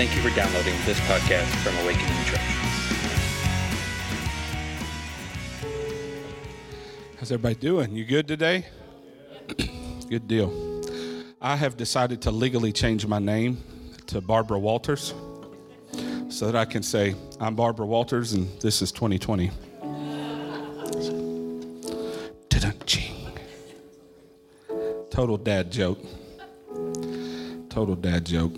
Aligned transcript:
Thank 0.00 0.16
you 0.16 0.22
for 0.22 0.34
downloading 0.34 0.72
this 0.86 0.98
podcast 1.00 1.44
from 1.62 1.76
Awakening 1.84 2.24
Church. 2.24 2.40
How's 7.18 7.30
everybody 7.30 7.56
doing? 7.56 7.94
You 7.94 8.06
good 8.06 8.26
today? 8.26 8.64
good 10.08 10.26
deal. 10.26 10.82
I 11.42 11.54
have 11.54 11.76
decided 11.76 12.22
to 12.22 12.30
legally 12.30 12.72
change 12.72 13.06
my 13.06 13.18
name 13.18 13.62
to 14.06 14.22
Barbara 14.22 14.58
Walters 14.58 15.12
so 16.30 16.46
that 16.46 16.56
I 16.56 16.64
can 16.64 16.82
say, 16.82 17.14
I'm 17.38 17.54
Barbara 17.54 17.84
Walters 17.84 18.32
and 18.32 18.48
this 18.60 18.80
is 18.80 18.92
2020. 18.92 19.50
Ta-dun-ching. 22.48 23.38
Total 25.10 25.36
dad 25.36 25.70
joke. 25.70 25.98
Total 27.68 27.96
dad 27.96 28.24
joke. 28.24 28.54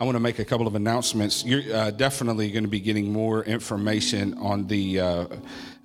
I 0.00 0.04
want 0.04 0.16
to 0.16 0.20
make 0.20 0.40
a 0.40 0.44
couple 0.44 0.66
of 0.66 0.74
announcements. 0.74 1.44
You're 1.44 1.72
uh, 1.72 1.90
definitely 1.92 2.50
going 2.50 2.64
to 2.64 2.70
be 2.70 2.80
getting 2.80 3.12
more 3.12 3.44
information 3.44 4.34
on 4.38 4.66
the 4.66 4.98
uh, 4.98 5.26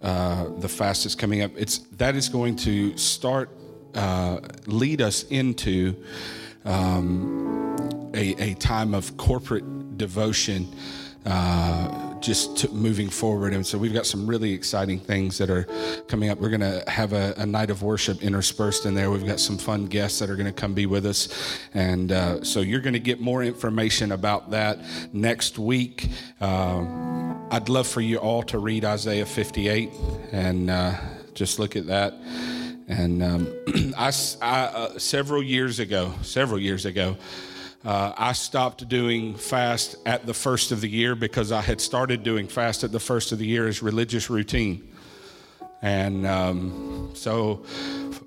uh, 0.01 0.49
the 0.57 0.67
fast 0.67 1.03
that's 1.03 1.13
coming 1.13 1.43
up. 1.43 1.51
It's 1.55 1.79
that 1.97 2.15
is 2.15 2.27
going 2.27 2.55
to 2.57 2.97
start 2.97 3.51
uh, 3.93 4.39
lead 4.65 5.01
us 5.01 5.23
into 5.23 5.95
um, 6.65 8.11
a, 8.15 8.51
a 8.51 8.53
time 8.55 8.95
of 8.95 9.15
corporate 9.17 9.97
devotion. 9.97 10.67
Uh, 11.23 12.08
just 12.21 12.71
moving 12.71 13.09
forward. 13.09 13.53
And 13.53 13.65
so 13.65 13.77
we've 13.77 13.93
got 13.93 14.05
some 14.05 14.27
really 14.27 14.53
exciting 14.53 14.99
things 14.99 15.37
that 15.37 15.49
are 15.49 15.63
coming 16.07 16.29
up. 16.29 16.39
We're 16.39 16.49
going 16.49 16.61
to 16.61 16.83
have 16.89 17.13
a, 17.13 17.33
a, 17.37 17.45
night 17.45 17.69
of 17.69 17.81
worship 17.83 18.21
interspersed 18.23 18.85
in 18.85 18.93
there. 18.93 19.09
We've 19.09 19.25
got 19.25 19.39
some 19.39 19.57
fun 19.57 19.85
guests 19.85 20.19
that 20.19 20.29
are 20.29 20.35
going 20.35 20.45
to 20.45 20.53
come 20.53 20.73
be 20.73 20.85
with 20.85 21.05
us. 21.05 21.59
And 21.73 22.11
uh, 22.11 22.43
so 22.43 22.61
you're 22.61 22.81
going 22.81 22.93
to 22.93 22.99
get 22.99 23.19
more 23.19 23.43
information 23.43 24.11
about 24.11 24.51
that 24.51 24.79
next 25.13 25.57
week. 25.57 26.09
Uh, 26.39 26.85
I'd 27.51 27.69
love 27.69 27.87
for 27.87 28.01
you 28.01 28.17
all 28.17 28.43
to 28.43 28.59
read 28.59 28.85
Isaiah 28.85 29.25
58 29.25 29.91
and 30.31 30.69
uh, 30.69 30.95
just 31.33 31.59
look 31.59 31.75
at 31.75 31.87
that. 31.87 32.13
And 32.87 33.23
um, 33.23 33.53
I, 33.97 34.11
I 34.41 34.61
uh, 34.65 34.99
several 34.99 35.43
years 35.43 35.79
ago, 35.79 36.13
several 36.21 36.59
years 36.59 36.85
ago, 36.85 37.17
uh, 37.85 38.13
I 38.17 38.33
stopped 38.33 38.87
doing 38.89 39.35
fast 39.35 39.95
at 40.05 40.25
the 40.25 40.33
first 40.33 40.71
of 40.71 40.81
the 40.81 40.89
year 40.89 41.15
because 41.15 41.51
I 41.51 41.61
had 41.61 41.79
started 41.79 42.23
doing 42.23 42.47
fast 42.47 42.83
at 42.83 42.91
the 42.91 42.99
first 42.99 43.31
of 43.31 43.39
the 43.39 43.45
year 43.45 43.67
as 43.67 43.81
religious 43.81 44.29
routine. 44.29 44.85
And 45.81 46.27
um, 46.27 47.11
so 47.13 47.63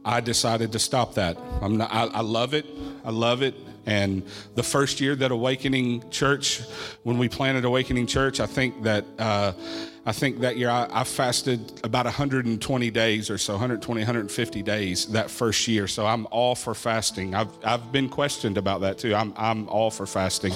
I 0.05 0.21
decided 0.21 0.73
to 0.73 0.79
stop 0.79 1.15
that. 1.15 1.37
Not, 1.63 1.93
I, 1.93 2.05
I 2.07 2.21
love 2.23 2.55
it. 2.55 2.67
I 3.05 3.11
love 3.11 3.43
it. 3.43 3.55
And 3.85 4.23
the 4.55 4.63
first 4.63 5.01
year 5.01 5.15
that 5.17 5.31
Awakening 5.31 6.09
Church, 6.11 6.63
when 7.03 7.19
we 7.19 7.29
planted 7.29 7.65
Awakening 7.65 8.07
Church, 8.07 8.41
I 8.41 8.47
think 8.47 8.85
that 8.85 9.05
uh, 9.19 9.53
I 10.05 10.13
think 10.13 10.41
that 10.41 10.57
year 10.57 10.69
I, 10.69 10.89
I, 10.91 11.05
fasted 11.05 11.81
about 11.85 12.07
120 12.07 12.91
days 12.91 13.31
or 13.31 13.39
so, 13.39 13.53
120, 13.53 14.01
150 14.01 14.63
days 14.63 15.07
that 15.07 15.31
first 15.31 15.69
year. 15.69 15.87
So 15.87 16.05
I'm 16.05 16.27
all 16.33 16.57
for 16.57 16.75
fasting. 16.75 17.37
I've, 17.37 17.51
I've 17.65 17.93
been 17.93 18.09
questioned 18.09 18.59
about 18.59 18.81
that 18.81 18.99
too. 18.99 19.15
I'm, 19.15 19.33
I'm 19.37 19.69
all 19.69 19.93
for 19.93 20.07
fasting. 20.07 20.55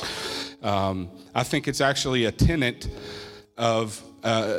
Um, 0.62 1.08
I 1.32 1.44
think 1.44 1.68
it's 1.68 1.80
actually 1.80 2.24
a 2.24 2.32
tenet 2.32 2.88
of. 3.56 4.02
Uh, 4.24 4.58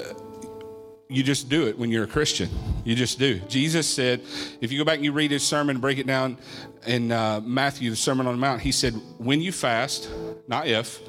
you 1.10 1.24
just 1.24 1.48
do 1.48 1.68
it 1.68 1.78
when 1.78 1.90
you're 1.90 2.04
a 2.04 2.08
Christian. 2.08 2.50
You 2.84 2.94
just 2.94 3.18
do. 3.18 3.40
Jesus 3.48 3.88
said, 3.88 4.22
if 4.60 4.74
you 4.74 4.78
go 4.78 4.84
back 4.84 4.96
and 4.96 5.06
you 5.06 5.14
read 5.14 5.32
his 5.32 5.42
sermon, 5.42 5.80
break 5.80 6.00
it 6.00 6.06
down 6.06 6.38
in 6.86 7.14
uh, 7.14 7.40
Matthew, 7.42 7.90
the 7.90 7.96
Sermon 7.96 8.28
on 8.28 8.34
the 8.34 8.40
Mount, 8.40 8.62
he 8.62 8.74
said, 8.74 8.94
when 9.18 9.40
you 9.40 9.54
fast, 9.54 10.10
not 10.50 10.68
if, 10.68 11.00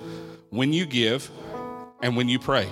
when 0.50 0.72
you 0.72 0.86
give, 0.86 1.28
and 2.00 2.16
when 2.16 2.28
you 2.28 2.38
pray. 2.38 2.68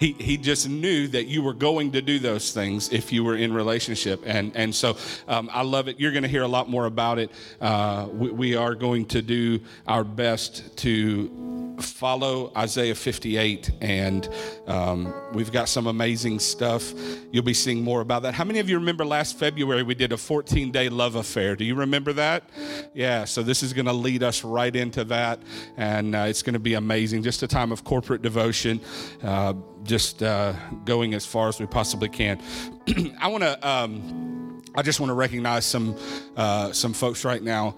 He, 0.00 0.12
he 0.12 0.38
just 0.38 0.66
knew 0.66 1.08
that 1.08 1.26
you 1.26 1.42
were 1.42 1.52
going 1.52 1.92
to 1.92 2.00
do 2.00 2.18
those 2.18 2.52
things 2.52 2.90
if 2.90 3.12
you 3.12 3.22
were 3.22 3.36
in 3.36 3.52
relationship. 3.52 4.22
And, 4.24 4.50
and 4.56 4.74
so 4.74 4.96
um, 5.28 5.50
I 5.52 5.62
love 5.62 5.88
it. 5.88 6.00
You're 6.00 6.12
going 6.12 6.22
to 6.22 6.28
hear 6.28 6.42
a 6.42 6.48
lot 6.48 6.70
more 6.70 6.86
about 6.86 7.18
it. 7.18 7.30
Uh, 7.60 8.08
we, 8.10 8.30
we 8.30 8.56
are 8.56 8.74
going 8.74 9.04
to 9.06 9.20
do 9.20 9.60
our 9.86 10.02
best 10.02 10.74
to 10.78 11.69
follow 11.80 12.52
Isaiah 12.56 12.94
58, 12.94 13.70
and 13.80 14.28
um, 14.66 15.12
we've 15.32 15.52
got 15.52 15.68
some 15.68 15.86
amazing 15.86 16.38
stuff. 16.38 16.92
You'll 17.32 17.44
be 17.44 17.54
seeing 17.54 17.82
more 17.82 18.00
about 18.00 18.22
that. 18.22 18.34
How 18.34 18.44
many 18.44 18.58
of 18.58 18.68
you 18.68 18.78
remember 18.78 19.04
last 19.04 19.38
February 19.38 19.82
we 19.82 19.94
did 19.94 20.12
a 20.12 20.16
14 20.16 20.70
day 20.70 20.88
love 20.88 21.16
affair? 21.16 21.56
Do 21.56 21.64
you 21.64 21.74
remember 21.74 22.12
that? 22.14 22.48
Yeah, 22.94 23.24
so 23.24 23.42
this 23.42 23.62
is 23.62 23.72
going 23.72 23.86
to 23.86 23.92
lead 23.92 24.22
us 24.22 24.44
right 24.44 24.74
into 24.74 25.04
that, 25.04 25.40
and 25.76 26.14
uh, 26.14 26.26
it's 26.28 26.42
going 26.42 26.54
to 26.54 26.60
be 26.60 26.74
amazing. 26.74 27.22
Just 27.22 27.42
a 27.42 27.48
time 27.48 27.72
of 27.72 27.84
corporate 27.84 28.22
devotion. 28.22 28.80
Uh, 29.22 29.54
just 29.82 30.22
uh, 30.22 30.52
going 30.84 31.14
as 31.14 31.24
far 31.24 31.48
as 31.48 31.58
we 31.58 31.66
possibly 31.66 32.08
can. 32.08 32.40
I 33.20 33.28
want 33.28 33.42
to. 33.42 33.68
Um, 33.68 34.62
I 34.74 34.82
just 34.82 35.00
want 35.00 35.10
to 35.10 35.14
recognize 35.14 35.66
some 35.66 35.96
uh, 36.36 36.72
some 36.72 36.92
folks 36.92 37.24
right 37.24 37.42
now. 37.42 37.76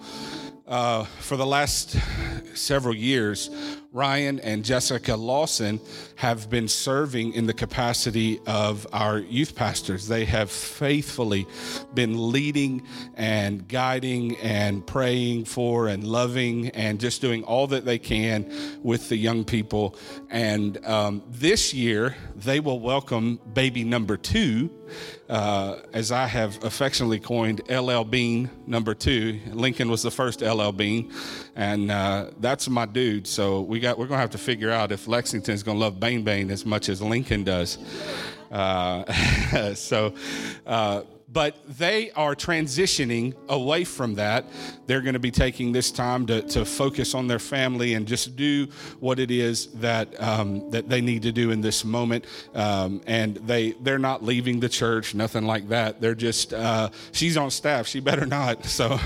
Uh, 0.66 1.04
for 1.20 1.36
the 1.36 1.44
last 1.44 1.96
several 2.54 2.94
years, 2.94 3.50
Ryan 3.94 4.40
and 4.40 4.64
Jessica 4.64 5.14
Lawson 5.16 5.78
have 6.16 6.48
been 6.48 6.66
serving 6.66 7.34
in 7.34 7.44
the 7.44 7.52
capacity 7.52 8.40
of 8.46 8.86
our 8.90 9.18
youth 9.18 9.54
pastors. 9.54 10.08
They 10.08 10.24
have 10.24 10.50
faithfully 10.50 11.46
been 11.92 12.32
leading 12.32 12.86
and 13.16 13.68
guiding 13.68 14.38
and 14.38 14.86
praying 14.86 15.44
for 15.44 15.88
and 15.88 16.04
loving 16.04 16.68
and 16.70 17.00
just 17.00 17.20
doing 17.20 17.44
all 17.44 17.66
that 17.66 17.84
they 17.84 17.98
can 17.98 18.50
with 18.82 19.10
the 19.10 19.16
young 19.16 19.44
people. 19.44 19.94
And 20.30 20.82
um, 20.86 21.22
this 21.28 21.74
year, 21.74 22.16
they 22.34 22.60
will 22.60 22.80
welcome 22.80 23.40
baby 23.52 23.84
number 23.84 24.16
two 24.16 24.70
uh, 25.28 25.76
as 25.92 26.12
I 26.12 26.26
have 26.26 26.62
affectionately 26.64 27.20
coined 27.20 27.62
LL 27.70 28.02
Bean 28.02 28.50
number 28.66 28.94
two. 28.94 29.40
Lincoln 29.52 29.90
was 29.90 30.02
the 30.02 30.10
first 30.10 30.42
LL 30.42 30.72
Bean, 30.72 31.12
and 31.54 31.90
uh, 31.90 32.30
that's 32.40 32.68
my 32.68 32.86
dude. 32.86 33.26
So 33.26 33.60
we 33.60 33.80
got 33.80 33.98
we're 33.98 34.06
gonna 34.06 34.20
have 34.20 34.30
to 34.30 34.38
figure 34.38 34.70
out 34.70 34.92
if 34.92 35.06
Lexington's 35.06 35.62
gonna 35.62 35.78
love 35.78 36.00
Bane 36.00 36.24
Bane 36.24 36.50
as 36.50 36.64
much 36.64 36.88
as 36.88 37.02
Lincoln 37.02 37.44
does. 37.44 37.78
Uh, 38.50 39.74
so 39.74 40.14
uh, 40.66 41.02
but 41.32 41.56
they 41.78 42.10
are 42.12 42.34
transitioning 42.34 43.34
away 43.48 43.84
from 43.84 44.14
that. 44.14 44.44
They're 44.86 45.00
going 45.00 45.14
to 45.14 45.20
be 45.20 45.30
taking 45.30 45.72
this 45.72 45.90
time 45.90 46.26
to, 46.26 46.42
to 46.42 46.64
focus 46.64 47.14
on 47.14 47.26
their 47.26 47.38
family 47.38 47.94
and 47.94 48.06
just 48.06 48.36
do 48.36 48.66
what 49.00 49.18
it 49.18 49.30
is 49.30 49.68
that 49.74 50.20
um, 50.20 50.70
that 50.70 50.88
they 50.88 51.00
need 51.00 51.22
to 51.22 51.32
do 51.32 51.50
in 51.50 51.60
this 51.60 51.84
moment. 51.84 52.26
Um, 52.54 53.00
and 53.06 53.36
they 53.36 53.72
they're 53.72 53.98
not 53.98 54.22
leaving 54.22 54.60
the 54.60 54.68
church, 54.68 55.14
nothing 55.14 55.44
like 55.44 55.68
that. 55.68 56.00
They're 56.00 56.14
just 56.14 56.52
uh, 56.52 56.90
she's 57.12 57.36
on 57.36 57.50
staff. 57.50 57.86
She 57.86 58.00
better 58.00 58.26
not. 58.26 58.66
So, 58.72 58.98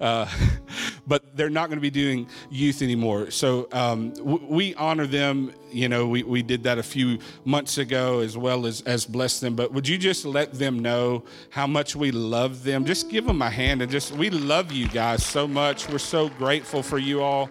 uh, 0.00 0.26
but 1.06 1.36
they're 1.36 1.50
not 1.50 1.68
going 1.68 1.76
to 1.76 1.82
be 1.82 1.90
doing 1.90 2.26
youth 2.50 2.80
anymore. 2.80 3.30
So 3.30 3.68
um, 3.70 4.10
w- 4.14 4.46
we 4.48 4.74
honor 4.74 5.06
them 5.06 5.52
you 5.74 5.88
know, 5.88 6.06
we, 6.06 6.22
we 6.22 6.42
did 6.42 6.62
that 6.64 6.78
a 6.78 6.82
few 6.82 7.18
months 7.44 7.78
ago 7.78 8.20
as 8.20 8.36
well 8.36 8.66
as, 8.66 8.80
as 8.82 9.06
bless 9.06 9.40
them. 9.40 9.54
But 9.56 9.72
would 9.72 9.88
you 9.88 9.98
just 9.98 10.24
let 10.24 10.52
them 10.52 10.78
know 10.80 11.24
how 11.50 11.66
much 11.66 11.96
we 11.96 12.10
love 12.10 12.64
them? 12.64 12.84
Just 12.84 13.10
give 13.10 13.24
them 13.26 13.42
a 13.42 13.50
hand 13.50 13.82
and 13.82 13.90
just, 13.90 14.12
we 14.12 14.30
love 14.30 14.72
you 14.72 14.88
guys 14.88 15.24
so 15.24 15.46
much. 15.48 15.88
We're 15.88 15.98
so 15.98 16.28
grateful 16.28 16.82
for 16.82 16.98
you 16.98 17.22
all, 17.22 17.50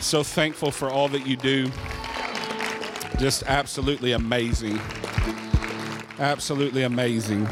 so 0.00 0.22
thankful 0.22 0.70
for 0.70 0.90
all 0.90 1.08
that 1.08 1.26
you 1.26 1.36
do. 1.36 1.70
Just 3.18 3.42
absolutely 3.44 4.12
amazing. 4.12 4.80
Absolutely 6.18 6.82
amazing. 6.82 7.46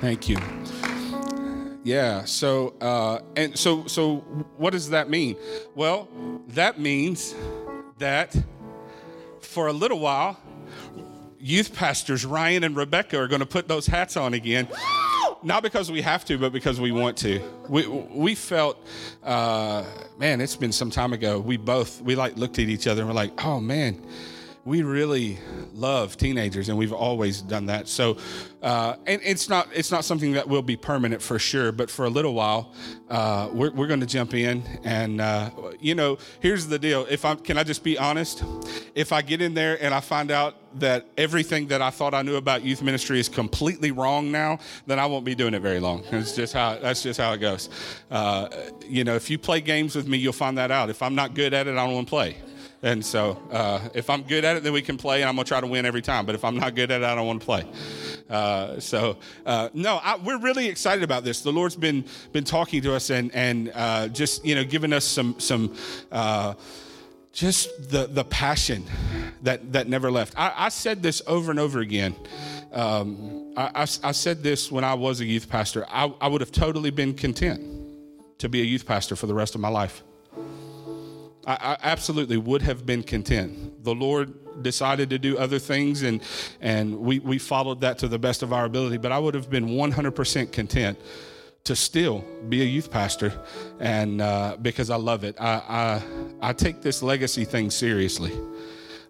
Thank 0.00 0.28
you. 0.28 0.36
Yeah. 1.84 2.24
So, 2.24 2.74
uh, 2.80 3.20
and 3.36 3.58
so, 3.58 3.86
so, 3.86 4.16
what 4.56 4.70
does 4.70 4.90
that 4.90 5.10
mean? 5.10 5.36
Well, 5.74 6.08
that 6.48 6.78
means 6.78 7.34
that 7.98 8.36
for 9.40 9.66
a 9.68 9.72
little 9.72 9.98
while, 9.98 10.38
youth 11.38 11.74
pastors 11.74 12.24
Ryan 12.24 12.64
and 12.64 12.76
Rebecca 12.76 13.18
are 13.18 13.28
going 13.28 13.40
to 13.40 13.46
put 13.46 13.68
those 13.68 13.86
hats 13.86 14.16
on 14.16 14.34
again. 14.34 14.68
Not 15.42 15.62
because 15.62 15.92
we 15.92 16.00
have 16.00 16.24
to, 16.24 16.38
but 16.38 16.52
because 16.52 16.80
we 16.80 16.90
want 16.90 17.18
to. 17.18 17.40
We 17.68 17.86
we 17.86 18.34
felt, 18.34 18.78
uh, 19.22 19.84
man, 20.18 20.40
it's 20.40 20.56
been 20.56 20.72
some 20.72 20.90
time 20.90 21.12
ago. 21.12 21.38
We 21.38 21.58
both 21.58 22.00
we 22.00 22.14
like 22.14 22.38
looked 22.38 22.58
at 22.58 22.68
each 22.70 22.86
other 22.86 23.02
and 23.02 23.10
we're 23.10 23.14
like, 23.14 23.44
oh 23.44 23.60
man, 23.60 24.00
we 24.64 24.82
really 24.82 25.38
love 25.74 26.16
teenagers, 26.16 26.68
and 26.68 26.78
we've 26.78 26.92
always 26.92 27.42
done 27.42 27.66
that. 27.66 27.86
So, 27.86 28.16
uh, 28.62 28.96
and 29.06 29.20
it's 29.22 29.48
not 29.48 29.68
it's 29.74 29.90
not 29.90 30.04
something 30.04 30.32
that 30.32 30.48
will 30.48 30.62
be 30.62 30.76
permanent 30.76 31.20
for 31.20 31.38
sure, 31.38 31.70
but 31.70 31.90
for 31.90 32.06
a 32.06 32.08
little 32.08 32.32
while, 32.32 32.72
uh, 33.10 33.50
we're, 33.52 33.70
we're 33.72 33.86
going 33.86 34.00
to 34.00 34.06
jump 34.06 34.32
in. 34.32 34.62
And 34.82 35.20
uh, 35.20 35.50
you 35.80 35.94
know, 35.94 36.18
here's 36.40 36.66
the 36.66 36.78
deal: 36.78 37.06
if 37.10 37.24
I 37.24 37.34
can 37.34 37.58
I 37.58 37.64
just 37.64 37.84
be 37.84 37.98
honest, 37.98 38.42
if 38.94 39.12
I 39.12 39.20
get 39.20 39.42
in 39.42 39.52
there 39.52 39.82
and 39.82 39.92
I 39.92 40.00
find 40.00 40.30
out 40.30 40.56
that 40.80 41.06
everything 41.18 41.68
that 41.68 41.82
I 41.82 41.90
thought 41.90 42.14
I 42.14 42.22
knew 42.22 42.36
about 42.36 42.62
youth 42.62 42.82
ministry 42.82 43.20
is 43.20 43.28
completely 43.28 43.90
wrong 43.90 44.32
now, 44.32 44.58
then 44.86 44.98
I 44.98 45.06
won't 45.06 45.24
be 45.26 45.34
doing 45.34 45.54
it 45.54 45.60
very 45.60 45.78
long. 45.78 46.04
It's 46.10 46.34
just 46.34 46.54
how 46.54 46.78
that's 46.78 47.02
just 47.02 47.20
how 47.20 47.32
it 47.34 47.38
goes. 47.38 47.68
Uh, 48.10 48.48
you 48.86 49.04
know, 49.04 49.14
if 49.14 49.28
you 49.28 49.38
play 49.38 49.60
games 49.60 49.94
with 49.94 50.08
me, 50.08 50.16
you'll 50.16 50.32
find 50.32 50.56
that 50.56 50.70
out. 50.70 50.88
If 50.88 51.02
I'm 51.02 51.14
not 51.14 51.34
good 51.34 51.52
at 51.52 51.66
it, 51.66 51.72
I 51.72 51.84
don't 51.84 51.94
want 51.94 52.06
to 52.06 52.10
play. 52.10 52.38
And 52.84 53.02
so, 53.02 53.40
uh, 53.50 53.80
if 53.94 54.10
I'm 54.10 54.24
good 54.24 54.44
at 54.44 54.58
it, 54.58 54.62
then 54.62 54.74
we 54.74 54.82
can 54.82 54.98
play, 54.98 55.22
and 55.22 55.28
I'm 55.30 55.36
gonna 55.36 55.46
try 55.46 55.58
to 55.58 55.66
win 55.66 55.86
every 55.86 56.02
time. 56.02 56.26
But 56.26 56.34
if 56.34 56.44
I'm 56.44 56.58
not 56.58 56.74
good 56.74 56.90
at 56.90 57.00
it, 57.00 57.04
I 57.04 57.14
don't 57.14 57.26
want 57.26 57.40
to 57.40 57.46
play. 57.46 57.66
Uh, 58.28 58.78
so, 58.78 59.16
uh, 59.46 59.70
no, 59.72 59.98
I, 60.02 60.16
we're 60.16 60.38
really 60.38 60.68
excited 60.68 61.02
about 61.02 61.24
this. 61.24 61.40
The 61.40 61.50
Lord's 61.50 61.76
been 61.76 62.04
been 62.32 62.44
talking 62.44 62.82
to 62.82 62.94
us 62.94 63.08
and 63.08 63.34
and 63.34 63.72
uh, 63.74 64.08
just 64.08 64.44
you 64.44 64.54
know 64.54 64.64
giving 64.64 64.92
us 64.92 65.06
some 65.06 65.40
some 65.40 65.74
uh, 66.12 66.52
just 67.32 67.90
the 67.90 68.06
the 68.06 68.24
passion 68.24 68.84
that 69.40 69.72
that 69.72 69.88
never 69.88 70.10
left. 70.10 70.34
I, 70.36 70.52
I 70.54 70.68
said 70.68 71.02
this 71.02 71.22
over 71.26 71.50
and 71.50 71.58
over 71.58 71.80
again. 71.80 72.14
Um, 72.70 73.54
I, 73.56 73.70
I, 73.74 73.82
I, 73.82 74.12
said 74.12 74.42
this 74.42 74.70
when 74.70 74.84
I 74.84 74.92
was 74.92 75.20
a 75.20 75.24
youth 75.24 75.48
pastor. 75.48 75.86
I, 75.88 76.12
I 76.20 76.28
would 76.28 76.42
have 76.42 76.52
totally 76.52 76.90
been 76.90 77.14
content 77.14 77.62
to 78.38 78.48
be 78.50 78.60
a 78.60 78.64
youth 78.64 78.84
pastor 78.84 79.16
for 79.16 79.26
the 79.26 79.34
rest 79.34 79.54
of 79.54 79.62
my 79.62 79.68
life. 79.68 80.02
I, 81.46 81.76
absolutely 81.82 82.36
would 82.36 82.62
have 82.62 82.86
been 82.86 83.02
content. 83.02 83.84
The 83.84 83.94
Lord 83.94 84.62
decided 84.62 85.10
to 85.10 85.18
do 85.18 85.36
other 85.38 85.58
things, 85.58 86.02
and 86.02 86.22
and 86.60 86.98
we 86.98 87.18
we 87.18 87.38
followed 87.38 87.80
that 87.82 87.98
to 87.98 88.08
the 88.08 88.18
best 88.18 88.42
of 88.42 88.52
our 88.52 88.64
ability. 88.64 88.98
But 88.98 89.12
I 89.12 89.18
would 89.18 89.34
have 89.34 89.50
been 89.50 89.68
100% 89.68 90.52
content 90.52 90.98
to 91.64 91.74
still 91.74 92.24
be 92.48 92.62
a 92.62 92.64
youth 92.64 92.90
pastor, 92.90 93.32
and 93.80 94.20
uh, 94.20 94.56
because 94.60 94.90
I 94.90 94.96
love 94.96 95.24
it, 95.24 95.36
I, 95.40 96.02
I 96.42 96.48
I 96.50 96.52
take 96.52 96.82
this 96.82 97.02
legacy 97.02 97.44
thing 97.44 97.70
seriously. 97.70 98.32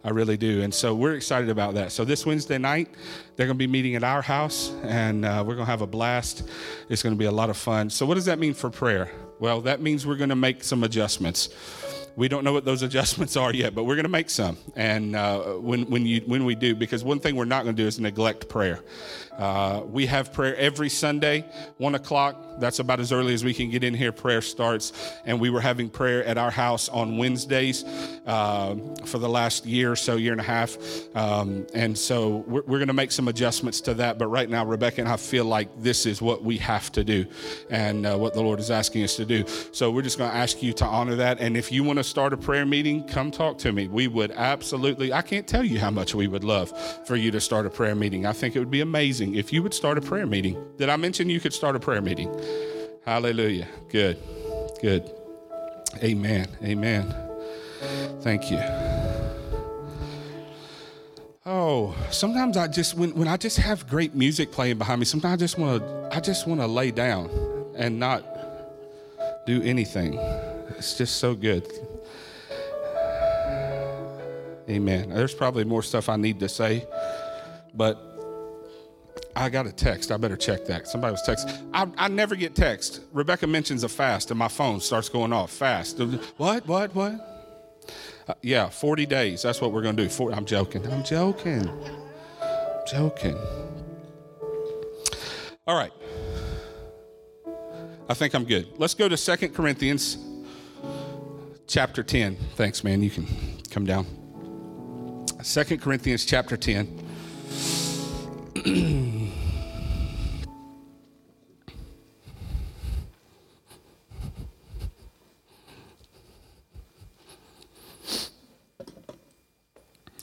I 0.07 0.11
really 0.11 0.37
do. 0.37 0.61
And 0.61 0.73
so 0.75 0.95
we're 0.95 1.15
excited 1.15 1.49
about 1.49 1.75
that. 1.75 1.91
So 1.91 2.05
this 2.05 2.27
Wednesday 2.27 2.59
night, 2.59 2.91
they're 3.37 3.47
going 3.47 3.57
to 3.57 3.67
be 3.67 3.67
meeting 3.67 3.95
at 3.95 4.05
our 4.05 4.21
house 4.21 4.71
and 4.83 5.25
uh, 5.25 5.43
we're 5.47 5.55
going 5.55 5.65
to 5.65 5.71
have 5.71 5.81
a 5.81 5.87
blast. 5.87 6.47
It's 6.91 7.03
going 7.03 7.15
to 7.15 7.19
be 7.19 7.25
a 7.25 7.33
lot 7.33 7.49
of 7.49 7.57
fun. 7.57 7.89
So, 7.89 8.05
what 8.05 8.17
does 8.17 8.27
that 8.27 8.39
mean 8.39 8.53
for 8.53 8.69
prayer? 8.69 9.11
Well, 9.41 9.63
that 9.63 9.81
means 9.81 10.07
we're 10.07 10.17
going 10.17 10.29
to 10.29 10.37
make 10.37 10.63
some 10.63 10.85
adjustments. 10.85 11.49
We 12.17 12.29
don't 12.29 12.45
know 12.45 12.53
what 12.53 12.65
those 12.65 12.83
adjustments 12.83 13.37
are 13.37 13.53
yet, 13.53 13.75
but 13.75 13.85
we're 13.85 13.97
going 13.97 14.05
to 14.05 14.09
make 14.11 14.31
some. 14.31 14.57
And 14.77 15.17
uh, 15.17 15.55
when, 15.55 15.91
when, 15.91 16.07
you, 16.07 16.23
when 16.27 16.45
we 16.45 16.55
do, 16.55 16.75
because 16.77 17.03
one 17.03 17.19
thing 17.19 17.35
we're 17.35 17.45
not 17.45 17.65
going 17.65 17.75
to 17.75 17.83
do 17.83 17.87
is 17.89 17.99
neglect 17.99 18.49
prayer. 18.49 18.81
Uh, 19.37 19.83
we 19.87 20.07
have 20.07 20.33
prayer 20.33 20.55
every 20.57 20.89
Sunday, 20.89 21.45
one 21.79 21.97
o'clock. 21.97 22.41
That's 22.61 22.79
about 22.79 23.01
as 23.01 23.11
early 23.11 23.35
as 23.35 23.43
we 23.43 23.53
can 23.53 23.69
get 23.69 23.83
in 23.83 23.93
here. 23.93 24.13
Prayer 24.13 24.41
starts, 24.41 24.93
and 25.25 25.41
we 25.41 25.51
were 25.51 25.61
having 25.61 25.91
prayer 25.91 26.25
at 26.25 26.39
our 26.39 26.53
house 26.53 26.89
on 26.89 27.19
Wednesdays 27.19 27.85
uh, 28.27 28.77
for 29.05 29.19
the 29.19 29.29
last 29.29 29.67
year 29.67 29.91
or 29.91 29.97
so, 29.97 30.15
year 30.15 30.31
and 30.31 30.41
a 30.41 30.45
half. 30.45 30.77
Um, 31.17 31.67
and 31.75 31.99
so 31.99 32.45
we're, 32.47 32.63
we're 32.63 32.79
going 32.79 32.87
to 32.87 32.95
make 32.95 33.11
some 33.11 33.27
adjustments 33.27 33.81
to 33.83 33.95
that. 33.95 34.19
But 34.19 34.29
right 34.29 34.49
now, 34.49 34.65
Rebecca 34.65 35.01
and 35.01 35.11
I 35.11 35.17
feel 35.17 35.47
like 35.47 35.69
this 35.83 36.07
is 36.07 36.23
what 36.23 36.45
we 36.45 36.57
have 36.59 36.93
to 36.93 37.03
do, 37.03 37.27
and 37.71 38.07
uh, 38.07 38.17
what 38.17 38.35
the 38.35 38.41
Lord 38.41 38.61
is 38.61 38.71
asking 38.71 39.03
us 39.03 39.17
to 39.17 39.25
do. 39.25 39.45
So 39.73 39.91
we're 39.91 40.03
just 40.03 40.17
going 40.17 40.31
to 40.31 40.37
ask 40.37 40.63
you 40.63 40.73
to 40.75 40.85
honor 40.85 41.17
that. 41.17 41.41
And 41.41 41.57
if 41.57 41.73
you 41.73 41.83
want 41.83 41.99
to 41.99 42.04
start 42.05 42.33
a 42.33 42.37
prayer 42.37 42.67
meeting, 42.67 43.07
come 43.09 43.31
talk 43.31 43.59
to 43.59 43.73
me. 43.73 43.89
We 43.89 44.09
would 44.09 44.31
absolutely. 44.33 45.13
I 45.13 45.23
can't 45.23 45.47
tell 45.47 45.65
you 45.65 45.79
how 45.79 45.91
much 45.91 46.15
we 46.15 46.29
would 46.29 46.45
love 46.45 46.73
for 47.07 47.17
you 47.17 47.31
to 47.31 47.41
start 47.41 47.67
a 47.67 47.71
prayer 47.71 47.95
meeting. 47.95 48.27
I 48.27 48.33
think 48.33 48.55
it 48.55 48.59
would 48.59 48.71
be 48.71 48.81
amazing 48.81 49.35
if 49.35 49.53
you 49.53 49.63
would 49.63 49.75
start 49.75 49.99
a 49.99 50.01
prayer 50.01 50.27
meeting. 50.27 50.63
Did 50.77 50.89
I 50.89 50.97
mention 50.97 51.29
you 51.29 51.41
could 51.41 51.53
start 51.53 51.77
a 51.77 51.81
prayer 51.81 52.01
meeting? 52.01 52.33
Hallelujah. 53.05 53.69
Good. 53.89 54.19
Good. 54.81 55.11
Amen. 56.03 56.49
Amen. 56.63 57.15
Thank 58.21 58.51
you. 58.51 58.61
Oh, 61.47 61.95
sometimes 62.11 62.57
I 62.57 62.69
just 62.69 62.95
when, 62.95 63.15
when 63.15 63.29
I 63.29 63.37
just 63.37 63.59
have 63.59 63.87
great 63.89 64.15
music 64.15 64.51
playing 64.51 64.79
behind 64.79 65.01
me, 65.01 65.05
sometimes 65.05 65.35
I 65.35 65.37
just 65.45 65.59
want 65.59 65.83
to 65.83 66.09
I 66.11 66.21
just 66.21 66.47
want 66.47 66.61
to 66.61 66.67
lay 66.67 66.91
down 66.91 67.29
and 67.77 67.99
not 67.99 68.25
do 69.47 69.63
anything. 69.63 70.15
It's 70.79 70.97
just 70.97 71.17
so 71.17 71.35
good. 71.35 71.71
Amen. 74.69 75.11
There's 75.11 75.35
probably 75.35 75.65
more 75.65 75.83
stuff 75.83 76.09
I 76.09 76.17
need 76.17 76.41
to 76.41 76.49
say, 76.49 76.87
but 77.75 78.15
I 79.37 79.49
got 79.51 79.67
a 79.67 79.73
text. 79.73 80.13
I 80.13 80.17
better 80.17 80.37
check 80.37 80.65
that. 80.67 80.87
Somebody 80.87 81.13
was 81.13 81.23
texting. 81.23 81.69
I, 81.97 82.09
never 82.09 82.37
get 82.37 82.55
text. 82.55 83.01
Rebecca 83.13 83.47
mentions 83.47 83.83
a 83.83 83.89
fast, 83.89 84.31
and 84.31 84.39
my 84.39 84.49
phone 84.49 84.81
starts 84.81 85.09
going 85.09 85.33
off. 85.33 85.51
Fast. 85.51 85.99
What? 86.37 86.67
What? 86.67 86.95
What? 86.95 87.35
Uh, 88.27 88.35
yeah, 88.43 88.69
40 88.69 89.07
days. 89.07 89.43
That's 89.43 89.61
what 89.61 89.73
we're 89.73 89.83
going 89.83 89.97
to 89.97 90.05
do. 90.05 90.09
40, 90.09 90.37
I'm 90.37 90.47
joking. 90.47 90.87
I'm 90.91 91.05
joking. 91.05 91.69
I'm 92.41 92.87
joking. 92.87 93.37
All 95.67 95.77
right. 95.77 95.93
I 98.09 98.15
think 98.15 98.35
I'm 98.35 98.45
good. 98.45 98.69
Let's 98.79 98.95
go 98.95 99.09
to 99.09 99.17
Second 99.17 99.55
Corinthians 99.55 100.19
chapter 101.67 102.03
10. 102.03 102.37
Thanks, 102.55 102.85
man. 102.85 103.03
You 103.03 103.11
can 103.11 103.27
come 103.71 103.85
down. 103.85 104.24
Second 105.45 105.83
Corinthians 105.83 106.25
chapter 106.25 106.57
10. 106.57 106.89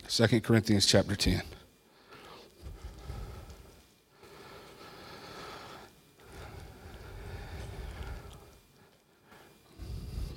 Second 0.07 0.43
Corinthians 0.43 0.87
chapter 0.87 1.15
10. 1.15 1.43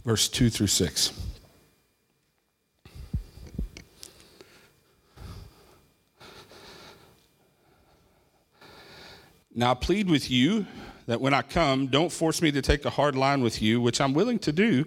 Verse 0.04 0.28
2 0.28 0.50
through 0.50 0.66
6. 0.66 1.33
Now 9.55 9.71
I 9.71 9.75
plead 9.75 10.11
with 10.11 10.31
you 10.31 10.67
that 11.06 11.21
when 11.21 11.33
I 11.33 11.43
come, 11.43 11.87
don't 11.87 12.11
force 12.11 12.43
me 12.43 12.51
to 12.53 12.62
take 12.62 12.85
a 12.85 12.91
hard 12.91 13.15
line 13.15 13.43
with 13.43 13.62
you, 13.62 13.81
which 13.81 14.01
I'm 14.01 14.15
willing 14.15 14.39
to 14.41 14.53
do 14.53 14.85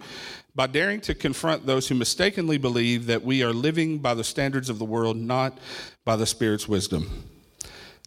by 0.56 0.68
daring 0.68 1.00
to 1.02 1.14
confront 1.14 1.66
those 1.66 1.88
who 1.88 1.96
mistakenly 1.96 2.58
believe 2.58 3.06
that 3.06 3.24
we 3.24 3.44
are 3.44 3.54
living 3.54 4.00
by 4.00 4.14
the 4.14 4.24
standards 4.24 4.70
of 4.70 4.80
the 4.80 4.86
world, 4.86 5.16
not 5.16 5.58
by 6.04 6.16
the 6.16 6.26
Spirit's 6.26 6.68
wisdom 6.68 7.24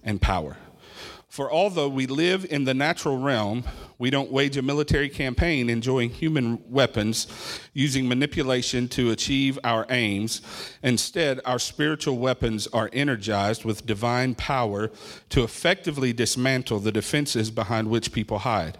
and 0.04 0.20
power. 0.20 0.56
For 1.30 1.50
although 1.50 1.88
we 1.88 2.08
live 2.08 2.44
in 2.50 2.64
the 2.64 2.74
natural 2.74 3.16
realm, 3.16 3.62
we 3.98 4.10
don't 4.10 4.32
wage 4.32 4.56
a 4.56 4.62
military 4.62 5.08
campaign 5.08 5.70
enjoying 5.70 6.10
human 6.10 6.60
weapons, 6.68 7.28
using 7.72 8.08
manipulation 8.08 8.88
to 8.88 9.12
achieve 9.12 9.56
our 9.62 9.86
aims. 9.90 10.42
Instead, 10.82 11.40
our 11.44 11.60
spiritual 11.60 12.18
weapons 12.18 12.66
are 12.72 12.90
energized 12.92 13.64
with 13.64 13.86
divine 13.86 14.34
power 14.34 14.90
to 15.28 15.44
effectively 15.44 16.12
dismantle 16.12 16.80
the 16.80 16.90
defenses 16.90 17.52
behind 17.52 17.88
which 17.88 18.10
people 18.10 18.40
hide. 18.40 18.76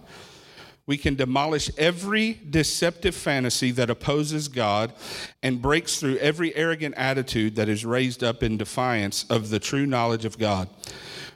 We 0.87 0.97
can 0.97 1.15
demolish 1.15 1.71
every 1.79 2.41
deceptive 2.51 3.15
fantasy 3.15 3.71
that 3.71 3.91
opposes 3.91 4.49
God 4.49 4.93
and 5.41 5.63
breaks 5.63 6.01
through 6.01 6.17
every 6.17 6.53
arrogant 6.57 6.97
attitude 6.97 7.55
that 7.55 7.69
is 7.69 7.85
raised 7.85 8.25
up 8.25 8.43
in 8.43 8.57
defiance 8.57 9.25
of 9.31 9.51
the 9.51 9.61
true 9.61 9.87
knowledge 9.87 10.25
of 10.25 10.37
God. 10.37 10.69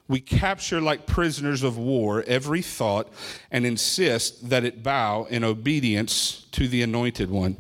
We 0.07 0.21
capture 0.21 0.81
like 0.83 1.07
prisoners 1.07 1.63
of 1.63 1.79
war 1.79 2.23
every 2.27 2.61
thought 2.61 3.11
and 3.51 3.65
insist 3.65 4.51
that 4.51 4.65
it 4.65 4.83
bow 4.83 5.25
in 5.31 5.43
obedience 5.45 6.47
to 6.53 6.69
the 6.69 6.83
anointed 6.83 7.31
one. 7.31 7.57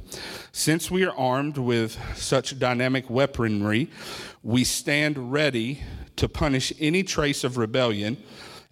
Since 0.52 0.90
we 0.90 1.04
are 1.04 1.16
armed 1.16 1.56
with 1.56 1.98
such 2.16 2.58
dynamic 2.58 3.08
weaponry, 3.08 3.88
we 4.42 4.62
stand 4.62 5.32
ready 5.32 5.80
to 6.16 6.28
punish 6.28 6.72
any 6.78 7.02
trace 7.02 7.44
of 7.44 7.56
rebellion 7.56 8.18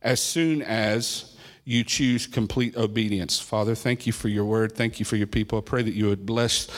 as 0.03 0.21
soon 0.21 0.61
as 0.63 1.35
you 1.65 1.83
choose 1.83 2.27
complete 2.27 2.77
obedience. 2.77 3.41
Father, 3.41 3.75
thank 3.75 4.07
you 4.07 4.13
for 4.13 4.29
your 4.29 4.45
word. 4.45 4.73
Thank 4.73 4.99
you 4.99 5.07
for 5.07 5.17
your 5.17 5.29
people. 5.29 5.59
I 5.59 5.63
pray 5.63 5.83
that 5.83 5.95
you 5.95 6.09
would 6.09 6.27
bless 6.27 6.69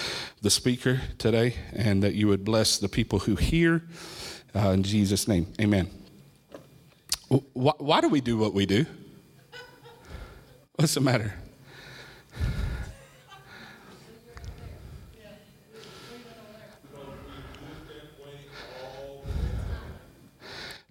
the 0.42 0.50
speaker 0.50 1.00
today 1.18 1.56
and 1.72 2.02
that 2.02 2.14
you 2.14 2.28
would 2.28 2.44
bless 2.44 2.78
the 2.78 2.88
people 2.88 3.20
who 3.20 3.34
hear. 3.34 3.82
Uh, 4.54 4.70
in 4.70 4.82
Jesus' 4.82 5.26
name, 5.26 5.52
amen. 5.60 6.03
Why, 7.52 7.72
why 7.78 8.00
do 8.00 8.08
we 8.08 8.20
do 8.20 8.38
what 8.38 8.54
we 8.54 8.66
do? 8.66 8.86
What's 10.76 10.94
the 10.94 11.00
matter? 11.00 11.34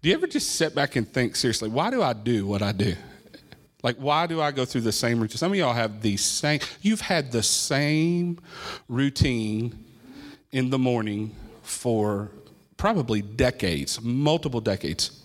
Do 0.02 0.10
you 0.10 0.16
ever 0.16 0.28
just 0.28 0.56
sit 0.56 0.76
back 0.76 0.98
and 0.98 1.08
think 1.08 1.38
seriously, 1.38 1.70
why 1.70 1.90
do 1.90 2.02
I 2.02 2.12
do 2.12 2.46
what 2.46 2.62
I 2.62 2.74
do? 2.74 2.94
Like, 3.84 3.96
why 3.96 4.28
do 4.28 4.42
I 4.42 4.52
go 4.52 4.66
through 4.66 4.82
the 4.82 4.92
same 4.92 5.22
routine? 5.22 5.38
Some 5.38 5.54
of 5.54 5.58
y'all 5.58 5.74
have 5.74 6.02
the 6.02 6.18
same, 6.18 6.60
you've 6.82 7.00
had 7.00 7.32
the 7.32 7.44
same 7.44 8.40
routine 8.90 9.86
in 10.52 10.70
the 10.70 10.78
morning 10.78 11.34
for 11.62 12.32
probably 12.76 13.22
decades, 13.22 14.02
multiple 14.02 14.60
decades, 14.60 15.23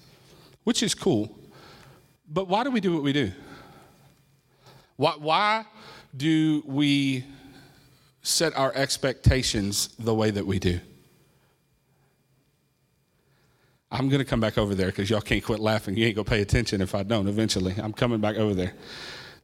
which 0.68 0.82
is 0.82 0.94
cool. 0.94 1.34
But 2.28 2.46
why 2.46 2.62
do 2.62 2.70
we 2.70 2.78
do 2.78 2.92
what 2.92 3.02
we 3.02 3.14
do? 3.14 3.32
Why, 4.96 5.12
why 5.12 5.64
do 6.14 6.62
we 6.66 7.24
set 8.20 8.54
our 8.54 8.70
expectations 8.74 9.88
the 9.98 10.14
way 10.14 10.30
that 10.30 10.46
we 10.46 10.58
do? 10.58 10.78
I'm 13.90 14.10
going 14.10 14.18
to 14.18 14.26
come 14.26 14.40
back 14.40 14.58
over 14.58 14.74
there 14.74 14.88
because 14.88 15.08
y'all 15.08 15.22
can't 15.22 15.42
quit 15.42 15.58
laughing. 15.58 15.96
You 15.96 16.04
ain't 16.04 16.16
going 16.16 16.26
to 16.26 16.30
pay 16.30 16.42
attention 16.42 16.82
if 16.82 16.94
I 16.94 17.02
don't 17.02 17.28
eventually. 17.28 17.74
I'm 17.78 17.94
coming 17.94 18.20
back 18.20 18.36
over 18.36 18.52
there. 18.52 18.74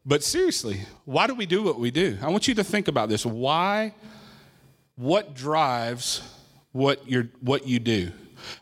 But 0.04 0.22
seriously, 0.22 0.80
why 1.06 1.26
do 1.26 1.34
we 1.34 1.46
do 1.46 1.62
what 1.62 1.80
we 1.80 1.90
do? 1.90 2.18
I 2.20 2.28
want 2.28 2.48
you 2.48 2.54
to 2.56 2.64
think 2.64 2.86
about 2.86 3.08
this. 3.08 3.24
Why, 3.24 3.94
what 4.96 5.34
drives 5.34 6.20
what, 6.72 7.08
you 7.08 7.30
what 7.40 7.66
you 7.66 7.78
do? 7.78 8.12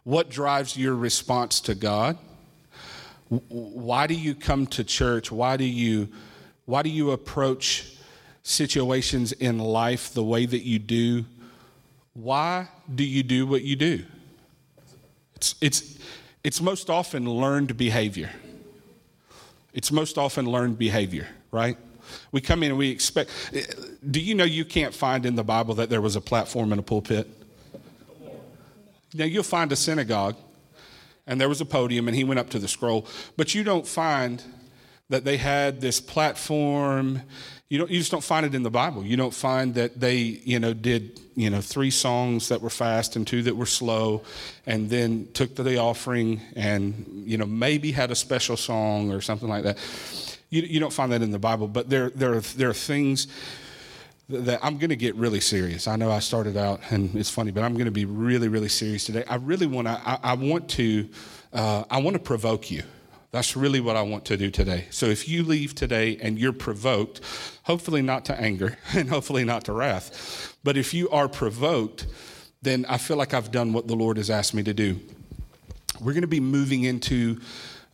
What 0.05 0.31
drives 0.31 0.77
your 0.77 0.95
response 0.95 1.59
to 1.63 1.75
God? 1.75 2.19
Why 3.49 4.07
do 4.07 4.15
you 4.15 4.35
come 4.35 4.67
to 4.69 4.85
church? 4.85 5.33
Why 5.33 5.57
do 5.57 5.65
you, 5.65 6.09
why 6.67 6.83
do 6.83 6.91
you 6.91 7.13
approach 7.13 7.95
situations 8.43 9.33
in 9.33 9.59
life 9.59 10.13
the 10.13 10.23
way 10.23 10.45
that 10.45 10.63
you 10.63 10.79
do? 10.79 11.25
Why 12.13 12.69
do 12.95 13.05
you 13.05 13.23
do 13.23 13.47
what 13.47 13.63
you 13.63 13.75
do? 13.75 14.05
It's, 15.37 15.55
it's, 15.63 15.99
it's 16.45 16.61
most 16.61 16.91
often 16.91 17.25
learned 17.25 17.79
behavior. 17.79 18.31
It's 19.73 19.91
most 19.91 20.19
often 20.19 20.45
learned 20.45 20.77
behavior, 20.77 21.27
right? 21.51 21.79
We 22.33 22.43
come 22.43 22.63
in 22.63 22.73
and 22.73 22.79
we 22.79 22.91
expect. 22.91 23.31
Do 24.11 24.21
you 24.21 24.35
know 24.35 24.45
you 24.45 24.67
can't 24.67 24.93
find 24.93 25.25
in 25.25 25.37
the 25.37 25.45
Bible 25.45 25.75
that 25.77 25.89
there 25.89 26.03
was 26.03 26.17
a 26.17 26.21
platform 26.21 26.71
and 26.73 26.81
a 26.81 26.83
pulpit? 26.83 27.31
Now, 29.15 29.25
you'll 29.25 29.43
find 29.43 29.73
a 29.73 29.77
synagogue 29.77 30.37
and 31.33 31.41
there 31.41 31.49
was 31.49 31.63
a 31.63 31.65
podium 31.65 32.09
and 32.09 32.15
he 32.15 32.25
went 32.25 32.39
up 32.39 32.51
to 32.51 32.59
the 32.59 32.69
scroll, 32.69 33.07
but 33.39 33.55
you 33.55 33.65
don't 33.65 33.87
find 33.87 34.43
that 35.09 35.25
they 35.25 35.39
had 35.39 35.81
this 35.81 35.99
platform. 35.99 37.23
You 37.71 37.79
don't 37.79 37.91
you 37.91 37.99
just 37.99 38.11
don't 38.11 38.23
find 38.23 38.45
it 38.45 38.55
in 38.55 38.63
the 38.63 38.71
bible. 38.71 39.03
You 39.03 39.17
don't 39.17 39.33
find 39.33 39.75
that 39.77 39.99
they 39.99 40.17
you 40.17 40.61
know 40.61 40.75
did 40.75 41.19
you 41.35 41.49
know 41.49 41.63
three 41.63 41.91
songs 41.91 42.49
that 42.49 42.61
were 42.61 42.69
fast 42.69 43.17
and 43.17 43.27
two 43.27 43.43
that 43.45 43.57
were 43.57 43.65
slow 43.65 44.23
and 44.67 44.91
then 44.91 45.27
took 45.33 45.57
the 45.57 45.79
offering 45.79 46.43
and 46.55 47.25
you 47.25 47.39
know 47.39 47.47
maybe 47.47 47.93
had 47.93 48.11
a 48.11 48.15
special 48.15 48.59
song 48.59 49.11
or 49.11 49.23
something 49.23 49.49
like 49.49 49.65
that. 49.65 49.79
You, 50.51 50.61
you 50.61 50.81
don't 50.81 50.93
find 50.93 51.11
that 51.13 51.23
in 51.23 51.31
the 51.31 51.39
bible 51.39 51.67
but 51.67 51.89
there 51.89 52.11
there 52.11 52.35
are, 52.35 52.41
there 52.41 52.69
are 52.69 52.75
things 52.75 53.27
that 54.33 54.61
I'm 54.63 54.79
going 54.79 54.91
to 54.91 54.97
get 54.97 55.15
really 55.15 55.41
serious. 55.41 55.87
I 55.87 55.97
know 55.97 56.11
I 56.11 56.19
started 56.19 56.57
out 56.57 56.81
and 56.91 57.15
it's 57.15 57.31
funny, 57.31 57.51
but 57.51 57.63
I'm 57.63 57.75
going 57.75 57.87
to 57.87 57.91
be 57.91 58.05
really, 58.05 58.49
really 58.49 58.69
serious 58.69 59.05
today. 59.05 59.25
I 59.29 59.37
really 59.37 59.67
want 59.67 59.89
to. 59.89 60.01
I, 60.05 60.19
I 60.23 60.35
want 60.35 60.69
to. 60.71 61.09
Uh, 61.53 61.85
I 61.91 62.01
want 62.01 62.15
to 62.15 62.23
provoke 62.23 62.71
you. 62.71 62.83
That's 63.31 63.57
really 63.57 63.81
what 63.81 63.97
I 63.97 64.03
want 64.03 64.25
to 64.27 64.37
do 64.37 64.51
today. 64.51 64.87
So 64.91 65.07
if 65.07 65.29
you 65.29 65.43
leave 65.43 65.75
today 65.75 66.19
and 66.21 66.39
you're 66.39 66.53
provoked, 66.53 67.21
hopefully 67.63 68.03
not 68.03 68.27
to 68.27 68.39
anger 68.39 68.77
and 68.95 69.09
hopefully 69.09 69.45
not 69.45 69.65
to 69.65 69.73
wrath, 69.73 70.57
but 70.65 70.77
if 70.77 70.93
you 70.93 71.09
are 71.11 71.29
provoked, 71.29 72.07
then 72.61 72.85
I 72.89 72.99
feel 72.99 73.17
like 73.17 73.35
I've 73.35 73.51
done 73.51 73.73
what 73.73 73.89
the 73.89 73.95
Lord 73.95 74.17
has 74.19 74.31
asked 74.31 74.55
me 74.55 74.63
to 74.65 74.75
do. 74.75 75.01
We're 76.01 76.13
going 76.13 76.23
to 76.23 76.29
be 76.29 76.41
moving 76.41 76.85
into 76.85 77.41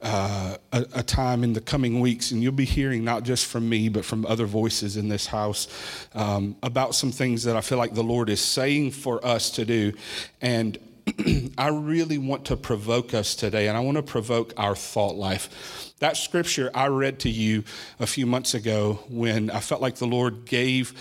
uh, 0.00 0.56
a, 0.72 0.86
a, 0.94 1.02
time 1.02 1.42
in 1.42 1.54
the 1.54 1.60
coming 1.60 1.98
weeks, 1.98 2.30
and 2.30 2.40
you'll 2.40 2.52
be 2.52 2.64
hearing 2.64 3.04
not 3.04 3.24
just 3.24 3.46
from 3.46 3.68
me, 3.68 3.88
but 3.88 4.04
from 4.04 4.24
other 4.26 4.46
voices 4.46 4.96
in 4.96 5.08
this 5.08 5.26
house 5.26 5.66
um, 6.14 6.56
about 6.62 6.94
some 6.94 7.10
things 7.10 7.42
that 7.44 7.56
I 7.56 7.60
feel 7.60 7.78
like 7.78 7.94
the 7.94 8.04
Lord 8.04 8.30
is 8.30 8.40
saying 8.40 8.92
for 8.92 9.24
us 9.26 9.50
to 9.52 9.64
do. 9.64 9.92
And 10.40 10.78
I 11.58 11.68
really 11.68 12.18
want 12.18 12.44
to 12.46 12.56
provoke 12.56 13.12
us 13.12 13.34
today, 13.34 13.66
and 13.66 13.76
I 13.76 13.80
want 13.80 13.96
to 13.96 14.02
provoke 14.02 14.52
our 14.56 14.76
thought 14.76 15.16
life. 15.16 15.92
That 15.98 16.16
scripture 16.16 16.70
I 16.74 16.86
read 16.88 17.18
to 17.20 17.30
you 17.30 17.64
a 17.98 18.06
few 18.06 18.26
months 18.26 18.54
ago 18.54 19.00
when 19.08 19.50
I 19.50 19.58
felt 19.58 19.80
like 19.80 19.96
the 19.96 20.06
Lord 20.06 20.44
gave 20.44 20.92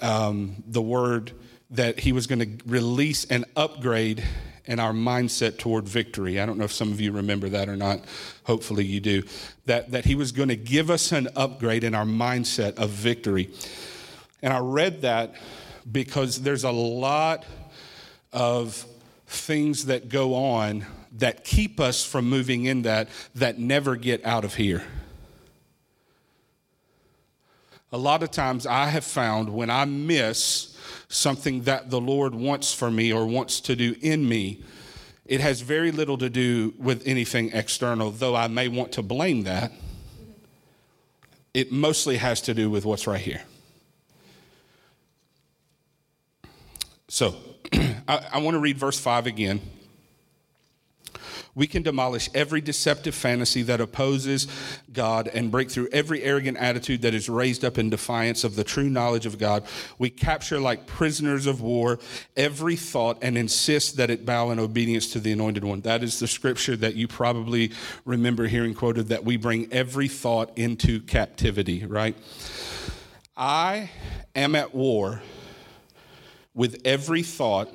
um, 0.00 0.62
the 0.66 0.82
word 0.82 1.32
that 1.70 2.00
He 2.00 2.12
was 2.12 2.26
going 2.26 2.38
to 2.38 2.64
release 2.64 3.26
and 3.26 3.44
upgrade 3.56 4.24
in 4.68 4.78
our 4.78 4.92
mindset 4.92 5.58
toward 5.58 5.88
victory. 5.88 6.38
I 6.38 6.46
don't 6.46 6.58
know 6.58 6.66
if 6.66 6.72
some 6.72 6.92
of 6.92 7.00
you 7.00 7.10
remember 7.10 7.48
that 7.48 7.68
or 7.68 7.76
not. 7.76 8.00
Hopefully 8.44 8.84
you 8.84 9.00
do. 9.00 9.24
That, 9.64 9.90
that 9.90 10.04
He 10.04 10.14
was 10.14 10.30
going 10.30 10.50
to 10.50 10.56
give 10.56 10.90
us 10.90 11.10
an 11.10 11.28
upgrade 11.34 11.82
in 11.82 11.94
our 11.94 12.04
mindset 12.04 12.76
of 12.76 12.90
victory. 12.90 13.50
And 14.42 14.52
I 14.52 14.60
read 14.60 15.02
that 15.02 15.34
because 15.90 16.42
there's 16.42 16.64
a 16.64 16.70
lot 16.70 17.44
of 18.32 18.86
things 19.26 19.86
that 19.86 20.08
go 20.08 20.34
on 20.34 20.86
that 21.16 21.44
keep 21.44 21.80
us 21.80 22.04
from 22.04 22.28
moving 22.28 22.66
in 22.66 22.82
that, 22.82 23.08
that 23.34 23.58
never 23.58 23.96
get 23.96 24.24
out 24.24 24.44
of 24.44 24.54
here. 24.54 24.84
A 27.90 27.98
lot 27.98 28.22
of 28.22 28.30
times 28.30 28.66
I 28.66 28.86
have 28.86 29.04
found 29.04 29.48
when 29.48 29.70
I 29.70 29.84
miss 29.86 30.76
something 31.08 31.62
that 31.62 31.90
the 31.90 32.00
Lord 32.00 32.34
wants 32.34 32.74
for 32.74 32.90
me 32.90 33.12
or 33.12 33.26
wants 33.26 33.60
to 33.62 33.76
do 33.76 33.94
in 34.00 34.28
me, 34.28 34.62
it 35.24 35.40
has 35.40 35.60
very 35.62 35.90
little 35.90 36.18
to 36.18 36.28
do 36.28 36.74
with 36.78 37.06
anything 37.06 37.50
external, 37.52 38.10
though 38.10 38.34
I 38.34 38.48
may 38.48 38.68
want 38.68 38.92
to 38.92 39.02
blame 39.02 39.44
that. 39.44 39.72
It 41.54 41.72
mostly 41.72 42.18
has 42.18 42.42
to 42.42 42.54
do 42.54 42.70
with 42.70 42.84
what's 42.84 43.06
right 43.06 43.20
here. 43.20 43.42
So, 47.08 47.36
I, 47.72 48.26
I 48.32 48.38
want 48.38 48.54
to 48.54 48.58
read 48.58 48.76
verse 48.76 49.00
5 49.00 49.26
again. 49.26 49.60
We 51.58 51.66
can 51.66 51.82
demolish 51.82 52.30
every 52.34 52.60
deceptive 52.60 53.16
fantasy 53.16 53.62
that 53.62 53.80
opposes 53.80 54.46
God 54.92 55.26
and 55.26 55.50
break 55.50 55.72
through 55.72 55.88
every 55.90 56.22
arrogant 56.22 56.56
attitude 56.56 57.02
that 57.02 57.14
is 57.14 57.28
raised 57.28 57.64
up 57.64 57.78
in 57.78 57.90
defiance 57.90 58.44
of 58.44 58.54
the 58.54 58.62
true 58.62 58.88
knowledge 58.88 59.26
of 59.26 59.38
God. 59.38 59.64
We 59.98 60.08
capture, 60.08 60.60
like 60.60 60.86
prisoners 60.86 61.46
of 61.46 61.60
war, 61.60 61.98
every 62.36 62.76
thought 62.76 63.18
and 63.22 63.36
insist 63.36 63.96
that 63.96 64.08
it 64.08 64.24
bow 64.24 64.52
in 64.52 64.60
obedience 64.60 65.08
to 65.14 65.18
the 65.18 65.32
anointed 65.32 65.64
one. 65.64 65.80
That 65.80 66.04
is 66.04 66.20
the 66.20 66.28
scripture 66.28 66.76
that 66.76 66.94
you 66.94 67.08
probably 67.08 67.72
remember 68.04 68.46
hearing 68.46 68.72
quoted 68.72 69.08
that 69.08 69.24
we 69.24 69.36
bring 69.36 69.66
every 69.72 70.06
thought 70.06 70.56
into 70.56 71.00
captivity, 71.00 71.84
right? 71.84 72.16
I 73.36 73.90
am 74.36 74.54
at 74.54 74.76
war 74.76 75.22
with 76.54 76.80
every 76.84 77.24
thought 77.24 77.68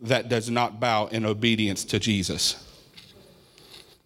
that 0.00 0.30
does 0.30 0.48
not 0.48 0.80
bow 0.80 1.08
in 1.08 1.26
obedience 1.26 1.84
to 1.84 1.98
Jesus. 1.98 2.62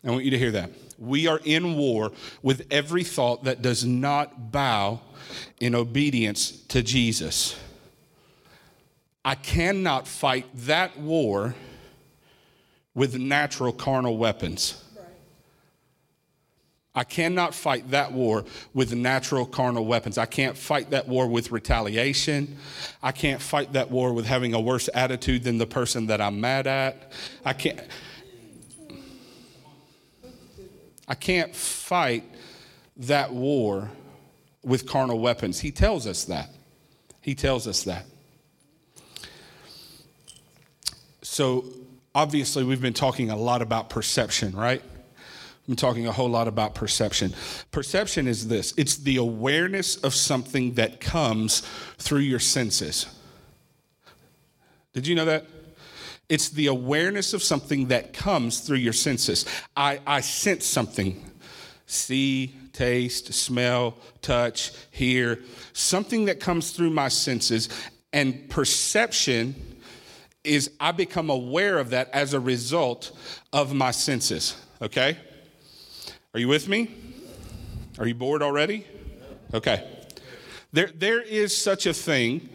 I 0.05 0.11
want 0.11 0.25
you 0.25 0.31
to 0.31 0.39
hear 0.39 0.53
that. 0.53 0.71
We 0.99 1.27
are 1.27 1.41
in 1.45 1.77
war 1.77 2.13
with 2.43 2.67
every 2.71 3.05
thought 3.05 3.45
that 3.45 3.63
does 3.63 3.85
not 3.85 4.51
bow 4.53 5.01
in 5.61 5.75
obedience 5.75 6.51
to 6.69 6.83
Jesus. 6.83 7.59
I 9.25 9.35
cannot 9.35 10.09
fight 10.09 10.47
that 10.67 10.99
war 10.99 11.55
with 12.95 13.19
natural 13.19 13.73
carnal 13.73 14.17
weapons. 14.17 14.83
I 16.95 17.05
cannot 17.05 17.55
fight 17.55 17.91
that 17.91 18.13
war 18.13 18.45
with 18.75 18.95
natural 18.95 19.47
carnal 19.47 19.87
weapons. 19.87 20.19
I 20.19 20.27
can't 20.27 20.57
fight 20.57 20.91
that 20.91 21.07
war 21.07 21.29
with 21.29 21.53
retaliation. 21.53 22.57
I 23.01 23.13
can't 23.13 23.41
fight 23.41 23.75
that 23.75 23.91
war 23.91 24.13
with 24.13 24.27
having 24.27 24.55
a 24.55 24.61
worse 24.61 24.89
attitude 24.93 25.45
than 25.45 25.59
the 25.59 25.67
person 25.67 26.07
that 26.07 26.21
I'm 26.21 26.41
mad 26.41 26.67
at. 26.67 27.13
I 27.45 27.53
can't 27.53 27.81
I 31.11 31.17
can't 31.17 31.55
fight 31.57 32.23
that 32.99 33.33
war 33.33 33.91
with 34.63 34.87
carnal 34.87 35.19
weapons. 35.19 35.59
He 35.59 35.73
tells 35.73 36.07
us 36.07 36.25
that. 36.27 36.51
He 37.21 37.35
tells 37.35 37.67
us 37.67 37.83
that. 37.83 38.07
So, 41.23 41.65
obviously, 42.15 42.63
we've 42.63 42.81
been 42.81 42.95
talking 42.95 43.29
a 43.31 43.37
lot 43.37 43.61
about 43.61 43.91
perception, 43.91 44.55
right? 44.55 44.83
I'm 45.67 45.75
talking 45.75 46.07
a 46.07 46.13
whole 46.13 46.29
lot 46.29 46.47
about 46.47 46.77
perception. 46.77 47.35
Perception 47.73 48.29
is 48.29 48.47
this 48.47 48.73
it's 48.77 48.97
the 48.97 49.17
awareness 49.17 49.97
of 49.97 50.15
something 50.15 50.75
that 50.75 51.01
comes 51.01 51.61
through 51.99 52.21
your 52.21 52.39
senses. 52.39 53.07
Did 54.93 55.09
you 55.09 55.17
know 55.17 55.25
that? 55.25 55.45
It's 56.31 56.49
the 56.49 56.69
awareness 56.69 57.35
of 57.35 57.43
something 57.43 57.89
that 57.89 58.15
comes 58.15 58.61
through 58.61 58.79
your 58.79 58.95
senses. 58.95 59.45
I, 59.77 60.01
I 60.07 60.23
sense 60.23 60.65
something 60.65 61.27
see, 61.91 62.55
taste, 62.73 63.35
smell, 63.35 63.97
touch, 64.23 64.73
hear, 64.93 65.41
something 65.73 66.27
that 66.27 66.39
comes 66.39 66.71
through 66.71 66.91
my 66.91 67.09
senses. 67.09 67.69
And 68.13 68.49
perception 68.49 69.57
is 70.45 70.71
I 70.79 70.93
become 70.93 71.31
aware 71.31 71.79
of 71.79 71.91
that 71.91 72.09
as 72.13 72.33
a 72.33 72.41
result 72.41 73.11
of 73.53 73.75
my 73.75 73.91
senses. 73.91 74.57
okay? 74.81 75.19
Are 76.33 76.39
you 76.39 76.47
with 76.47 76.69
me? 76.69 76.95
Are 77.99 78.07
you 78.07 78.15
bored 78.15 78.41
already? 78.41 78.87
Okay. 79.53 79.85
There, 80.73 80.91
there 80.95 81.21
is 81.21 81.57
such 81.57 81.87
a 81.87 81.93
thing, 81.93 82.49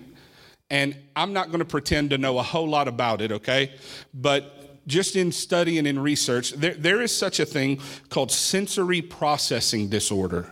and 0.76 0.94
I'm 1.16 1.32
not 1.32 1.48
going 1.48 1.60
to 1.60 1.66
pretend 1.66 2.10
to 2.10 2.18
know 2.18 2.38
a 2.38 2.44
whole 2.44 2.68
lot 2.68 2.90
about 2.90 3.22
it, 3.22 3.32
okay? 3.32 3.72
But 4.14 4.86
just 4.86 5.16
in 5.16 5.32
study 5.32 5.78
and 5.78 5.88
in 5.88 5.98
research, 5.98 6.52
there, 6.52 6.74
there 6.74 7.02
is 7.02 7.16
such 7.16 7.40
a 7.40 7.46
thing 7.46 7.80
called 8.10 8.30
sensory 8.30 9.02
processing 9.02 9.88
disorder 9.88 10.52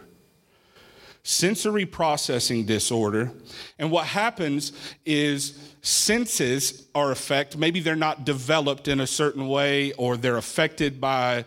sensory 1.26 1.86
processing 1.86 2.66
disorder. 2.66 3.32
And 3.80 3.90
what 3.90 4.06
happens 4.06 4.74
is 5.06 5.74
senses 5.82 6.88
are 6.94 7.12
affected. 7.12 7.60
Maybe 7.60 7.80
they're 7.80 7.96
not 7.96 8.26
developed 8.26 8.90
in 8.90 9.00
a 9.00 9.08
certain 9.08 9.48
way 9.48 9.94
or 9.94 10.18
they're 10.18 10.36
affected 10.36 11.00
by 11.00 11.46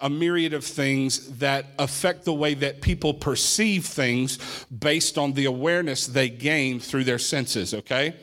a 0.00 0.10
myriad 0.10 0.52
of 0.54 0.64
things 0.64 1.38
that 1.38 1.66
affect 1.78 2.24
the 2.24 2.34
way 2.34 2.54
that 2.54 2.82
people 2.82 3.14
perceive 3.14 3.86
things 3.86 4.38
based 4.76 5.16
on 5.16 5.32
the 5.34 5.44
awareness 5.44 6.06
they 6.06 6.28
gain 6.28 6.80
through 6.80 7.04
their 7.04 7.18
senses, 7.18 7.72
okay? 7.72 8.16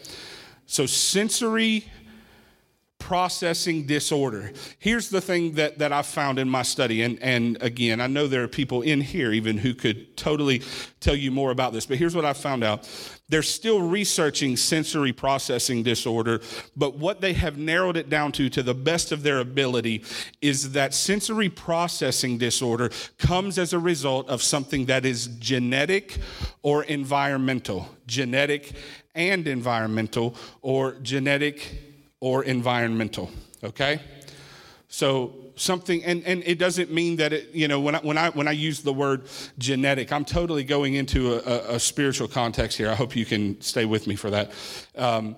So 0.65 0.85
sensory 0.85 1.85
processing 3.01 3.88
disorder. 3.88 4.53
Here's 4.77 5.10
the 5.10 5.20
thing 5.20 5.53
that, 5.53 5.79
that 5.79 5.91
I've 5.91 6.05
found 6.05 6.38
in 6.38 6.48
my 6.48 6.62
study, 6.62 7.01
and, 7.01 7.22
and 7.22 7.58
again, 7.62 8.00
I 8.00 8.05
know 8.05 8.27
there 8.27 8.43
are 8.43 8.48
people 8.48 8.84
in 8.84 9.01
here 9.01 9.31
even 9.31 9.58
who 9.58 9.74
could 9.74 10.15
totally 10.15 10.62
tell 11.00 11.15
you 11.15 11.31
more 11.31 11.50
about 11.50 11.74
this, 11.74 11.88
but 11.88 11.98
here's 11.98 12.15
what 12.15 12.25
I 12.25 12.34
found 12.34 12.63
out. 12.63 12.88
They're 13.27 13.41
still 13.41 13.81
researching 13.81 14.55
sensory 14.55 15.13
processing 15.13 15.81
disorder, 15.84 16.41
but 16.77 16.96
what 16.96 17.22
they 17.22 17.34
have 17.34 17.58
narrowed 17.58 17.98
it 17.98 18.08
down 18.08 18.31
to, 18.34 18.50
to 18.50 18.62
the 18.62 18.75
best 18.75 19.12
of 19.12 19.24
their 19.24 19.39
ability, 19.39 20.03
is 20.41 20.74
that 20.74 20.93
sensory 20.93 21.50
processing 21.50 22.38
disorder 22.38 22.91
comes 23.17 23.58
as 23.58 23.74
a 23.74 23.79
result 23.79 24.29
of 24.29 24.43
something 24.43 24.86
that 24.86 25.05
is 25.05 25.27
genetic 25.39 26.20
or 26.62 26.84
environmental. 26.84 27.89
Genetic 28.05 28.74
and 29.15 29.48
environmental, 29.48 30.36
or 30.62 30.93
genetic 31.01 31.90
or 32.21 32.43
environmental, 32.45 33.29
okay? 33.63 33.99
So 34.87 35.33
something, 35.55 36.03
and, 36.03 36.23
and 36.23 36.43
it 36.45 36.57
doesn't 36.57 36.91
mean 36.91 37.17
that 37.17 37.33
it, 37.33 37.49
you 37.53 37.67
know, 37.67 37.79
when 37.79 37.95
I, 37.95 37.99
when 37.99 38.17
I, 38.17 38.29
when 38.29 38.47
I 38.47 38.51
use 38.51 38.81
the 38.81 38.93
word 38.93 39.27
genetic, 39.57 40.11
I'm 40.11 40.25
totally 40.25 40.63
going 40.63 40.93
into 40.93 41.33
a, 41.33 41.39
a, 41.39 41.75
a 41.75 41.79
spiritual 41.79 42.27
context 42.27 42.77
here. 42.77 42.89
I 42.89 42.95
hope 42.95 43.15
you 43.15 43.25
can 43.25 43.59
stay 43.61 43.85
with 43.85 44.07
me 44.07 44.15
for 44.15 44.29
that. 44.29 44.51
Um, 44.95 45.35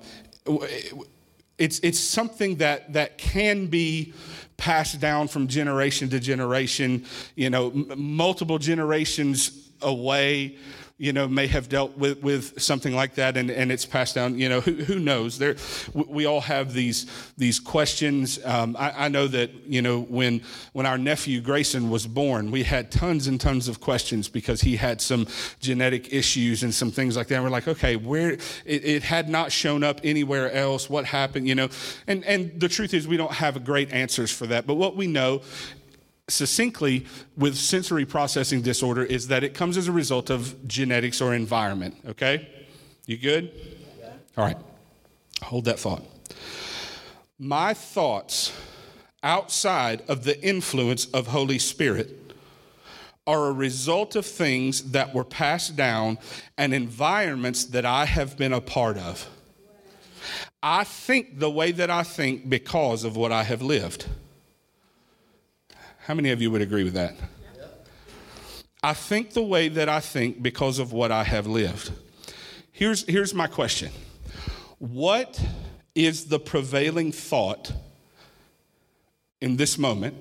it's, 1.57 1.79
it's 1.79 1.99
something 1.99 2.57
that, 2.57 2.93
that 2.93 3.17
can 3.17 3.67
be 3.67 4.13
passed 4.57 4.99
down 4.99 5.27
from 5.27 5.47
generation 5.47 6.09
to 6.09 6.19
generation, 6.19 7.05
you 7.35 7.49
know, 7.49 7.71
m- 7.71 7.93
multiple 7.95 8.57
generations 8.59 9.69
away 9.81 10.57
you 10.97 11.11
know, 11.11 11.27
may 11.27 11.47
have 11.47 11.69
dealt 11.69 11.97
with, 11.97 12.21
with 12.21 12.61
something 12.61 12.93
like 12.93 13.15
that 13.15 13.35
and, 13.35 13.49
and 13.49 13.71
it's 13.71 13.85
passed 13.85 14.13
down. 14.13 14.37
You 14.37 14.47
know, 14.47 14.61
who, 14.61 14.73
who 14.73 14.99
knows? 14.99 15.39
There, 15.39 15.55
we 15.93 16.25
all 16.25 16.41
have 16.41 16.71
these, 16.73 17.07
these 17.35 17.59
questions. 17.59 18.39
Um, 18.45 18.75
I, 18.77 19.05
I, 19.05 19.07
know 19.07 19.27
that, 19.27 19.51
you 19.65 19.81
know, 19.81 20.01
when, 20.01 20.43
when 20.73 20.85
our 20.85 20.99
nephew 20.99 21.41
Grayson 21.41 21.89
was 21.89 22.05
born, 22.05 22.51
we 22.51 22.61
had 22.61 22.91
tons 22.91 23.25
and 23.25 23.41
tons 23.41 23.67
of 23.67 23.81
questions 23.81 24.29
because 24.29 24.61
he 24.61 24.75
had 24.75 25.01
some 25.01 25.27
genetic 25.59 26.13
issues 26.13 26.61
and 26.61 26.71
some 26.71 26.91
things 26.91 27.17
like 27.17 27.27
that. 27.27 27.35
And 27.35 27.43
we're 27.43 27.49
like, 27.49 27.67
okay, 27.67 27.95
where, 27.95 28.33
it, 28.33 28.41
it 28.65 29.03
had 29.03 29.29
not 29.29 29.51
shown 29.51 29.83
up 29.83 29.99
anywhere 30.03 30.51
else. 30.51 30.91
What 30.91 31.05
happened, 31.05 31.47
you 31.47 31.55
know? 31.55 31.69
And, 32.05 32.23
and 32.23 32.59
the 32.59 32.69
truth 32.69 32.93
is, 32.93 33.07
we 33.07 33.17
don't 33.17 33.33
have 33.33 33.65
great 33.65 33.91
answers 33.91 34.31
for 34.31 34.45
that. 34.47 34.67
But 34.67 34.75
what 34.75 34.95
we 34.95 35.07
know 35.07 35.41
succinctly 36.29 37.05
with 37.35 37.55
sensory 37.55 38.05
processing 38.05 38.61
disorder 38.61 39.03
is 39.03 39.27
that 39.27 39.43
it 39.43 39.53
comes 39.53 39.77
as 39.77 39.87
a 39.87 39.91
result 39.91 40.29
of 40.29 40.67
genetics 40.67 41.21
or 41.21 41.33
environment, 41.33 41.95
okay? 42.07 42.47
You 43.05 43.17
good? 43.17 43.51
All 44.37 44.45
right. 44.45 44.57
Hold 45.43 45.65
that 45.65 45.79
thought. 45.79 46.03
My 47.37 47.73
thoughts 47.73 48.53
outside 49.21 50.01
of 50.07 50.23
the 50.23 50.41
influence 50.41 51.05
of 51.07 51.27
Holy 51.27 51.59
Spirit 51.59 52.19
are 53.25 53.47
a 53.47 53.51
result 53.51 54.15
of 54.15 54.25
things 54.25 54.91
that 54.91 55.13
were 55.13 55.23
passed 55.23 55.75
down 55.75 56.17
and 56.57 56.73
environments 56.73 57.65
that 57.65 57.85
I 57.85 58.05
have 58.05 58.37
been 58.37 58.53
a 58.53 58.61
part 58.61 58.97
of. 58.97 59.29
I 60.61 60.83
think 60.83 61.39
the 61.39 61.51
way 61.51 61.71
that 61.73 61.89
I 61.89 62.03
think 62.03 62.49
because 62.49 63.03
of 63.03 63.17
what 63.17 63.31
I 63.31 63.43
have 63.43 63.61
lived. 63.61 64.07
How 66.05 66.13
many 66.13 66.31
of 66.31 66.41
you 66.41 66.51
would 66.51 66.61
agree 66.61 66.83
with 66.83 66.95
that? 66.95 67.15
I 68.83 68.93
think 68.93 69.31
the 69.31 69.41
way 69.41 69.69
that 69.69 69.87
I 69.87 70.01
think 70.01 70.43
because 70.43 70.77
of 70.77 70.91
what 70.91 71.13
I 71.13 71.23
have 71.23 71.47
lived. 71.47 71.93
Here's, 72.73 73.05
here's 73.05 73.33
my 73.33 73.47
question 73.47 73.91
What 74.79 75.39
is 75.95 76.25
the 76.25 76.39
prevailing 76.39 77.13
thought 77.13 77.71
in 79.39 79.55
this 79.55 79.77
moment? 79.77 80.15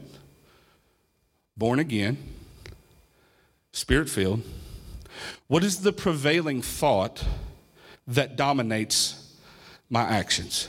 Born 1.56 1.80
again, 1.80 2.16
spirit 3.72 4.08
filled. 4.08 4.42
What 5.48 5.64
is 5.64 5.80
the 5.80 5.92
prevailing 5.92 6.62
thought 6.62 7.24
that 8.06 8.36
dominates 8.36 9.36
my 9.90 10.02
actions? 10.02 10.68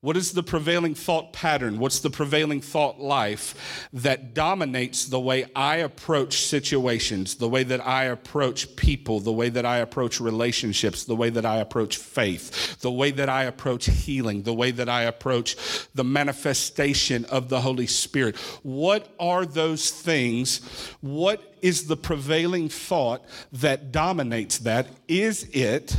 What 0.00 0.16
is 0.16 0.30
the 0.30 0.44
prevailing 0.44 0.94
thought 0.94 1.32
pattern? 1.32 1.80
What's 1.80 1.98
the 1.98 2.10
prevailing 2.10 2.60
thought 2.60 3.00
life 3.00 3.88
that 3.92 4.32
dominates 4.32 5.06
the 5.06 5.18
way 5.18 5.46
I 5.56 5.78
approach 5.78 6.42
situations, 6.42 7.34
the 7.34 7.48
way 7.48 7.64
that 7.64 7.84
I 7.84 8.04
approach 8.04 8.76
people, 8.76 9.18
the 9.18 9.32
way 9.32 9.48
that 9.48 9.66
I 9.66 9.78
approach 9.78 10.20
relationships, 10.20 11.02
the 11.02 11.16
way 11.16 11.30
that 11.30 11.44
I 11.44 11.56
approach 11.56 11.96
faith, 11.96 12.80
the 12.80 12.92
way 12.92 13.10
that 13.10 13.28
I 13.28 13.42
approach 13.42 13.86
healing, 13.86 14.42
the 14.42 14.54
way 14.54 14.70
that 14.70 14.88
I 14.88 15.02
approach 15.02 15.56
the 15.96 16.04
manifestation 16.04 17.24
of 17.24 17.48
the 17.48 17.62
Holy 17.62 17.88
Spirit? 17.88 18.36
What 18.62 19.12
are 19.18 19.44
those 19.44 19.90
things? 19.90 20.58
What 21.00 21.42
is 21.60 21.88
the 21.88 21.96
prevailing 21.96 22.68
thought 22.68 23.24
that 23.50 23.90
dominates 23.90 24.58
that? 24.58 24.86
Is 25.08 25.42
it 25.52 25.96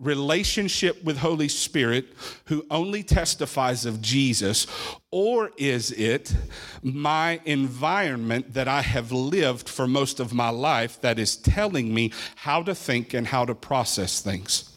relationship 0.00 1.04
with 1.04 1.18
Holy 1.18 1.48
Spirit 1.48 2.06
who 2.46 2.64
only 2.70 3.02
testifies 3.02 3.84
of 3.84 4.00
Jesus, 4.00 4.66
or 5.10 5.50
is 5.56 5.92
it 5.92 6.34
my 6.82 7.40
environment 7.44 8.54
that 8.54 8.66
I 8.66 8.80
have 8.80 9.12
lived 9.12 9.68
for 9.68 9.86
most 9.86 10.18
of 10.18 10.32
my 10.32 10.48
life 10.48 11.00
that 11.02 11.18
is 11.18 11.36
telling 11.36 11.92
me 11.92 12.12
how 12.36 12.62
to 12.62 12.74
think 12.74 13.12
and 13.12 13.26
how 13.26 13.44
to 13.44 13.54
process 13.54 14.20
things? 14.20 14.74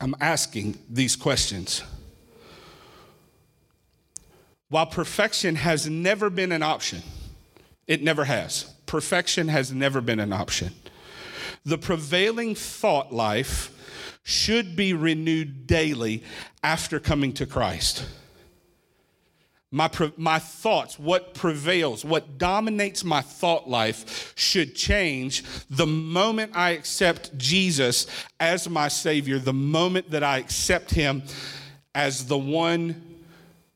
I'm 0.00 0.14
asking 0.20 0.78
these 0.90 1.16
questions. 1.16 1.82
While 4.68 4.86
perfection 4.86 5.54
has 5.56 5.88
never 5.88 6.28
been 6.28 6.52
an 6.52 6.62
option, 6.62 7.02
it 7.86 8.02
never 8.02 8.24
has. 8.24 8.64
Perfection 8.86 9.48
has 9.48 9.72
never 9.72 10.00
been 10.00 10.20
an 10.20 10.32
option 10.32 10.72
the 11.64 11.78
prevailing 11.78 12.54
thought 12.54 13.12
life 13.12 13.70
should 14.22 14.74
be 14.76 14.92
renewed 14.92 15.66
daily 15.66 16.22
after 16.62 16.98
coming 16.98 17.32
to 17.34 17.46
Christ. 17.46 18.06
My, 19.70 19.90
my 20.16 20.38
thoughts, 20.38 20.98
what 21.00 21.34
prevails, 21.34 22.04
what 22.04 22.38
dominates 22.38 23.02
my 23.02 23.22
thought 23.22 23.68
life 23.68 24.32
should 24.36 24.76
change 24.76 25.42
the 25.68 25.86
moment 25.86 26.52
I 26.54 26.70
accept 26.70 27.36
Jesus 27.36 28.06
as 28.38 28.68
my 28.68 28.86
Savior, 28.86 29.38
the 29.40 29.52
moment 29.52 30.10
that 30.10 30.22
I 30.22 30.38
accept 30.38 30.92
Him 30.92 31.24
as 31.92 32.26
the 32.26 32.38
one 32.38 33.13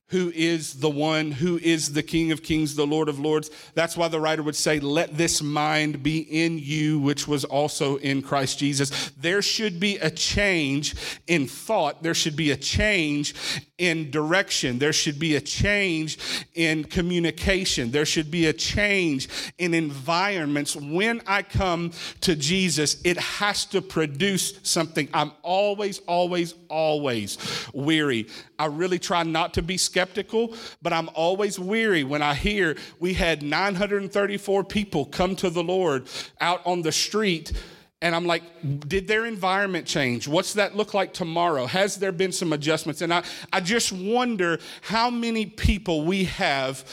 who 0.08 0.32
is 0.34 0.74
the 0.74 0.88
one 0.88 1.30
who 1.30 1.58
is 1.58 1.92
the 1.92 2.02
King 2.02 2.32
of 2.32 2.42
Kings, 2.42 2.74
the 2.74 2.86
Lord 2.86 3.08
of 3.08 3.18
Lords. 3.18 3.50
That's 3.74 3.96
why 3.96 4.08
the 4.08 4.20
writer 4.20 4.42
would 4.42 4.56
say, 4.56 4.80
Let 4.80 5.16
this 5.16 5.42
mind 5.42 6.02
be 6.02 6.20
in 6.20 6.58
you, 6.58 6.98
which 6.98 7.28
was 7.28 7.44
also 7.44 7.96
in 7.96 8.22
Christ 8.22 8.58
Jesus. 8.58 9.10
There 9.18 9.42
should 9.42 9.78
be 9.78 9.98
a 9.98 10.10
change 10.10 10.94
in 11.26 11.46
thought, 11.46 12.02
there 12.02 12.14
should 12.14 12.36
be 12.36 12.50
a 12.50 12.56
change 12.56 13.34
in 13.76 14.10
direction, 14.10 14.78
there 14.78 14.92
should 14.92 15.18
be 15.18 15.36
a 15.36 15.40
change 15.40 16.18
in 16.54 16.84
communication, 16.84 17.90
there 17.90 18.06
should 18.06 18.30
be 18.30 18.46
a 18.46 18.52
change 18.52 19.28
in 19.58 19.72
environments. 19.72 20.74
When 20.74 21.22
I 21.26 21.42
come 21.42 21.92
to 22.22 22.34
Jesus, 22.34 23.00
it 23.04 23.18
has 23.18 23.64
to 23.66 23.80
produce 23.80 24.58
something. 24.62 25.08
I'm 25.14 25.32
always, 25.42 25.98
always, 26.00 26.54
always 26.68 27.38
weary. 27.72 28.26
I 28.58 28.66
really 28.66 28.98
try 28.98 29.22
not 29.22 29.54
to 29.54 29.62
be 29.62 29.76
skeptical, 29.98 30.54
but 30.80 30.92
I'm 30.92 31.10
always 31.14 31.58
weary 31.58 32.04
when 32.04 32.22
I 32.22 32.34
hear 32.34 32.76
we 33.00 33.14
had 33.14 33.42
934 33.42 34.62
people 34.62 35.04
come 35.06 35.34
to 35.36 35.50
the 35.50 35.64
Lord 35.64 36.06
out 36.40 36.64
on 36.64 36.82
the 36.82 36.92
street 36.92 37.52
And 38.00 38.14
I'm 38.14 38.26
like, 38.26 38.44
did 38.86 39.08
their 39.08 39.26
environment 39.26 39.84
change? 39.84 40.28
What's 40.28 40.54
that 40.54 40.76
look 40.76 40.94
like 40.94 41.12
tomorrow? 41.12 41.66
Has 41.66 41.96
there 41.96 42.12
been 42.12 42.30
some 42.30 42.52
adjustments? 42.52 43.02
And 43.02 43.12
I, 43.12 43.24
I 43.52 43.60
just 43.60 43.90
wonder 43.90 44.60
how 44.82 45.10
many 45.10 45.46
people 45.46 46.04
we 46.04 46.26
have 46.26 46.84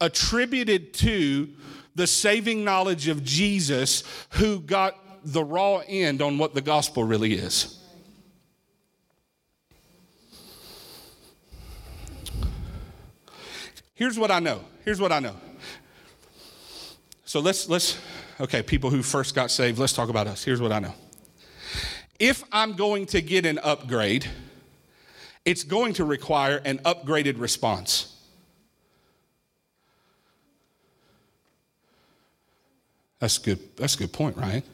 attributed 0.00 0.94
to 0.94 1.48
the 1.96 2.06
saving 2.06 2.62
knowledge 2.62 3.08
of 3.08 3.24
Jesus 3.24 4.04
who 4.34 4.60
got 4.60 4.94
the 5.24 5.42
raw 5.42 5.82
end 5.88 6.22
on 6.22 6.38
what 6.38 6.54
the 6.54 6.60
gospel 6.60 7.02
really 7.02 7.34
is. 7.34 7.81
Here's 14.02 14.18
what 14.18 14.32
I 14.32 14.40
know. 14.40 14.64
Here's 14.84 15.00
what 15.00 15.12
I 15.12 15.20
know. 15.20 15.36
So 17.24 17.38
let's 17.38 17.68
let's 17.68 18.00
okay, 18.40 18.60
people 18.60 18.90
who 18.90 19.00
first 19.00 19.32
got 19.32 19.48
saved, 19.48 19.78
let's 19.78 19.92
talk 19.92 20.08
about 20.08 20.26
us. 20.26 20.42
Here's 20.42 20.60
what 20.60 20.72
I 20.72 20.80
know. 20.80 20.92
If 22.18 22.42
I'm 22.50 22.72
going 22.72 23.06
to 23.06 23.22
get 23.22 23.46
an 23.46 23.60
upgrade, 23.62 24.26
it's 25.44 25.62
going 25.62 25.92
to 25.94 26.04
require 26.04 26.60
an 26.64 26.78
upgraded 26.78 27.38
response. 27.38 28.20
That's 33.20 33.38
good. 33.38 33.60
That's 33.76 33.94
a 33.94 33.98
good 33.98 34.12
point, 34.12 34.36
right? 34.36 34.64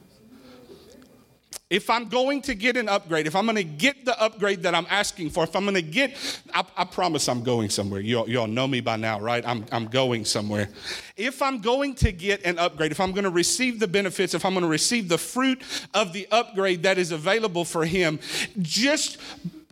If 1.70 1.90
I'm 1.90 2.09
going 2.09 2.40
to 2.42 2.54
get 2.54 2.78
an 2.78 2.88
upgrade, 2.88 3.26
if 3.26 3.37
I'm 3.37 3.44
going 3.44 3.57
to 3.57 3.64
get 3.64 4.07
the 4.07 4.18
upgrade 4.20 4.62
that 4.62 4.74
I'm 4.74 4.87
asking 4.88 5.31
for, 5.31 5.44
if 5.44 5.54
I'm 5.54 5.64
going 5.64 5.74
to 5.74 5.83
get, 5.83 6.16
I, 6.54 6.64
I 6.78 6.85
promise 6.85 7.28
I'm 7.28 7.42
going 7.42 7.68
somewhere. 7.68 8.00
You 8.00 8.20
all, 8.20 8.28
you 8.28 8.40
all 8.40 8.46
know 8.46 8.66
me 8.66 8.81
by 8.81 8.96
now, 8.96 9.20
right? 9.20 9.46
I'm, 9.46 9.66
I'm 9.70 9.87
going 9.87 10.24
somewhere. 10.24 10.70
If 11.16 11.42
I'm 11.42 11.59
going 11.59 11.94
to 11.96 12.11
get 12.11 12.42
an 12.46 12.59
upgrade, 12.59 12.90
if 12.90 13.00
I'm 13.00 13.12
going 13.12 13.24
to 13.24 13.31
receive 13.31 13.81
the 13.81 13.88
benefits, 13.88 14.33
if 14.33 14.46
I'm 14.46 14.54
going 14.54 14.62
to 14.62 14.68
receive 14.68 15.11
the 15.11 15.18
fruit 15.18 15.61
of 15.92 16.14
the 16.14 16.26
upgrade 16.31 16.85
that 16.85 16.96
is 16.96 17.12
available 17.12 17.66
for 17.66 17.85
Him, 17.85 18.18
just 18.62 19.18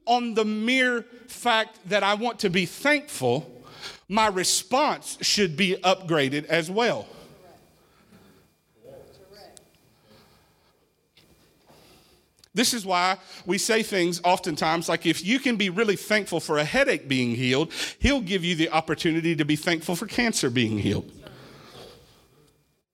on 0.05 0.35
the 0.35 0.45
mere 0.45 1.03
fact 1.29 1.79
that 1.89 2.03
I 2.03 2.13
want 2.13 2.41
to 2.41 2.51
be 2.51 2.67
thankful, 2.67 3.51
my 4.07 4.27
response 4.27 5.17
should 5.23 5.57
be 5.57 5.77
upgraded 5.83 6.45
as 6.45 6.71
well. 6.71 7.07
This 12.57 12.73
is 12.73 12.87
why 12.87 13.19
we 13.45 13.59
say 13.59 13.83
things 13.83 14.19
oftentimes 14.25 14.89
like 14.89 15.05
if 15.05 15.23
you 15.23 15.39
can 15.39 15.57
be 15.57 15.69
really 15.69 15.95
thankful 15.95 16.41
for 16.41 16.57
a 16.57 16.65
headache 16.65 17.07
being 17.07 17.35
healed, 17.35 17.71
he'll 17.99 18.23
give 18.23 18.47
you 18.47 18.55
the 18.55 18.71
opportunity 18.71 19.37
to 19.37 19.45
be 19.45 19.57
thankful 19.57 19.95
for 19.95 20.07
cancer 20.07 20.49
being 20.49 20.79
healed. 20.79 21.13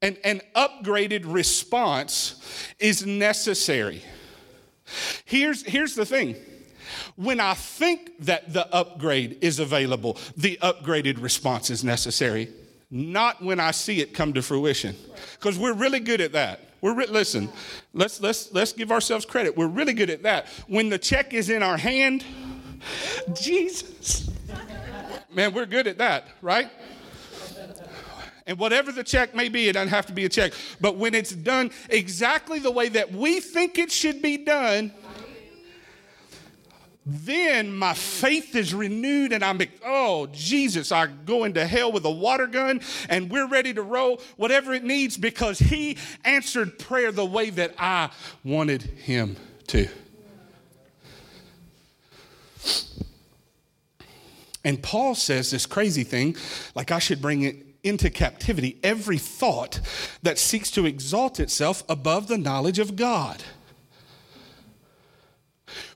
An, 0.03 0.16
an 0.25 0.40
upgraded 0.57 1.33
response 1.33 2.42
is 2.81 3.07
necessary. 3.07 4.03
Here's, 5.27 5.62
here's 5.62 5.94
the 5.94 6.05
thing 6.05 6.35
when 7.14 7.38
I 7.38 7.55
think 7.55 8.11
that 8.25 8.53
the 8.53 8.66
upgrade 8.75 9.38
is 9.42 9.61
available, 9.61 10.18
the 10.37 10.59
upgraded 10.61 11.22
response 11.22 11.70
is 11.70 11.85
necessary, 11.85 12.48
not 12.90 13.40
when 13.40 13.61
I 13.61 13.70
see 13.70 14.01
it 14.01 14.12
come 14.12 14.33
to 14.33 14.42
fruition. 14.42 14.96
Because 15.38 15.57
we're 15.57 15.72
really 15.72 16.01
good 16.01 16.20
at 16.20 16.33
that. 16.33 16.71
We're 16.82 16.94
re- 16.94 17.06
listen. 17.06 17.48
Let's 17.94 18.20
let's 18.20 18.52
let's 18.52 18.72
give 18.72 18.92
ourselves 18.92 19.24
credit. 19.24 19.56
We're 19.56 19.68
really 19.68 19.94
good 19.94 20.10
at 20.10 20.24
that. 20.24 20.48
When 20.66 20.90
the 20.90 20.98
check 20.98 21.32
is 21.32 21.48
in 21.48 21.62
our 21.62 21.78
hand, 21.78 22.24
Jesus. 23.32 24.28
Man, 25.32 25.54
we're 25.54 25.64
good 25.64 25.86
at 25.86 25.96
that, 25.98 26.26
right? 26.42 26.70
And 28.46 28.58
whatever 28.58 28.90
the 28.90 29.04
check 29.04 29.34
may 29.34 29.48
be, 29.48 29.68
it 29.68 29.74
doesn't 29.74 29.88
have 29.88 30.06
to 30.06 30.12
be 30.12 30.24
a 30.24 30.28
check. 30.28 30.52
But 30.80 30.96
when 30.96 31.14
it's 31.14 31.30
done 31.30 31.70
exactly 31.88 32.58
the 32.58 32.72
way 32.72 32.88
that 32.88 33.12
we 33.12 33.38
think 33.40 33.78
it 33.78 33.90
should 33.90 34.20
be 34.20 34.36
done, 34.36 34.92
then 37.04 37.74
my 37.74 37.94
faith 37.94 38.54
is 38.54 38.72
renewed 38.72 39.32
and 39.32 39.44
I'm, 39.44 39.58
like, 39.58 39.80
oh, 39.84 40.28
Jesus, 40.32 40.92
I 40.92 41.06
go 41.06 41.44
into 41.44 41.66
hell 41.66 41.90
with 41.90 42.04
a 42.04 42.10
water 42.10 42.46
gun 42.46 42.80
and 43.08 43.30
we're 43.30 43.48
ready 43.48 43.74
to 43.74 43.82
roll 43.82 44.20
whatever 44.36 44.72
it 44.72 44.84
needs 44.84 45.16
because 45.16 45.58
He 45.58 45.98
answered 46.24 46.78
prayer 46.78 47.10
the 47.10 47.26
way 47.26 47.50
that 47.50 47.74
I 47.78 48.10
wanted 48.44 48.82
Him 48.82 49.36
to. 49.68 49.88
And 54.64 54.80
Paul 54.80 55.16
says 55.16 55.50
this 55.50 55.66
crazy 55.66 56.04
thing 56.04 56.36
like 56.74 56.92
I 56.92 57.00
should 57.00 57.20
bring 57.20 57.42
it 57.42 57.56
into 57.82 58.10
captivity 58.10 58.78
every 58.84 59.18
thought 59.18 59.80
that 60.22 60.38
seeks 60.38 60.70
to 60.72 60.86
exalt 60.86 61.40
itself 61.40 61.82
above 61.88 62.28
the 62.28 62.38
knowledge 62.38 62.78
of 62.78 62.94
God. 62.94 63.42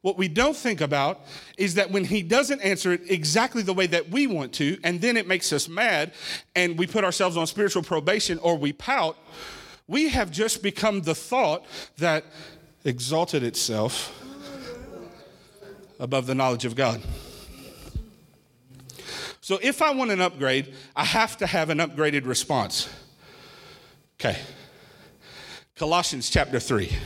What 0.06 0.16
we 0.16 0.28
don't 0.28 0.56
think 0.56 0.82
about 0.82 1.22
is 1.58 1.74
that 1.74 1.90
when 1.90 2.04
he 2.04 2.22
doesn't 2.22 2.60
answer 2.60 2.92
it 2.92 3.10
exactly 3.10 3.64
the 3.64 3.72
way 3.72 3.88
that 3.88 4.08
we 4.08 4.28
want 4.28 4.52
to, 4.52 4.78
and 4.84 5.00
then 5.00 5.16
it 5.16 5.26
makes 5.26 5.52
us 5.52 5.68
mad 5.68 6.12
and 6.54 6.78
we 6.78 6.86
put 6.86 7.02
ourselves 7.02 7.36
on 7.36 7.44
spiritual 7.48 7.82
probation 7.82 8.38
or 8.38 8.56
we 8.56 8.72
pout, 8.72 9.18
we 9.88 10.08
have 10.10 10.30
just 10.30 10.62
become 10.62 11.00
the 11.00 11.12
thought 11.12 11.66
that 11.98 12.24
exalted 12.84 13.42
itself 13.42 14.12
above 15.98 16.28
the 16.28 16.36
knowledge 16.36 16.64
of 16.64 16.76
God. 16.76 17.02
So 19.40 19.58
if 19.60 19.82
I 19.82 19.90
want 19.90 20.12
an 20.12 20.20
upgrade, 20.20 20.72
I 20.94 21.04
have 21.04 21.36
to 21.38 21.48
have 21.48 21.68
an 21.68 21.78
upgraded 21.78 22.26
response. 22.26 22.88
Okay. 24.20 24.38
Colossians 25.74 26.30
chapter 26.30 26.60
3. 26.60 26.96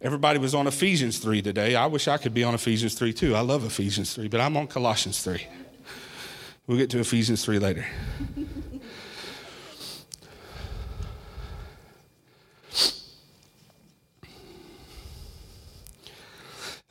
Everybody 0.00 0.38
was 0.38 0.54
on 0.54 0.68
Ephesians 0.68 1.18
3 1.18 1.42
today. 1.42 1.74
I 1.74 1.86
wish 1.86 2.06
I 2.06 2.18
could 2.18 2.32
be 2.32 2.44
on 2.44 2.54
Ephesians 2.54 2.94
3 2.94 3.12
too. 3.12 3.34
I 3.34 3.40
love 3.40 3.64
Ephesians 3.64 4.14
3, 4.14 4.28
but 4.28 4.40
I'm 4.40 4.56
on 4.56 4.68
Colossians 4.68 5.22
3. 5.24 5.44
We'll 6.68 6.78
get 6.78 6.90
to 6.90 7.00
Ephesians 7.00 7.44
3 7.44 7.58
later. 7.58 7.84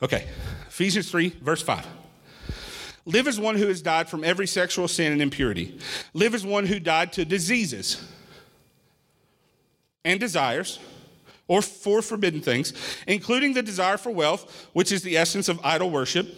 Okay, 0.00 0.28
Ephesians 0.68 1.10
3, 1.10 1.30
verse 1.40 1.62
5. 1.62 1.86
Live 3.06 3.26
as 3.26 3.40
one 3.40 3.56
who 3.56 3.68
has 3.68 3.80
died 3.80 4.08
from 4.08 4.22
every 4.22 4.46
sexual 4.46 4.86
sin 4.86 5.12
and 5.12 5.22
impurity. 5.22 5.78
Live 6.12 6.34
as 6.34 6.44
one 6.44 6.66
who 6.66 6.78
died 6.78 7.12
to 7.14 7.24
diseases 7.24 8.06
and 10.04 10.20
desires 10.20 10.78
or 11.48 11.62
for 11.62 12.02
forbidden 12.02 12.40
things, 12.40 12.72
including 13.06 13.54
the 13.54 13.62
desire 13.62 13.96
for 13.96 14.10
wealth, 14.10 14.68
which 14.74 14.92
is 14.92 15.02
the 15.02 15.16
essence 15.16 15.48
of 15.48 15.58
idol 15.64 15.90
worship. 15.90 16.28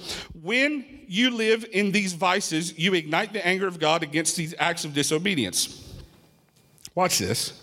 When 0.41 0.85
you 1.07 1.31
live 1.31 1.67
in 1.73 1.93
these 1.93 2.15
vices, 2.15 2.79
you 2.79 2.95
ignite 2.95 3.33
the 3.33 3.45
anger 3.47 3.67
of 3.67 3.79
God 3.79 4.03
against 4.03 4.37
these 4.37 4.55
acts 4.59 4.85
of 4.85 4.95
disobedience. 4.95 6.01
Watch 6.95 7.19
this. 7.19 7.61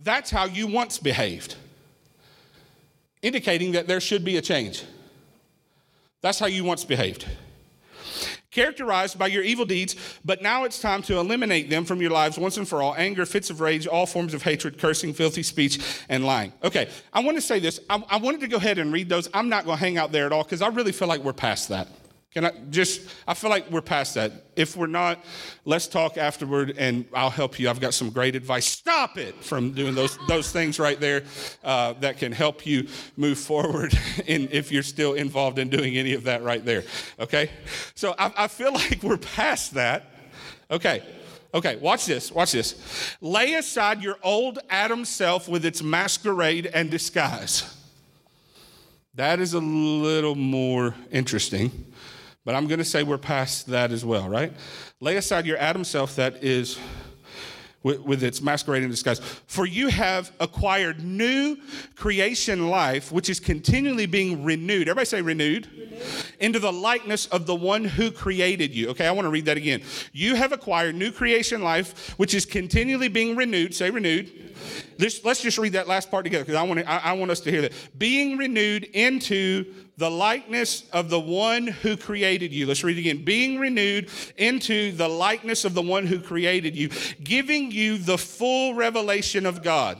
That's 0.00 0.30
how 0.30 0.46
you 0.46 0.66
once 0.66 0.98
behaved, 0.98 1.56
indicating 3.22 3.72
that 3.72 3.86
there 3.86 4.00
should 4.00 4.24
be 4.24 4.36
a 4.36 4.42
change. 4.42 4.84
That's 6.20 6.38
how 6.38 6.46
you 6.46 6.64
once 6.64 6.84
behaved 6.84 7.26
characterized 8.58 9.18
by 9.18 9.28
your 9.28 9.42
evil 9.42 9.64
deeds, 9.64 9.94
but 10.24 10.42
now 10.42 10.64
it's 10.64 10.80
time 10.80 11.00
to 11.02 11.18
eliminate 11.18 11.70
them 11.70 11.84
from 11.84 12.00
your 12.00 12.10
lives 12.10 12.38
once 12.38 12.56
and 12.56 12.68
for 12.68 12.82
all 12.82 12.94
anger, 12.96 13.24
fits 13.24 13.50
of 13.50 13.60
rage, 13.60 13.86
all 13.86 14.06
forms 14.06 14.34
of 14.34 14.42
hatred, 14.42 14.78
cursing, 14.78 15.12
filthy 15.12 15.44
speech, 15.44 15.78
and 16.08 16.24
lying. 16.24 16.52
Okay, 16.64 16.88
I 17.12 17.20
want 17.20 17.36
to 17.36 17.40
say 17.40 17.60
this. 17.60 17.78
I, 17.88 18.02
I 18.08 18.16
wanted 18.16 18.40
to 18.40 18.48
go 18.48 18.56
ahead 18.56 18.78
and 18.78 18.92
read 18.92 19.08
those. 19.08 19.28
I'm 19.32 19.48
not 19.48 19.64
going 19.64 19.78
to 19.78 19.80
hang 19.80 19.96
out 19.96 20.10
there 20.10 20.26
at 20.26 20.32
all 20.32 20.42
because 20.42 20.60
I 20.60 20.68
really 20.68 20.92
feel 20.92 21.08
like 21.08 21.22
we're 21.22 21.32
past 21.32 21.68
that. 21.68 21.88
Can 22.38 22.44
I 22.44 22.52
just, 22.70 23.00
I 23.26 23.34
feel 23.34 23.50
like 23.50 23.68
we're 23.68 23.82
past 23.82 24.14
that. 24.14 24.30
If 24.54 24.76
we're 24.76 24.86
not, 24.86 25.24
let's 25.64 25.88
talk 25.88 26.16
afterward 26.16 26.72
and 26.78 27.04
I'll 27.12 27.30
help 27.30 27.58
you. 27.58 27.68
I've 27.68 27.80
got 27.80 27.94
some 27.94 28.10
great 28.10 28.36
advice. 28.36 28.64
Stop 28.64 29.18
it 29.18 29.34
from 29.42 29.72
doing 29.72 29.96
those, 29.96 30.16
those 30.28 30.52
things 30.52 30.78
right 30.78 31.00
there 31.00 31.24
uh, 31.64 31.94
that 31.94 32.18
can 32.18 32.30
help 32.30 32.64
you 32.64 32.86
move 33.16 33.40
forward 33.40 33.92
in, 34.28 34.48
if 34.52 34.70
you're 34.70 34.84
still 34.84 35.14
involved 35.14 35.58
in 35.58 35.68
doing 35.68 35.96
any 35.96 36.14
of 36.14 36.22
that 36.22 36.44
right 36.44 36.64
there. 36.64 36.84
Okay? 37.18 37.50
So 37.96 38.14
I, 38.16 38.32
I 38.36 38.46
feel 38.46 38.72
like 38.72 39.02
we're 39.02 39.16
past 39.16 39.74
that. 39.74 40.04
Okay. 40.70 41.02
Okay, 41.52 41.74
watch 41.78 42.06
this. 42.06 42.30
Watch 42.30 42.52
this. 42.52 43.16
Lay 43.20 43.54
aside 43.54 44.00
your 44.00 44.16
old 44.22 44.60
Adam 44.70 45.04
self 45.04 45.48
with 45.48 45.64
its 45.64 45.82
masquerade 45.82 46.66
and 46.66 46.88
disguise. 46.88 47.74
That 49.18 49.40
is 49.40 49.54
a 49.54 49.58
little 49.58 50.36
more 50.36 50.94
interesting. 51.10 51.86
But 52.48 52.54
I'm 52.54 52.66
going 52.66 52.78
to 52.78 52.84
say 52.86 53.02
we're 53.02 53.18
past 53.18 53.66
that 53.66 53.92
as 53.92 54.06
well, 54.06 54.26
right? 54.26 54.50
Lay 55.00 55.18
aside 55.18 55.44
your 55.44 55.58
Adam 55.58 55.84
self 55.84 56.16
that 56.16 56.42
is 56.42 56.78
with, 57.82 58.00
with, 58.00 58.22
its 58.22 58.40
masquerading 58.40 58.88
disguise. 58.88 59.18
For 59.46 59.66
you 59.66 59.88
have 59.88 60.32
acquired 60.40 61.04
new 61.04 61.58
creation 61.94 62.70
life, 62.70 63.12
which 63.12 63.28
is 63.28 63.38
continually 63.38 64.06
being 64.06 64.44
renewed. 64.44 64.88
Everybody 64.88 65.04
say 65.04 65.20
renewed. 65.20 65.66
renewed. 65.70 66.02
Into 66.40 66.58
the 66.58 66.72
likeness 66.72 67.26
of 67.26 67.44
the 67.44 67.54
one 67.54 67.84
who 67.84 68.10
created 68.10 68.74
you. 68.74 68.88
Okay, 68.88 69.06
I 69.06 69.10
want 69.10 69.26
to 69.26 69.30
read 69.30 69.44
that 69.44 69.58
again. 69.58 69.82
You 70.14 70.34
have 70.34 70.52
acquired 70.52 70.94
new 70.94 71.12
creation 71.12 71.62
life, 71.62 72.14
which 72.18 72.32
is 72.32 72.46
continually 72.46 73.08
being 73.08 73.36
renewed. 73.36 73.74
Say 73.74 73.90
renewed 73.90 74.54
Let's, 74.98 75.24
let's 75.24 75.40
just 75.40 75.58
read 75.58 75.74
that 75.74 75.86
last 75.86 76.10
part 76.10 76.24
together 76.24 76.44
because 76.44 76.56
I 76.56 76.62
want, 76.62 76.80
I, 76.80 76.98
I 76.98 77.12
want 77.12 77.30
us 77.30 77.40
to 77.40 77.50
hear 77.50 77.62
that. 77.62 77.72
Being 77.96 78.36
renewed 78.36 78.84
into 78.84 79.72
the 79.96 80.10
likeness 80.10 80.88
of 80.92 81.08
the 81.08 81.20
one 81.20 81.66
who 81.66 81.96
created 81.96 82.52
you. 82.52 82.66
Let's 82.66 82.82
read 82.82 82.96
it 82.96 83.00
again. 83.00 83.24
Being 83.24 83.58
renewed 83.58 84.10
into 84.36 84.92
the 84.92 85.08
likeness 85.08 85.64
of 85.64 85.74
the 85.74 85.82
one 85.82 86.06
who 86.06 86.20
created 86.20 86.76
you, 86.76 86.90
giving 87.22 87.70
you 87.70 87.98
the 87.98 88.18
full 88.18 88.74
revelation 88.74 89.46
of 89.46 89.62
God. 89.62 89.98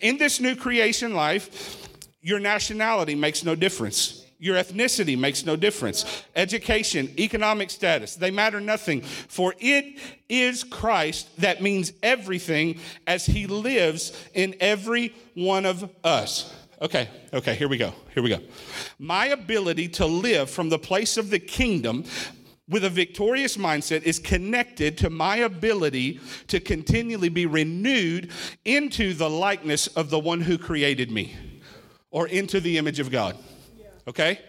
In 0.00 0.18
this 0.18 0.40
new 0.40 0.56
creation 0.56 1.14
life, 1.14 1.88
your 2.22 2.38
nationality 2.38 3.14
makes 3.14 3.44
no 3.44 3.54
difference. 3.54 4.19
Your 4.40 4.56
ethnicity 4.56 5.18
makes 5.18 5.44
no 5.44 5.54
difference. 5.54 6.24
Education, 6.34 7.10
economic 7.18 7.68
status, 7.68 8.16
they 8.16 8.30
matter 8.30 8.58
nothing. 8.58 9.02
For 9.02 9.54
it 9.60 9.98
is 10.30 10.64
Christ 10.64 11.36
that 11.42 11.62
means 11.62 11.92
everything 12.02 12.80
as 13.06 13.26
he 13.26 13.46
lives 13.46 14.12
in 14.32 14.56
every 14.58 15.14
one 15.34 15.66
of 15.66 15.88
us. 16.02 16.54
Okay, 16.80 17.10
okay, 17.34 17.54
here 17.54 17.68
we 17.68 17.76
go. 17.76 17.92
Here 18.14 18.22
we 18.22 18.30
go. 18.30 18.38
My 18.98 19.26
ability 19.26 19.88
to 19.88 20.06
live 20.06 20.48
from 20.48 20.70
the 20.70 20.78
place 20.78 21.18
of 21.18 21.28
the 21.28 21.38
kingdom 21.38 22.04
with 22.66 22.84
a 22.84 22.90
victorious 22.90 23.58
mindset 23.58 24.04
is 24.04 24.18
connected 24.18 24.96
to 24.98 25.10
my 25.10 25.36
ability 25.36 26.18
to 26.46 26.60
continually 26.60 27.28
be 27.28 27.44
renewed 27.44 28.30
into 28.64 29.12
the 29.12 29.28
likeness 29.28 29.88
of 29.88 30.08
the 30.08 30.18
one 30.18 30.40
who 30.40 30.56
created 30.56 31.10
me 31.10 31.36
or 32.10 32.26
into 32.28 32.58
the 32.60 32.78
image 32.78 33.00
of 33.00 33.10
God. 33.10 33.36
Okay? 34.10 34.40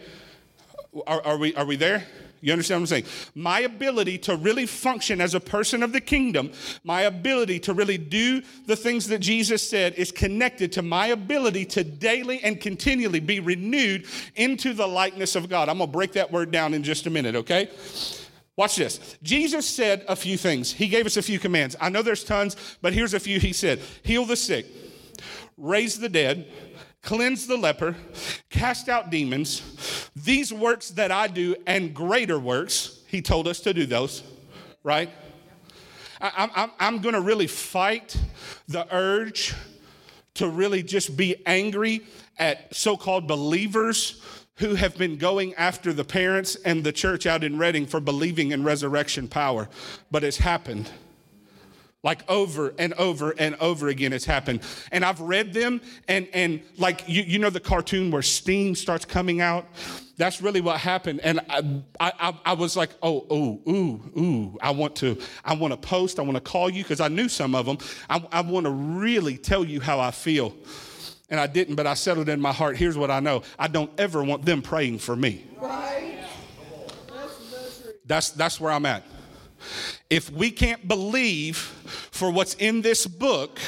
Are, 1.05 1.21
are, 1.23 1.37
we, 1.37 1.55
are 1.55 1.65
we 1.65 1.75
there? 1.75 2.05
You 2.41 2.51
understand 2.51 2.81
what 2.81 2.91
I'm 2.91 3.03
saying? 3.03 3.31
My 3.35 3.59
ability 3.59 4.17
to 4.19 4.35
really 4.35 4.65
function 4.65 5.21
as 5.21 5.35
a 5.35 5.39
person 5.39 5.83
of 5.83 5.93
the 5.93 6.01
kingdom, 6.01 6.51
my 6.83 7.01
ability 7.01 7.59
to 7.59 7.73
really 7.75 7.99
do 7.99 8.41
the 8.65 8.75
things 8.75 9.07
that 9.09 9.19
Jesus 9.19 9.67
said 9.67 9.93
is 9.93 10.11
connected 10.11 10.71
to 10.71 10.81
my 10.81 11.07
ability 11.07 11.65
to 11.65 11.83
daily 11.83 12.43
and 12.43 12.59
continually 12.59 13.19
be 13.19 13.39
renewed 13.39 14.07
into 14.35 14.73
the 14.73 14.87
likeness 14.87 15.35
of 15.35 15.47
God. 15.47 15.69
I'm 15.69 15.77
going 15.77 15.89
to 15.89 15.93
break 15.93 16.13
that 16.13 16.31
word 16.31 16.49
down 16.49 16.73
in 16.73 16.81
just 16.81 17.05
a 17.05 17.11
minute, 17.11 17.35
okay? 17.35 17.69
Watch 18.55 18.77
this. 18.77 19.17
Jesus 19.21 19.67
said 19.67 20.03
a 20.07 20.15
few 20.15 20.37
things. 20.37 20.73
He 20.73 20.87
gave 20.87 21.05
us 21.05 21.17
a 21.17 21.21
few 21.21 21.37
commands. 21.37 21.75
I 21.79 21.89
know 21.89 22.01
there's 22.01 22.23
tons, 22.23 22.55
but 22.81 22.93
here's 22.93 23.13
a 23.13 23.19
few 23.19 23.39
he 23.39 23.53
said 23.53 23.79
Heal 24.01 24.25
the 24.25 24.35
sick, 24.35 24.65
raise 25.57 25.99
the 25.99 26.09
dead, 26.09 26.47
cleanse 27.01 27.47
the 27.47 27.57
leper, 27.57 27.95
cast 28.49 28.89
out 28.89 29.09
demons. 29.09 30.09
These 30.15 30.53
works 30.53 30.89
that 30.91 31.11
I 31.11 31.27
do 31.27 31.55
and 31.65 31.93
greater 31.93 32.39
works, 32.39 33.01
he 33.07 33.21
told 33.21 33.47
us 33.47 33.59
to 33.61 33.73
do 33.73 33.85
those, 33.85 34.23
right? 34.83 35.09
I, 36.21 36.69
am 36.79 36.99
going 36.99 37.15
to 37.15 37.21
really 37.21 37.47
fight 37.47 38.15
the 38.67 38.87
urge 38.95 39.55
to 40.35 40.47
really 40.47 40.83
just 40.83 41.17
be 41.17 41.35
angry 41.45 42.01
at 42.37 42.73
so 42.75 42.95
called 42.95 43.27
believers 43.27 44.21
who 44.55 44.75
have 44.75 44.95
been 44.97 45.17
going 45.17 45.53
after 45.55 45.91
the 45.91 46.03
parents 46.03 46.55
and 46.55 46.83
the 46.83 46.91
church 46.91 47.25
out 47.25 47.43
in 47.43 47.57
Redding 47.57 47.87
for 47.87 47.99
believing 47.99 48.51
in 48.51 48.63
resurrection 48.63 49.27
power. 49.27 49.67
But 50.11 50.23
it's 50.23 50.37
happened. 50.37 50.89
Like 52.03 52.27
over 52.29 52.73
and 52.79 52.93
over 52.95 53.35
and 53.37 53.55
over 53.57 53.87
again, 53.87 54.11
it's 54.11 54.25
happened. 54.25 54.61
And 54.91 55.05
I've 55.05 55.21
read 55.21 55.53
them, 55.53 55.81
and, 56.07 56.27
and 56.33 56.61
like, 56.77 57.03
you, 57.07 57.21
you 57.21 57.37
know, 57.37 57.51
the 57.51 57.59
cartoon 57.59 58.09
where 58.09 58.23
steam 58.23 58.73
starts 58.73 59.05
coming 59.05 59.39
out? 59.39 59.67
That's 60.17 60.41
really 60.41 60.61
what 60.61 60.79
happened. 60.79 61.19
And 61.21 61.41
I, 61.47 61.83
I, 61.99 62.35
I 62.43 62.53
was 62.53 62.75
like, 62.75 62.89
oh, 63.03 63.27
oh, 63.29 63.61
ooh, 63.69 64.19
ooh, 64.19 64.57
I 64.61 64.71
want 64.71 64.95
to, 64.97 65.19
I 65.45 65.53
want 65.53 65.73
to 65.73 65.77
post, 65.77 66.17
I 66.17 66.23
want 66.23 66.35
to 66.35 66.41
call 66.41 66.71
you, 66.71 66.83
because 66.83 67.01
I 67.01 67.07
knew 67.07 67.29
some 67.29 67.53
of 67.53 67.67
them. 67.67 67.77
I, 68.09 68.23
I 68.31 68.41
want 68.41 68.65
to 68.65 68.71
really 68.71 69.37
tell 69.37 69.63
you 69.63 69.79
how 69.79 69.99
I 69.99 70.09
feel. 70.09 70.55
And 71.29 71.39
I 71.39 71.45
didn't, 71.45 71.75
but 71.75 71.85
I 71.85 71.93
settled 71.93 72.29
in 72.29 72.41
my 72.41 72.51
heart. 72.51 72.77
Here's 72.77 72.97
what 72.97 73.11
I 73.11 73.19
know 73.19 73.43
I 73.59 73.67
don't 73.67 73.91
ever 73.99 74.23
want 74.23 74.43
them 74.43 74.63
praying 74.63 74.99
for 74.99 75.15
me. 75.15 75.45
Right. 75.57 76.17
That's, 78.07 78.31
that's 78.31 78.59
where 78.59 78.71
I'm 78.71 78.85
at. 78.87 79.03
If 80.09 80.31
we 80.31 80.51
can't 80.51 80.87
believe 80.87 81.77
for 82.11 82.29
what's 82.29 82.53
in 82.55 82.81
this 82.81 83.07
book 83.07 83.59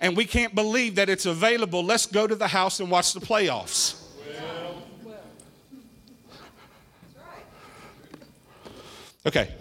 and 0.00 0.16
we 0.16 0.24
can't 0.24 0.54
believe 0.54 0.94
that 0.96 1.08
it's 1.08 1.26
available, 1.26 1.84
let's 1.84 2.06
go 2.06 2.26
to 2.26 2.34
the 2.34 2.48
house 2.48 2.80
and 2.80 2.90
watch 2.90 3.12
the 3.12 3.20
playoffs. 3.20 3.96
Okay. 9.26 9.54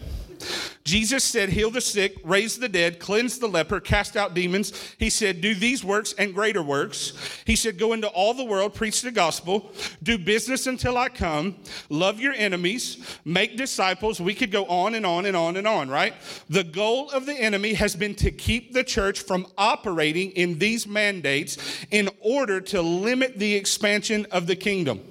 Jesus 0.90 1.24
said, 1.24 1.50
Heal 1.50 1.70
the 1.70 1.82
sick, 1.82 2.18
raise 2.24 2.58
the 2.58 2.68
dead, 2.68 3.00
cleanse 3.00 3.38
the 3.38 3.48
leper, 3.48 3.80
cast 3.80 4.18
out 4.18 4.34
demons. 4.34 4.96
He 4.98 5.12
said, 5.12 5.40
Do 5.40 5.54
these 5.54 5.84
works 5.84 6.16
and 6.18 6.34
greater 6.34 6.64
works. 6.64 7.14
He 7.46 7.56
said, 7.56 7.78
Go 7.78 7.94
into 7.94 8.08
all 8.08 8.34
the 8.34 8.44
world, 8.44 8.74
preach 8.74 9.04
the 9.04 9.12
gospel, 9.12 9.72
do 10.02 10.18
business 10.18 10.66
until 10.66 10.98
I 10.98 11.10
come, 11.10 11.58
love 11.90 12.20
your 12.20 12.34
enemies, 12.34 13.20
make 13.24 13.56
disciples. 13.56 14.20
We 14.20 14.34
could 14.34 14.52
go 14.52 14.66
on 14.66 14.96
and 14.96 15.06
on 15.06 15.28
and 15.28 15.38
on 15.38 15.58
and 15.58 15.68
on, 15.68 15.90
right? 15.90 16.16
The 16.50 16.64
goal 16.64 17.12
of 17.12 17.28
the 17.28 17.36
enemy 17.36 17.76
has 17.76 17.96
been 17.96 18.16
to 18.16 18.32
keep 18.32 18.74
the 18.74 18.84
church 18.84 19.22
from 19.22 19.46
operating 19.60 20.32
in 20.32 20.58
these 20.58 20.88
mandates 20.88 21.60
in 21.92 22.10
order 22.20 22.60
to 22.62 22.82
limit 22.82 23.38
the 23.38 23.54
expansion 23.54 24.26
of 24.32 24.48
the 24.48 24.56
kingdom. 24.56 25.02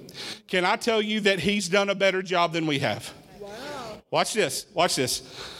Can 0.49 0.65
I 0.65 0.75
tell 0.75 1.01
you 1.01 1.21
that 1.21 1.39
he's 1.39 1.69
done 1.69 1.89
a 1.89 1.95
better 1.95 2.21
job 2.21 2.51
than 2.51 2.67
we 2.67 2.79
have? 2.79 3.13
Wow. 3.39 3.49
Watch 4.11 4.33
this. 4.33 4.65
Watch 4.73 4.97
this. 4.97 5.55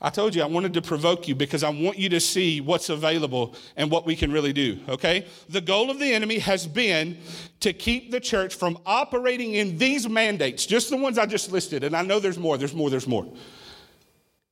I 0.00 0.10
told 0.10 0.34
you 0.34 0.42
I 0.42 0.46
wanted 0.46 0.74
to 0.74 0.82
provoke 0.82 1.26
you 1.26 1.34
because 1.34 1.62
I 1.62 1.70
want 1.70 1.98
you 1.98 2.10
to 2.10 2.20
see 2.20 2.60
what's 2.60 2.90
available 2.90 3.54
and 3.76 3.90
what 3.90 4.04
we 4.04 4.14
can 4.14 4.30
really 4.30 4.52
do, 4.52 4.78
okay? 4.88 5.26
The 5.48 5.62
goal 5.62 5.90
of 5.90 5.98
the 5.98 6.12
enemy 6.12 6.38
has 6.38 6.66
been 6.66 7.16
to 7.60 7.72
keep 7.72 8.10
the 8.10 8.20
church 8.20 8.54
from 8.54 8.78
operating 8.84 9.54
in 9.54 9.78
these 9.78 10.06
mandates, 10.06 10.66
just 10.66 10.90
the 10.90 10.98
ones 10.98 11.18
I 11.18 11.24
just 11.24 11.50
listed, 11.50 11.82
and 11.82 11.96
I 11.96 12.02
know 12.02 12.20
there's 12.20 12.38
more, 12.38 12.58
there's 12.58 12.74
more, 12.74 12.90
there's 12.90 13.06
more. 13.06 13.26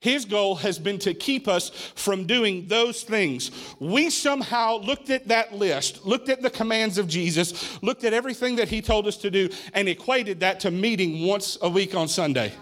His 0.00 0.24
goal 0.26 0.56
has 0.56 0.78
been 0.78 0.98
to 0.98 1.14
keep 1.14 1.48
us 1.48 1.70
from 1.94 2.26
doing 2.26 2.66
those 2.68 3.02
things. 3.02 3.50
We 3.80 4.10
somehow 4.10 4.76
looked 4.76 5.08
at 5.08 5.28
that 5.28 5.54
list, 5.54 6.04
looked 6.04 6.28
at 6.28 6.42
the 6.42 6.50
commands 6.50 6.98
of 6.98 7.08
Jesus, 7.08 7.82
looked 7.82 8.04
at 8.04 8.12
everything 8.12 8.56
that 8.56 8.68
he 8.68 8.82
told 8.82 9.06
us 9.06 9.16
to 9.18 9.30
do, 9.30 9.48
and 9.72 9.88
equated 9.88 10.40
that 10.40 10.60
to 10.60 10.70
meeting 10.70 11.26
once 11.26 11.56
a 11.62 11.68
week 11.68 11.94
on 11.94 12.08
Sunday. 12.08 12.52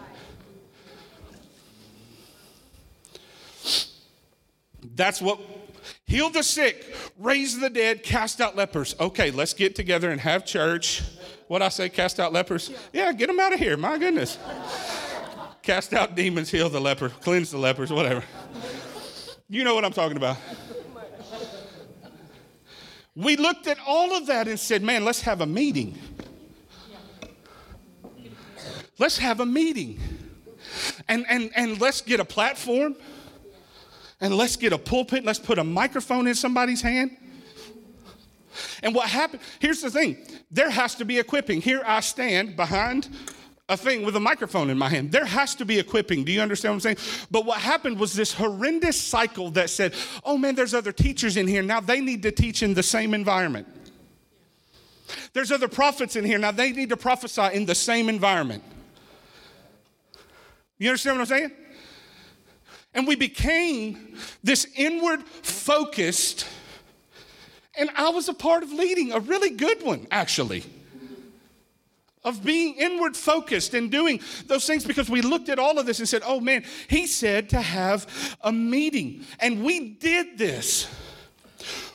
That's 4.94 5.20
what 5.20 5.40
heal 6.06 6.30
the 6.30 6.42
sick, 6.42 6.94
raise 7.18 7.58
the 7.58 7.70
dead, 7.70 8.02
cast 8.02 8.40
out 8.40 8.56
lepers. 8.56 8.94
Okay, 9.00 9.30
let's 9.30 9.54
get 9.54 9.74
together 9.74 10.10
and 10.10 10.20
have 10.20 10.44
church. 10.44 11.02
What 11.48 11.62
I 11.62 11.68
say, 11.68 11.88
cast 11.88 12.20
out 12.20 12.32
lepers? 12.32 12.70
Yeah, 12.92 13.12
get 13.12 13.26
them 13.26 13.40
out 13.40 13.52
of 13.52 13.58
here. 13.58 13.76
My 13.76 13.98
goodness. 13.98 14.38
cast 15.62 15.92
out 15.92 16.14
demons, 16.14 16.50
heal 16.50 16.68
the 16.68 16.80
leper, 16.80 17.08
cleanse 17.08 17.50
the 17.50 17.58
lepers, 17.58 17.92
whatever. 17.92 18.22
You 19.48 19.64
know 19.64 19.74
what 19.74 19.84
I'm 19.84 19.92
talking 19.92 20.16
about. 20.16 20.36
We 23.14 23.36
looked 23.36 23.66
at 23.66 23.76
all 23.86 24.16
of 24.16 24.26
that 24.26 24.48
and 24.48 24.58
said, 24.58 24.82
man, 24.82 25.04
let's 25.04 25.20
have 25.20 25.42
a 25.42 25.46
meeting. 25.46 25.98
Let's 28.98 29.18
have 29.18 29.40
a 29.40 29.46
meeting. 29.46 30.00
And, 31.08 31.26
and, 31.28 31.50
and 31.54 31.80
let's 31.80 32.00
get 32.00 32.20
a 32.20 32.24
platform 32.24 32.96
and 34.22 34.36
let's 34.36 34.56
get 34.56 34.72
a 34.72 34.78
pulpit, 34.78 35.24
let's 35.24 35.40
put 35.40 35.58
a 35.58 35.64
microphone 35.64 36.28
in 36.28 36.34
somebody's 36.34 36.80
hand. 36.80 37.14
And 38.82 38.94
what 38.94 39.08
happened, 39.08 39.42
here's 39.58 39.82
the 39.82 39.90
thing 39.90 40.16
there 40.50 40.70
has 40.70 40.94
to 40.94 41.04
be 41.04 41.18
equipping. 41.18 41.60
Here 41.60 41.82
I 41.84 42.00
stand 42.00 42.56
behind 42.56 43.08
a 43.68 43.76
thing 43.76 44.04
with 44.04 44.14
a 44.14 44.20
microphone 44.20 44.70
in 44.70 44.78
my 44.78 44.88
hand. 44.88 45.10
There 45.10 45.24
has 45.24 45.54
to 45.56 45.64
be 45.64 45.78
equipping. 45.78 46.24
Do 46.24 46.32
you 46.32 46.40
understand 46.40 46.72
what 46.72 46.86
I'm 46.86 46.96
saying? 46.96 47.26
But 47.30 47.46
what 47.46 47.58
happened 47.58 47.98
was 47.98 48.14
this 48.14 48.32
horrendous 48.32 49.00
cycle 49.00 49.50
that 49.52 49.70
said, 49.70 49.94
oh 50.24 50.38
man, 50.38 50.54
there's 50.54 50.74
other 50.74 50.92
teachers 50.92 51.36
in 51.36 51.48
here. 51.48 51.62
Now 51.62 51.80
they 51.80 52.00
need 52.00 52.22
to 52.22 52.30
teach 52.30 52.62
in 52.62 52.74
the 52.74 52.82
same 52.82 53.14
environment. 53.14 53.66
There's 55.32 55.50
other 55.50 55.68
prophets 55.68 56.14
in 56.14 56.24
here. 56.24 56.38
Now 56.38 56.52
they 56.52 56.70
need 56.72 56.90
to 56.90 56.96
prophesy 56.96 57.48
in 57.54 57.66
the 57.66 57.74
same 57.74 58.08
environment. 58.08 58.62
You 60.78 60.90
understand 60.90 61.18
what 61.18 61.22
I'm 61.22 61.38
saying? 61.38 61.52
And 62.94 63.06
we 63.06 63.16
became 63.16 64.16
this 64.44 64.66
inward 64.76 65.22
focused, 65.24 66.46
and 67.74 67.90
I 67.96 68.10
was 68.10 68.28
a 68.28 68.34
part 68.34 68.62
of 68.62 68.72
leading 68.72 69.12
a 69.12 69.20
really 69.20 69.50
good 69.50 69.82
one, 69.82 70.06
actually. 70.10 70.62
Of 72.24 72.44
being 72.44 72.74
inward 72.74 73.16
focused 73.16 73.74
and 73.74 73.90
doing 73.90 74.20
those 74.46 74.64
things 74.64 74.84
because 74.84 75.10
we 75.10 75.22
looked 75.22 75.48
at 75.48 75.58
all 75.58 75.78
of 75.78 75.86
this 75.86 75.98
and 75.98 76.08
said, 76.08 76.22
oh 76.24 76.38
man, 76.38 76.64
he 76.88 77.06
said 77.08 77.48
to 77.48 77.60
have 77.60 78.36
a 78.42 78.52
meeting. 78.52 79.24
And 79.40 79.64
we 79.64 79.88
did 79.94 80.38
this. 80.38 80.86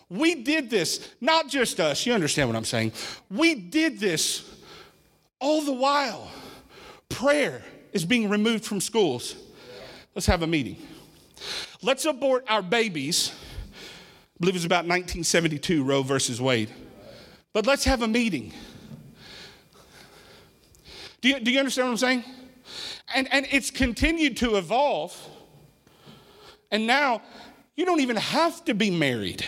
We 0.10 0.36
did 0.36 0.70
this, 0.70 1.14
not 1.22 1.48
just 1.48 1.80
us, 1.80 2.06
you 2.06 2.14
understand 2.14 2.50
what 2.50 2.58
I'm 2.58 2.66
saying? 2.66 2.92
We 3.30 3.56
did 3.56 4.00
this 4.00 4.50
all 5.40 5.62
the 5.62 5.74
while. 5.74 6.30
Prayer 7.08 7.62
is 7.94 8.04
being 8.04 8.30
removed 8.30 8.66
from 8.66 8.82
schools. 8.82 9.36
Let's 10.18 10.26
have 10.26 10.42
a 10.42 10.48
meeting. 10.48 10.78
Let's 11.84 12.06
abort 12.06 12.44
our 12.50 12.64
babies 12.64 13.32
I 14.38 14.40
believe 14.40 14.54
it 14.54 14.58
was 14.58 14.66
about 14.66 14.86
1972, 14.86 15.84
Roe 15.84 16.04
versus 16.04 16.40
Wade. 16.40 16.72
But 17.54 17.66
let's 17.66 17.86
have 17.86 18.04
a 18.04 18.08
meeting. 18.08 18.52
Do 21.22 21.30
you, 21.30 21.40
do 21.40 21.52
you 21.52 21.58
understand 21.58 21.88
what 21.88 21.92
I'm 21.92 21.98
saying? 21.98 22.24
And, 23.16 23.28
and 23.32 23.48
it's 23.52 23.72
continued 23.72 24.38
to 24.38 24.58
evolve. 24.58 25.16
And 26.70 26.86
now 26.86 27.24
you 27.76 27.86
don't 27.86 28.00
even 28.00 28.16
have 28.16 28.64
to 28.66 28.76
be 28.76 28.92
married. 28.92 29.44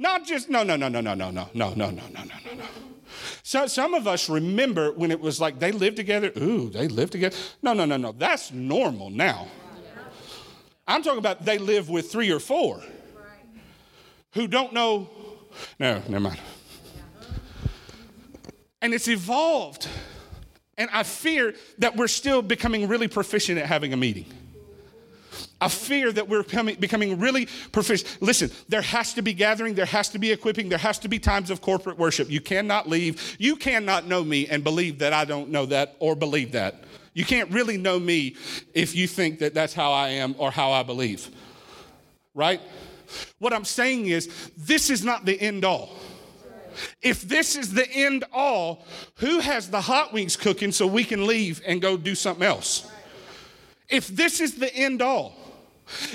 Not 0.00 0.24
just, 0.26 0.48
no, 0.48 0.62
no, 0.62 0.76
no, 0.76 0.88
no, 0.88 1.02
no, 1.02 1.14
no, 1.14 1.30
no, 1.30 1.50
no, 1.52 1.74
no, 1.74 1.74
no, 1.74 1.90
no, 1.90 2.08
no, 2.08 2.22
no, 2.24 2.54
no. 2.54 2.64
So 3.42 3.66
some 3.66 3.92
of 3.92 4.08
us 4.08 4.30
remember 4.30 4.92
when 4.92 5.10
it 5.10 5.20
was 5.20 5.42
like 5.42 5.58
they 5.58 5.72
lived 5.72 5.96
together. 5.96 6.32
Ooh, 6.38 6.70
they 6.70 6.88
lived 6.88 7.12
together. 7.12 7.36
No, 7.60 7.74
no, 7.74 7.84
no, 7.84 7.98
no. 7.98 8.12
That's 8.12 8.50
normal 8.50 9.10
now. 9.10 9.48
I'm 10.88 11.02
talking 11.02 11.18
about 11.18 11.44
they 11.44 11.58
live 11.58 11.90
with 11.90 12.10
three 12.10 12.30
or 12.30 12.40
four 12.40 12.82
who 14.32 14.46
don't 14.48 14.72
know. 14.72 15.10
No, 15.78 16.00
never 16.08 16.20
mind. 16.20 16.40
And 18.80 18.94
it's 18.94 19.06
evolved. 19.06 19.86
And 20.78 20.88
I 20.94 21.02
fear 21.02 21.54
that 21.76 21.94
we're 21.94 22.08
still 22.08 22.40
becoming 22.40 22.88
really 22.88 23.08
proficient 23.08 23.58
at 23.58 23.66
having 23.66 23.92
a 23.92 23.98
meeting. 23.98 24.24
I 25.60 25.68
fear 25.68 26.10
that 26.12 26.28
we're 26.28 26.42
becoming, 26.42 26.76
becoming 26.76 27.18
really 27.18 27.46
proficient. 27.72 28.22
Listen, 28.22 28.50
there 28.68 28.82
has 28.82 29.12
to 29.14 29.22
be 29.22 29.34
gathering, 29.34 29.74
there 29.74 29.84
has 29.84 30.08
to 30.10 30.18
be 30.18 30.30
equipping, 30.30 30.68
there 30.68 30.78
has 30.78 30.98
to 31.00 31.08
be 31.08 31.18
times 31.18 31.50
of 31.50 31.60
corporate 31.60 31.98
worship. 31.98 32.30
You 32.30 32.40
cannot 32.40 32.88
leave. 32.88 33.36
You 33.38 33.56
cannot 33.56 34.06
know 34.06 34.24
me 34.24 34.46
and 34.46 34.64
believe 34.64 34.98
that 35.00 35.12
I 35.12 35.24
don't 35.24 35.50
know 35.50 35.66
that 35.66 35.96
or 35.98 36.16
believe 36.16 36.52
that. 36.52 36.84
You 37.12 37.24
can't 37.24 37.50
really 37.50 37.76
know 37.76 37.98
me 37.98 38.36
if 38.72 38.94
you 38.94 39.06
think 39.06 39.40
that 39.40 39.52
that's 39.52 39.74
how 39.74 39.92
I 39.92 40.10
am 40.10 40.34
or 40.38 40.50
how 40.50 40.70
I 40.72 40.82
believe. 40.82 41.28
Right? 42.34 42.60
What 43.38 43.52
I'm 43.52 43.64
saying 43.64 44.06
is, 44.06 44.50
this 44.56 44.88
is 44.88 45.04
not 45.04 45.24
the 45.24 45.38
end 45.40 45.64
all. 45.64 45.90
If 47.02 47.22
this 47.22 47.56
is 47.56 47.74
the 47.74 47.90
end 47.90 48.24
all, 48.32 48.86
who 49.16 49.40
has 49.40 49.68
the 49.68 49.80
hot 49.80 50.12
wings 50.12 50.36
cooking 50.36 50.72
so 50.72 50.86
we 50.86 51.04
can 51.04 51.26
leave 51.26 51.60
and 51.66 51.82
go 51.82 51.96
do 51.96 52.14
something 52.14 52.46
else? 52.46 52.88
If 53.88 54.06
this 54.06 54.40
is 54.40 54.54
the 54.54 54.72
end 54.74 55.02
all, 55.02 55.36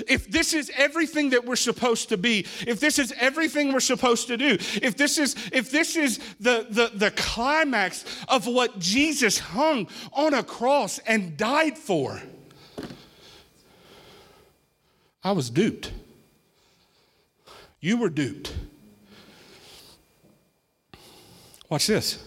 if 0.06 0.30
this 0.30 0.54
is 0.54 0.70
everything 0.76 1.30
that 1.30 1.44
we're 1.44 1.56
supposed 1.56 2.08
to 2.10 2.16
be, 2.16 2.46
if 2.66 2.80
this 2.80 2.98
is 2.98 3.12
everything 3.18 3.72
we're 3.72 3.80
supposed 3.80 4.26
to 4.28 4.36
do, 4.36 4.58
if 4.82 4.96
this 4.96 5.18
is 5.18 5.34
if 5.52 5.70
this 5.70 5.96
is 5.96 6.18
the, 6.40 6.66
the, 6.70 6.90
the 6.94 7.10
climax 7.12 8.04
of 8.28 8.46
what 8.46 8.78
Jesus 8.78 9.38
hung 9.38 9.88
on 10.12 10.34
a 10.34 10.42
cross 10.42 10.98
and 11.00 11.36
died 11.36 11.76
for, 11.78 12.20
I 15.22 15.32
was 15.32 15.50
duped. 15.50 15.92
You 17.80 17.96
were 17.96 18.10
duped. 18.10 18.54
Watch 21.68 21.86
this. 21.88 22.22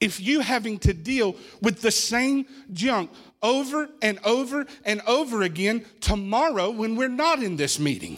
If 0.00 0.20
you 0.20 0.40
having 0.40 0.78
to 0.80 0.92
deal 0.92 1.36
with 1.62 1.80
the 1.80 1.90
same 1.90 2.46
junk 2.72 3.10
over 3.44 3.90
and 4.00 4.18
over 4.24 4.66
and 4.84 5.02
over 5.06 5.42
again 5.42 5.84
tomorrow 6.00 6.70
when 6.70 6.96
we're 6.96 7.08
not 7.08 7.42
in 7.42 7.56
this 7.56 7.78
meeting, 7.78 8.16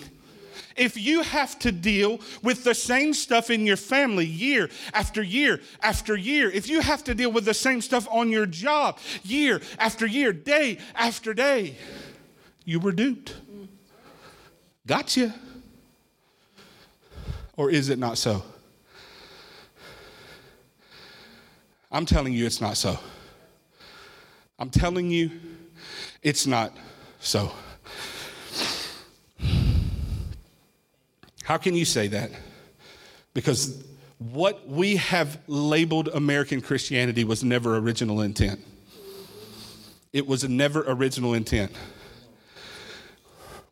if 0.76 0.96
you 0.96 1.22
have 1.22 1.58
to 1.58 1.72
deal 1.72 2.20
with 2.42 2.62
the 2.62 2.74
same 2.74 3.12
stuff 3.12 3.50
in 3.50 3.66
your 3.66 3.76
family 3.76 4.24
year 4.24 4.70
after 4.94 5.22
year 5.22 5.60
after 5.82 6.16
year, 6.16 6.50
if 6.50 6.68
you 6.68 6.80
have 6.80 7.02
to 7.04 7.14
deal 7.14 7.32
with 7.32 7.44
the 7.44 7.54
same 7.54 7.80
stuff 7.80 8.06
on 8.10 8.30
your 8.30 8.46
job 8.46 8.98
year 9.24 9.60
after 9.78 10.06
year, 10.06 10.32
day 10.32 10.78
after 10.94 11.34
day, 11.34 11.76
you 12.64 12.78
were 12.78 12.92
duped. 12.92 13.34
Gotcha. 14.86 15.34
Or 17.56 17.70
is 17.70 17.88
it 17.88 17.98
not 17.98 18.16
so? 18.16 18.44
I'm 21.90 22.06
telling 22.06 22.32
you 22.32 22.46
it's 22.46 22.60
not 22.60 22.76
so. 22.76 22.98
I'm 24.58 24.70
telling 24.70 25.10
you 25.10 25.30
it's 26.22 26.46
not 26.46 26.72
so. 27.20 27.52
How 31.42 31.58
can 31.58 31.74
you 31.74 31.84
say 31.84 32.08
that? 32.08 32.30
Because 33.34 33.84
what 34.18 34.66
we 34.66 34.96
have 34.96 35.38
labeled 35.46 36.08
American 36.08 36.60
Christianity 36.60 37.22
was 37.22 37.44
never 37.44 37.76
original 37.76 38.22
intent. 38.22 38.60
It 40.12 40.26
was 40.26 40.48
never 40.48 40.82
original 40.88 41.34
intent. 41.34 41.72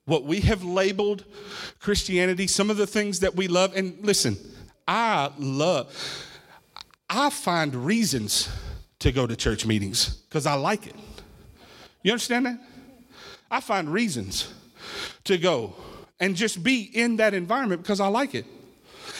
What 0.04 0.24
we 0.24 0.40
have 0.42 0.62
labeled 0.62 1.24
Christianity, 1.80 2.46
some 2.46 2.68
of 2.68 2.76
the 2.76 2.86
things 2.86 3.20
that 3.20 3.34
we 3.34 3.48
love, 3.48 3.74
and 3.74 3.96
listen, 4.02 4.36
I 4.86 5.30
love, 5.38 6.28
I 7.08 7.30
find 7.30 7.74
reasons 7.74 8.50
to 9.04 9.12
go 9.12 9.26
to 9.26 9.36
church 9.36 9.66
meetings 9.66 10.08
because 10.28 10.46
I 10.46 10.54
like 10.54 10.86
it. 10.86 10.94
You 12.02 12.12
understand 12.12 12.46
that? 12.46 12.58
I 13.50 13.60
find 13.60 13.92
reasons 13.92 14.50
to 15.24 15.36
go 15.36 15.74
and 16.18 16.34
just 16.34 16.62
be 16.64 16.84
in 16.84 17.16
that 17.16 17.34
environment 17.34 17.82
because 17.82 18.00
I 18.00 18.06
like 18.06 18.34
it. 18.34 18.46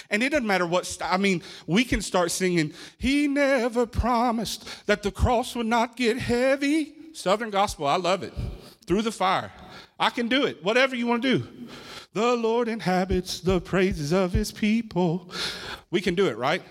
And 0.08 0.22
it 0.22 0.30
doesn't 0.30 0.46
matter 0.46 0.66
what, 0.66 0.86
st- 0.86 1.12
I 1.12 1.18
mean, 1.18 1.42
we 1.66 1.84
can 1.84 2.00
start 2.00 2.30
singing, 2.30 2.72
He 2.96 3.28
never 3.28 3.84
promised 3.84 4.86
that 4.86 5.02
the 5.02 5.10
cross 5.10 5.54
would 5.54 5.66
not 5.66 5.96
get 5.96 6.16
heavy. 6.16 6.94
Southern 7.12 7.50
gospel, 7.50 7.86
I 7.86 7.96
love 7.96 8.22
it. 8.22 8.32
Through 8.86 9.02
the 9.02 9.12
fire. 9.12 9.52
I 10.00 10.08
can 10.08 10.28
do 10.28 10.46
it, 10.46 10.64
whatever 10.64 10.96
you 10.96 11.06
want 11.06 11.22
to 11.24 11.38
do. 11.38 11.48
The 12.14 12.34
Lord 12.36 12.68
inhabits 12.68 13.40
the 13.40 13.60
praises 13.60 14.12
of 14.12 14.32
His 14.32 14.50
people. 14.50 15.30
We 15.90 16.00
can 16.00 16.14
do 16.14 16.26
it, 16.26 16.38
right? 16.38 16.62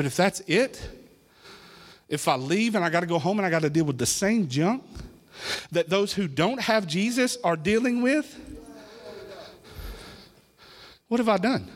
But 0.00 0.06
if 0.06 0.16
that's 0.16 0.40
it, 0.46 0.80
if 2.08 2.26
I 2.26 2.36
leave 2.36 2.74
and 2.74 2.82
I 2.82 2.88
got 2.88 3.00
to 3.00 3.06
go 3.06 3.18
home 3.18 3.38
and 3.38 3.44
I 3.44 3.50
got 3.50 3.60
to 3.60 3.68
deal 3.68 3.84
with 3.84 3.98
the 3.98 4.06
same 4.06 4.48
junk 4.48 4.82
that 5.72 5.90
those 5.90 6.14
who 6.14 6.26
don't 6.26 6.58
have 6.58 6.86
Jesus 6.86 7.36
are 7.44 7.54
dealing 7.54 8.00
with, 8.00 8.34
what 11.08 11.20
have 11.20 11.28
I 11.28 11.36
done? 11.36 11.70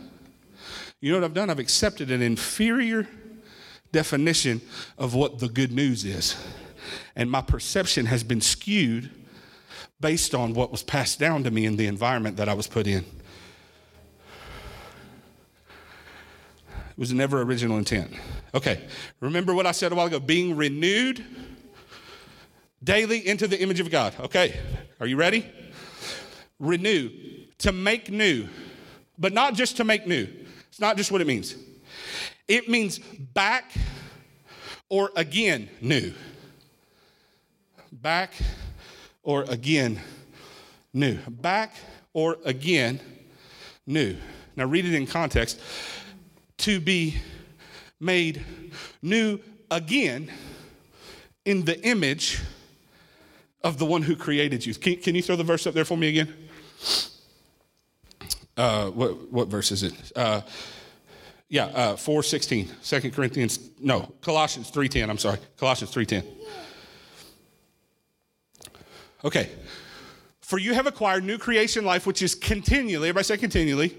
You 1.02 1.12
know 1.12 1.18
what 1.18 1.24
I've 1.24 1.34
done? 1.34 1.50
I've 1.50 1.58
accepted 1.58 2.10
an 2.10 2.22
inferior 2.22 3.06
definition 3.92 4.62
of 4.96 5.14
what 5.14 5.38
the 5.38 5.48
good 5.50 5.70
news 5.70 6.06
is. 6.06 6.34
And 7.14 7.30
my 7.30 7.42
perception 7.42 8.06
has 8.06 8.24
been 8.24 8.40
skewed 8.40 9.10
based 10.00 10.34
on 10.34 10.54
what 10.54 10.72
was 10.72 10.82
passed 10.82 11.20
down 11.20 11.44
to 11.44 11.50
me 11.50 11.66
in 11.66 11.76
the 11.76 11.88
environment 11.88 12.38
that 12.38 12.48
I 12.48 12.54
was 12.54 12.68
put 12.68 12.86
in. 12.86 13.04
It 16.96 17.00
was 17.00 17.12
never 17.12 17.42
original 17.42 17.76
intent. 17.76 18.12
Okay, 18.54 18.80
remember 19.18 19.52
what 19.52 19.66
I 19.66 19.72
said 19.72 19.90
a 19.90 19.96
while 19.96 20.06
ago 20.06 20.20
being 20.20 20.56
renewed 20.56 21.24
daily 22.84 23.26
into 23.26 23.48
the 23.48 23.60
image 23.60 23.80
of 23.80 23.90
God. 23.90 24.14
Okay, 24.20 24.60
are 25.00 25.06
you 25.08 25.16
ready? 25.16 25.44
Renew, 26.60 27.10
to 27.58 27.72
make 27.72 28.12
new, 28.12 28.46
but 29.18 29.32
not 29.32 29.54
just 29.54 29.76
to 29.78 29.84
make 29.84 30.06
new. 30.06 30.28
It's 30.68 30.78
not 30.78 30.96
just 30.96 31.10
what 31.10 31.20
it 31.20 31.26
means, 31.26 31.56
it 32.46 32.68
means 32.68 33.00
back 33.00 33.72
or 34.88 35.10
again 35.16 35.68
new. 35.80 36.12
Back 37.90 38.34
or 39.24 39.44
again 39.48 39.98
new. 40.92 41.18
Back 41.28 41.74
or 42.12 42.38
again 42.44 43.00
new. 43.84 44.16
Now, 44.54 44.66
read 44.66 44.84
it 44.84 44.94
in 44.94 45.08
context 45.08 45.58
to 46.58 46.80
be 46.80 47.16
made 48.00 48.44
new 49.02 49.38
again 49.70 50.30
in 51.44 51.64
the 51.64 51.80
image 51.82 52.40
of 53.62 53.78
the 53.78 53.84
one 53.84 54.02
who 54.02 54.14
created 54.14 54.64
you. 54.64 54.74
Can, 54.74 54.96
can 54.96 55.14
you 55.14 55.22
throw 55.22 55.36
the 55.36 55.44
verse 55.44 55.66
up 55.66 55.74
there 55.74 55.84
for 55.84 55.96
me 55.96 56.08
again? 56.10 56.32
Uh, 58.56 58.90
what, 58.90 59.32
what 59.32 59.48
verse 59.48 59.72
is 59.72 59.82
it? 59.82 60.12
Uh, 60.14 60.42
yeah, 61.48 61.66
uh, 61.66 61.96
416, 61.96 62.68
2 62.82 63.10
Corinthians, 63.10 63.70
no, 63.80 64.12
Colossians 64.20 64.70
3.10, 64.70 65.08
I'm 65.08 65.18
sorry, 65.18 65.38
Colossians 65.56 65.92
3.10. 65.94 66.24
Okay. 69.24 69.50
For 70.40 70.58
you 70.58 70.74
have 70.74 70.86
acquired 70.86 71.24
new 71.24 71.38
creation 71.38 71.84
life, 71.84 72.06
which 72.06 72.22
is 72.22 72.34
continually, 72.34 73.08
everybody 73.08 73.24
say 73.24 73.36
continually, 73.38 73.96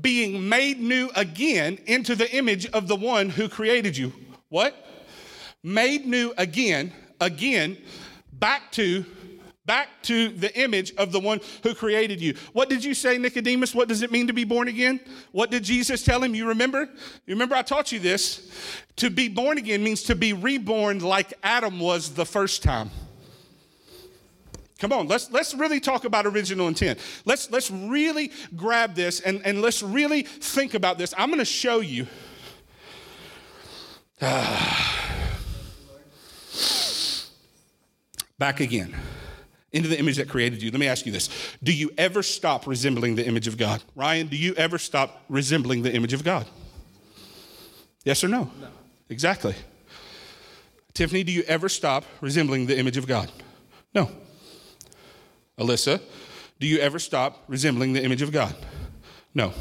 being 0.00 0.48
made 0.48 0.80
new 0.80 1.10
again 1.14 1.78
into 1.86 2.14
the 2.14 2.30
image 2.34 2.66
of 2.66 2.88
the 2.88 2.96
one 2.96 3.30
who 3.30 3.48
created 3.48 3.96
you. 3.96 4.12
What? 4.48 4.74
Made 5.62 6.06
new 6.06 6.32
again, 6.36 6.92
again, 7.20 7.76
back 8.32 8.70
to 8.72 9.04
back 9.66 9.88
to 10.00 10.28
the 10.28 10.56
image 10.58 10.94
of 10.94 11.10
the 11.10 11.18
one 11.18 11.40
who 11.64 11.74
created 11.74 12.20
you. 12.20 12.34
What 12.52 12.68
did 12.68 12.84
you 12.84 12.94
say, 12.94 13.18
Nicodemus? 13.18 13.74
What 13.74 13.88
does 13.88 14.02
it 14.02 14.12
mean 14.12 14.28
to 14.28 14.32
be 14.32 14.44
born 14.44 14.68
again? 14.68 15.00
What 15.32 15.50
did 15.50 15.64
Jesus 15.64 16.04
tell 16.04 16.22
him? 16.22 16.36
You 16.36 16.46
remember? 16.46 16.88
You 17.26 17.34
remember 17.34 17.56
I 17.56 17.62
taught 17.62 17.90
you 17.90 17.98
this? 17.98 18.48
To 18.96 19.10
be 19.10 19.28
born 19.28 19.58
again 19.58 19.82
means 19.82 20.04
to 20.04 20.14
be 20.14 20.32
reborn 20.32 21.00
like 21.00 21.34
Adam 21.42 21.80
was 21.80 22.14
the 22.14 22.24
first 22.24 22.62
time. 22.62 22.90
Come 24.78 24.92
on, 24.92 25.08
let's 25.08 25.30
let's 25.30 25.54
really 25.54 25.80
talk 25.80 26.04
about 26.04 26.26
original 26.26 26.68
intent. 26.68 26.98
Let's 27.24 27.50
let's 27.50 27.70
really 27.70 28.30
grab 28.54 28.94
this 28.94 29.20
and, 29.20 29.40
and 29.46 29.62
let's 29.62 29.82
really 29.82 30.22
think 30.22 30.74
about 30.74 30.98
this. 30.98 31.14
I'm 31.16 31.30
gonna 31.30 31.44
show 31.44 31.80
you. 31.80 32.06
back 38.38 38.60
again 38.60 38.94
into 39.72 39.88
the 39.88 39.98
image 39.98 40.16
that 40.16 40.28
created 40.28 40.62
you. 40.62 40.70
Let 40.70 40.80
me 40.80 40.88
ask 40.88 41.06
you 41.06 41.12
this. 41.12 41.28
Do 41.62 41.72
you 41.72 41.90
ever 41.98 42.22
stop 42.22 42.66
resembling 42.66 43.14
the 43.14 43.26
image 43.26 43.46
of 43.46 43.56
God? 43.56 43.82
Ryan, 43.94 44.26
do 44.28 44.36
you 44.36 44.54
ever 44.54 44.78
stop 44.78 45.22
resembling 45.28 45.82
the 45.82 45.94
image 45.94 46.12
of 46.12 46.24
God? 46.24 46.46
Yes 48.04 48.22
or 48.22 48.28
no? 48.28 48.50
No. 48.60 48.68
Exactly. 49.08 49.54
Tiffany, 50.94 51.24
do 51.24 51.32
you 51.32 51.42
ever 51.42 51.68
stop 51.68 52.04
resembling 52.20 52.66
the 52.66 52.78
image 52.78 52.96
of 52.96 53.06
God? 53.06 53.30
No. 53.94 54.10
Alyssa, 55.58 56.00
do 56.60 56.66
you 56.66 56.78
ever 56.78 56.98
stop 56.98 57.44
resembling 57.48 57.92
the 57.92 58.04
image 58.04 58.22
of 58.22 58.32
God? 58.32 58.54
No. 59.34 59.52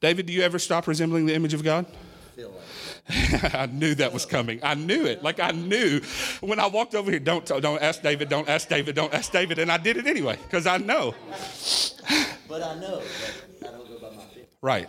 David, 0.00 0.26
do 0.26 0.32
you 0.32 0.42
ever 0.42 0.58
stop 0.58 0.86
resembling 0.86 1.26
the 1.26 1.34
image 1.34 1.54
of 1.54 1.62
God? 1.62 1.86
I 3.08 3.66
knew 3.66 3.94
that 3.96 4.12
was 4.12 4.24
coming. 4.24 4.60
I 4.62 4.74
knew 4.74 5.06
it. 5.06 5.22
Like 5.22 5.40
I 5.40 5.50
knew 5.50 6.00
when 6.40 6.60
I 6.60 6.68
walked 6.68 6.94
over 6.94 7.10
here. 7.10 7.20
Don't 7.20 7.44
don't 7.44 7.82
ask 7.82 8.00
David. 8.00 8.28
Don't 8.28 8.48
ask 8.48 8.68
David. 8.68 8.94
Don't 8.94 9.12
ask 9.12 9.32
David. 9.32 9.58
And 9.58 9.72
I 9.72 9.76
did 9.76 9.96
it 9.96 10.06
anyway 10.06 10.38
because 10.44 10.66
I 10.66 10.78
know. 10.78 11.14
But 12.48 12.62
I 12.62 12.78
know. 12.78 13.02
But 13.60 13.68
I 13.68 13.72
don't 13.72 13.88
go 13.88 13.98
by 13.98 14.14
my 14.14 14.22
feet. 14.26 14.48
Right. 14.60 14.88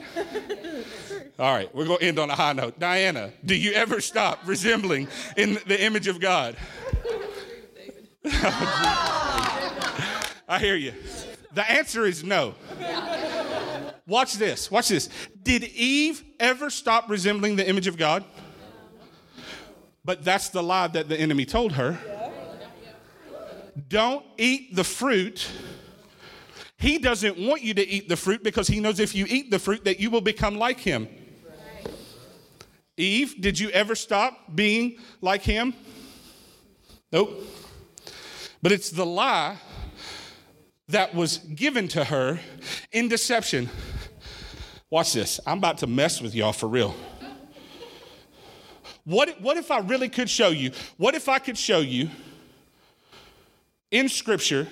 All 1.39 1.53
right. 1.53 1.73
We're 1.73 1.85
going 1.85 1.99
to 1.99 2.05
end 2.05 2.19
on 2.19 2.29
a 2.29 2.35
high 2.35 2.53
note. 2.53 2.79
Diana, 2.79 3.31
do 3.43 3.55
you 3.55 3.73
ever 3.73 3.99
stop 3.99 4.39
resembling 4.45 5.07
in 5.35 5.57
the 5.65 5.81
image 5.83 6.07
of 6.07 6.19
God? 6.19 6.55
I 10.53 10.59
hear 10.59 10.75
you. 10.75 10.93
The 11.55 11.67
answer 11.67 12.05
is 12.05 12.23
no. 12.23 12.53
Watch 14.05 14.33
this. 14.35 14.69
Watch 14.69 14.89
this. 14.89 15.09
Did 15.41 15.63
Eve 15.63 16.23
ever 16.39 16.69
stop 16.69 17.09
resembling 17.09 17.55
the 17.55 17.67
image 17.67 17.87
of 17.87 17.97
God? 17.97 18.23
But 20.05 20.23
that's 20.23 20.49
the 20.49 20.61
lie 20.61 20.89
that 20.89 21.09
the 21.09 21.19
enemy 21.19 21.45
told 21.45 21.71
her. 21.71 21.97
Don't 23.87 24.23
eat 24.37 24.75
the 24.75 24.83
fruit. 24.83 25.49
He 26.77 26.99
doesn't 26.99 27.39
want 27.39 27.63
you 27.63 27.73
to 27.73 27.87
eat 27.87 28.07
the 28.07 28.15
fruit 28.15 28.43
because 28.43 28.67
he 28.67 28.79
knows 28.79 28.99
if 28.99 29.15
you 29.15 29.25
eat 29.27 29.49
the 29.49 29.57
fruit 29.57 29.85
that 29.85 29.99
you 29.99 30.11
will 30.11 30.21
become 30.21 30.59
like 30.59 30.79
him. 30.79 31.07
Eve, 32.95 33.41
did 33.41 33.59
you 33.59 33.69
ever 33.69 33.95
stop 33.95 34.53
being 34.53 34.99
like 35.19 35.41
him? 35.41 35.73
Nope. 37.11 37.41
But 38.61 38.71
it's 38.71 38.91
the 38.91 39.05
lie 39.05 39.57
that 40.93 41.15
was 41.15 41.39
given 41.39 41.87
to 41.89 42.03
her 42.03 42.39
in 42.91 43.07
deception. 43.07 43.67
Watch 44.91 45.13
this. 45.13 45.39
I'm 45.45 45.57
about 45.57 45.79
to 45.79 45.87
mess 45.87 46.21
with 46.21 46.35
y'all 46.35 46.53
for 46.53 46.67
real. 46.67 46.95
What, 49.03 49.41
what 49.41 49.57
if 49.57 49.71
I 49.71 49.79
really 49.79 50.07
could 50.07 50.29
show 50.29 50.49
you? 50.49 50.71
What 50.97 51.15
if 51.15 51.27
I 51.27 51.39
could 51.39 51.57
show 51.57 51.79
you 51.79 52.09
in 53.89 54.07
Scripture 54.07 54.67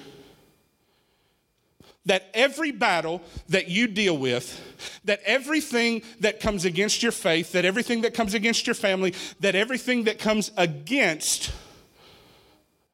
that 2.05 2.29
every 2.35 2.71
battle 2.71 3.21
that 3.49 3.67
you 3.67 3.87
deal 3.87 4.17
with, 4.17 4.59
that 5.05 5.21
everything 5.25 6.03
that 6.19 6.39
comes 6.39 6.65
against 6.65 7.01
your 7.01 7.11
faith, 7.11 7.51
that 7.53 7.65
everything 7.65 8.01
that 8.01 8.13
comes 8.13 8.35
against 8.35 8.67
your 8.67 8.75
family, 8.75 9.15
that 9.39 9.55
everything 9.55 10.03
that 10.03 10.19
comes 10.19 10.51
against 10.55 11.51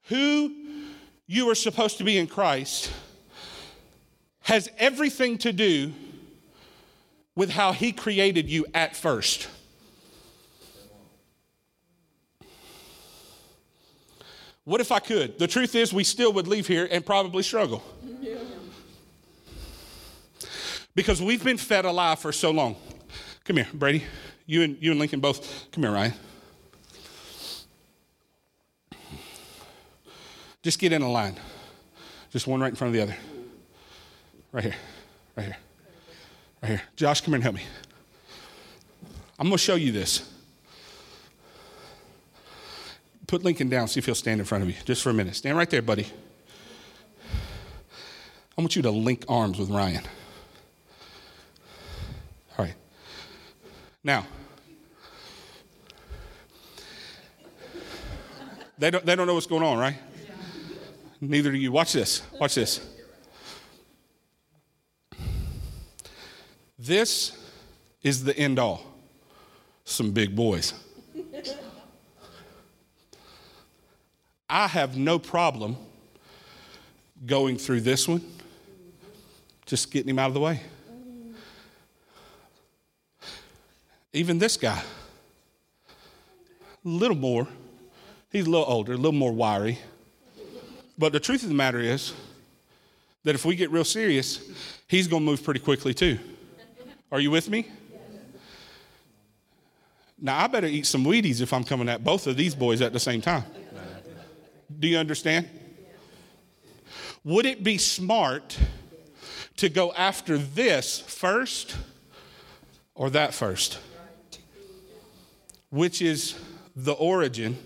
who 0.04 0.54
you 1.28 1.50
are 1.50 1.56
supposed 1.56 1.98
to 1.98 2.06
be 2.06 2.18
in 2.18 2.26
Christ 2.26 2.90
has 4.48 4.70
everything 4.78 5.38
to 5.38 5.52
do 5.52 5.92
with 7.36 7.50
how 7.50 7.74
He 7.74 7.92
created 7.92 8.50
you 8.50 8.66
at 8.74 8.96
first. 8.96 9.50
What 14.64 14.80
if 14.80 14.90
I 14.94 15.00
could? 15.00 15.38
The 15.38 15.48
truth 15.48 15.76
is, 15.76 15.92
we 15.92 16.06
still 16.06 16.32
would 16.32 16.48
leave 16.48 16.66
here 16.66 16.88
and 16.90 17.06
probably 17.06 17.44
struggle. 17.44 17.84
Because 20.96 21.22
we've 21.22 21.44
been 21.44 21.58
fed 21.58 21.84
a 21.84 21.92
lie 21.92 22.16
for 22.16 22.32
so 22.32 22.52
long. 22.52 22.78
Come 23.44 23.58
here, 23.58 23.68
Brady. 23.74 24.06
You 24.46 24.64
and, 24.64 24.78
you 24.80 24.92
and 24.92 25.00
Lincoln 25.00 25.20
both. 25.20 25.70
Come 25.74 25.84
here, 25.84 25.92
Ryan. 25.92 26.14
Just 30.64 30.80
get 30.80 30.94
in 30.94 31.02
a 31.02 31.12
line. 31.12 31.36
Just 32.32 32.48
one 32.48 32.62
right 32.62 32.70
in 32.70 32.76
front 32.76 32.90
of 32.90 32.94
the 32.94 33.02
other. 33.14 33.37
Right 34.58 34.64
here. 34.64 34.76
Right 35.36 35.46
here. 35.46 35.58
Right 36.64 36.70
here. 36.70 36.82
Josh, 36.96 37.22
come 37.22 37.34
here 37.34 37.36
and 37.36 37.44
help 37.44 37.56
me. 37.58 37.62
I'm 39.38 39.50
going 39.50 39.52
to 39.52 39.58
show 39.60 39.76
you 39.76 39.92
this. 39.92 40.28
Put 43.28 43.44
Lincoln 43.44 43.70
down, 43.70 43.88
see 43.88 44.00
if 44.00 44.08
he'll 44.08 44.16
stand 44.16 44.40
in 44.40 44.48
front 44.48 44.64
of 44.64 44.70
you 44.72 44.76
just 44.84 45.04
for 45.04 45.12
a 45.12 45.14
minute. 45.14 45.36
Stand 45.36 45.60
right 45.60 45.70
there, 45.70 45.84
buddy. 45.84 46.08
I 48.58 48.62
want 48.62 48.76
you 48.76 48.82
to 48.82 48.90
link 48.90 49.26
arms 49.30 49.60
with 49.60 49.70
Ryan. 49.70 50.04
All 52.58 52.66
right. 52.66 52.74
Now, 54.04 54.26
they 58.80 58.90
don't, 58.90 59.06
they 59.06 59.16
don't 59.16 59.28
know 59.28 59.36
what's 59.36 59.46
going 59.46 59.62
on, 59.62 59.78
right? 59.78 59.98
Neither 61.22 61.52
do 61.52 61.58
you. 61.60 61.72
Watch 61.72 61.94
this. 61.94 62.24
Watch 62.40 62.56
this. 62.56 62.97
This 66.88 67.38
is 68.02 68.24
the 68.24 68.36
end 68.38 68.60
all. 68.60 68.82
Some 69.84 70.12
big 70.12 70.34
boys. 70.34 70.74
I 74.50 74.68
have 74.68 74.96
no 74.96 75.20
problem 75.20 75.76
going 77.26 77.58
through 77.58 77.82
this 77.82 78.08
one, 78.08 78.24
just 79.66 79.92
getting 79.92 80.10
him 80.10 80.18
out 80.18 80.30
of 80.30 80.34
the 80.34 80.40
way. 80.40 80.62
Even 84.14 84.40
this 84.40 84.56
guy, 84.56 84.82
a 86.86 86.88
little 86.88 87.18
more, 87.18 87.50
he's 88.32 88.48
a 88.48 88.50
little 88.50 88.66
older, 88.66 88.94
a 88.94 88.96
little 88.96 89.12
more 89.12 89.34
wiry. 89.34 89.78
But 90.98 91.12
the 91.12 91.20
truth 91.20 91.44
of 91.44 91.50
the 91.50 91.56
matter 91.56 91.82
is 91.82 92.14
that 93.26 93.36
if 93.36 93.44
we 93.44 93.58
get 93.58 93.72
real 93.72 93.84
serious, 93.84 94.50
he's 94.88 95.10
going 95.10 95.24
to 95.24 95.26
move 95.26 95.44
pretty 95.44 95.60
quickly 95.60 95.94
too. 95.94 96.18
Are 97.12 97.20
you 97.20 97.32
with 97.32 97.50
me? 97.50 97.68
Now, 100.20 100.44
I 100.44 100.48
better 100.48 100.68
eat 100.68 100.86
some 100.86 101.06
Wheaties 101.06 101.42
if 101.42 101.54
I'm 101.54 101.64
coming 101.64 101.88
at 101.90 102.04
both 102.04 102.28
of 102.28 102.36
these 102.36 102.56
boys 102.56 102.82
at 102.82 102.92
the 102.92 103.00
same 103.00 103.22
time. 103.22 103.44
Do 104.80 104.88
you 104.88 104.98
understand? 104.98 105.48
Would 107.24 107.46
it 107.46 107.64
be 107.64 107.78
smart 107.78 108.58
to 109.58 109.70
go 109.70 109.94
after 109.94 110.38
this 110.38 111.00
first 111.00 111.78
or 112.96 113.10
that 113.12 113.34
first? 113.34 113.80
Which 115.70 116.02
is 116.02 116.36
the 116.76 116.94
origin. 116.94 117.58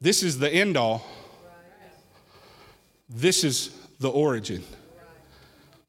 This 0.00 0.22
is 0.22 0.38
the 0.38 0.50
end 0.50 0.76
all. 0.76 1.04
This 3.08 3.44
is 3.44 3.76
the 3.98 4.10
origin. 4.10 4.64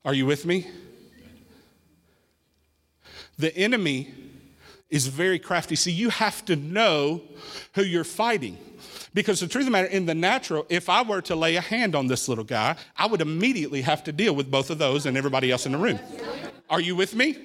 Are 0.03 0.13
you 0.13 0.25
with 0.25 0.45
me? 0.45 0.67
The 3.37 3.55
enemy 3.55 4.13
is 4.89 5.07
very 5.07 5.39
crafty. 5.39 5.75
See, 5.75 5.91
you 5.91 6.09
have 6.09 6.45
to 6.45 6.55
know 6.55 7.21
who 7.73 7.83
you're 7.83 8.03
fighting. 8.03 8.57
Because 9.13 9.39
the 9.39 9.47
truth 9.47 9.63
of 9.63 9.65
the 9.65 9.71
matter, 9.71 9.87
in 9.87 10.05
the 10.05 10.15
natural, 10.15 10.65
if 10.69 10.89
I 10.89 11.03
were 11.03 11.21
to 11.23 11.35
lay 11.35 11.55
a 11.55 11.61
hand 11.61 11.95
on 11.95 12.07
this 12.07 12.27
little 12.27 12.43
guy, 12.43 12.75
I 12.97 13.05
would 13.05 13.21
immediately 13.21 13.81
have 13.81 14.03
to 14.05 14.11
deal 14.11 14.35
with 14.35 14.49
both 14.49 14.69
of 14.69 14.79
those 14.79 15.05
and 15.05 15.15
everybody 15.15 15.51
else 15.51 15.65
in 15.65 15.71
the 15.71 15.77
room. 15.77 15.99
Are 16.69 16.79
you 16.79 16.95
with 16.95 17.15
me? 17.15 17.37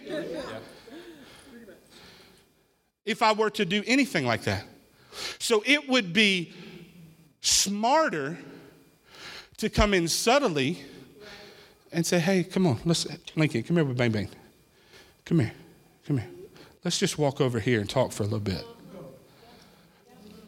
If 3.05 3.22
I 3.22 3.32
were 3.32 3.51
to 3.51 3.64
do 3.64 3.82
anything 3.86 4.26
like 4.26 4.43
that. 4.43 4.64
So 5.39 5.62
it 5.66 5.89
would 5.89 6.12
be 6.12 6.53
smarter 7.41 8.39
to 9.59 9.68
come 9.68 9.95
in 9.95 10.09
subtly 10.09 10.78
and 11.93 12.05
say, 12.07 12.18
hey, 12.18 12.45
come 12.45 12.66
on, 12.66 12.78
let's, 12.84 13.07
Lincoln, 13.36 13.62
come 13.62 13.76
here 13.76 13.84
with 13.84 13.97
Bang 13.97 14.12
Bang. 14.12 14.28
Come 15.24 15.41
here. 15.41 15.53
Come 16.09 16.19
here. 16.19 16.31
Let's 16.85 16.99
just 16.99 17.19
walk 17.19 17.39
over 17.39 17.61
here 17.61 17.81
and 17.81 17.89
talk 17.89 18.13
for 18.13 18.23
a 18.23 18.27
little 18.27 18.41
bit. 18.41 18.65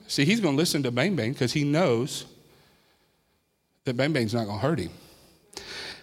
See, 0.07 0.25
he's 0.25 0.41
going 0.41 0.55
to 0.55 0.59
listen 0.59 0.83
to 0.85 0.91
Bang 0.91 1.15
Bang 1.15 1.33
because 1.33 1.53
he 1.53 1.65
knows 1.65 2.25
that 3.85 3.95
Bang 3.95 4.15
Bang's 4.15 4.33
not 4.33 4.47
going 4.47 4.59
to 4.59 4.67
hurt 4.67 4.79
him. 4.79 4.91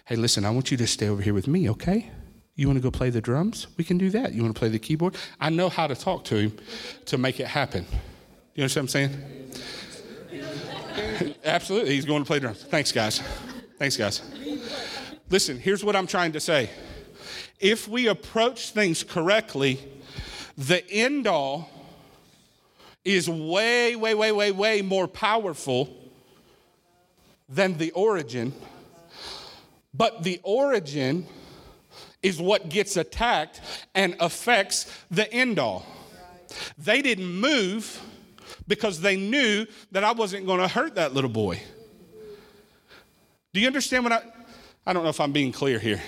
Hey, 0.04 0.14
listen, 0.14 0.44
I 0.44 0.50
want 0.50 0.70
you 0.70 0.76
to 0.76 0.86
stay 0.86 1.08
over 1.08 1.20
here 1.20 1.34
with 1.34 1.48
me, 1.48 1.68
okay? 1.70 2.08
You 2.54 2.68
want 2.68 2.76
to 2.76 2.80
go 2.80 2.92
play 2.92 3.10
the 3.10 3.20
drums? 3.20 3.66
We 3.76 3.82
can 3.82 3.98
do 3.98 4.10
that. 4.10 4.32
You 4.32 4.42
want 4.42 4.54
to 4.54 4.58
play 4.58 4.68
the 4.68 4.78
keyboard? 4.78 5.16
I 5.40 5.50
know 5.50 5.68
how 5.68 5.88
to 5.88 5.96
talk 5.96 6.22
to 6.26 6.36
him 6.36 6.56
to 7.06 7.18
make 7.18 7.40
it 7.40 7.48
happen. 7.48 7.84
You 8.54 8.62
understand 8.62 8.88
what 8.88 8.94
I'm 8.94 9.10
saying? 10.30 11.34
Absolutely. 11.44 11.96
He's 11.96 12.04
going 12.04 12.22
to 12.22 12.26
play 12.28 12.38
drums. 12.38 12.62
Thanks, 12.62 12.92
guys. 12.92 13.20
Thanks, 13.76 13.96
guys. 13.96 14.22
Listen, 15.28 15.58
here's 15.58 15.82
what 15.82 15.96
I'm 15.96 16.06
trying 16.06 16.30
to 16.30 16.40
say. 16.40 16.70
If 17.60 17.88
we 17.88 18.06
approach 18.06 18.70
things 18.70 19.02
correctly, 19.02 19.80
the 20.56 20.88
end 20.90 21.26
all 21.26 21.70
is 23.04 23.28
way, 23.28 23.96
way, 23.96 24.14
way, 24.14 24.32
way, 24.32 24.52
way 24.52 24.82
more 24.82 25.08
powerful 25.08 25.94
than 27.48 27.78
the 27.78 27.90
origin. 27.92 28.52
But 29.94 30.22
the 30.22 30.40
origin 30.42 31.26
is 32.22 32.40
what 32.40 32.68
gets 32.68 32.96
attacked 32.96 33.60
and 33.94 34.16
affects 34.20 34.86
the 35.10 35.32
end 35.32 35.58
all. 35.58 35.86
They 36.76 37.02
didn't 37.02 37.30
move 37.40 38.00
because 38.66 39.00
they 39.00 39.16
knew 39.16 39.66
that 39.92 40.04
I 40.04 40.12
wasn't 40.12 40.46
going 40.46 40.60
to 40.60 40.68
hurt 40.68 40.96
that 40.96 41.14
little 41.14 41.30
boy. 41.30 41.62
Do 43.52 43.60
you 43.60 43.66
understand 43.66 44.04
what 44.04 44.12
I 44.12 44.22
I 44.88 44.94
don't 44.94 45.02
know 45.02 45.10
if 45.10 45.20
I'm 45.20 45.32
being 45.32 45.52
clear 45.52 45.78
here. 45.78 46.00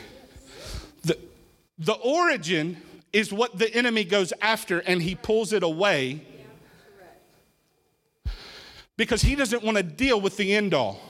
The, 1.81 1.95
origin 1.95 2.76
is 3.11 3.33
what 3.33 3.59
the 3.59 3.74
enemy 3.74 4.05
goes 4.05 4.33
after 4.41 4.81
and 4.81 5.03
he 5.03 5.14
pulls 5.14 5.55
it 5.55 5.62
away 5.62 6.26
because 8.99 9.22
he 9.22 9.35
doesn't 9.35 9.64
want 9.64 9.78
to 9.78 9.83
deal 9.83 10.20
with 10.20 10.37
the 10.37 10.55
end 10.55 10.74
all. 10.74 11.01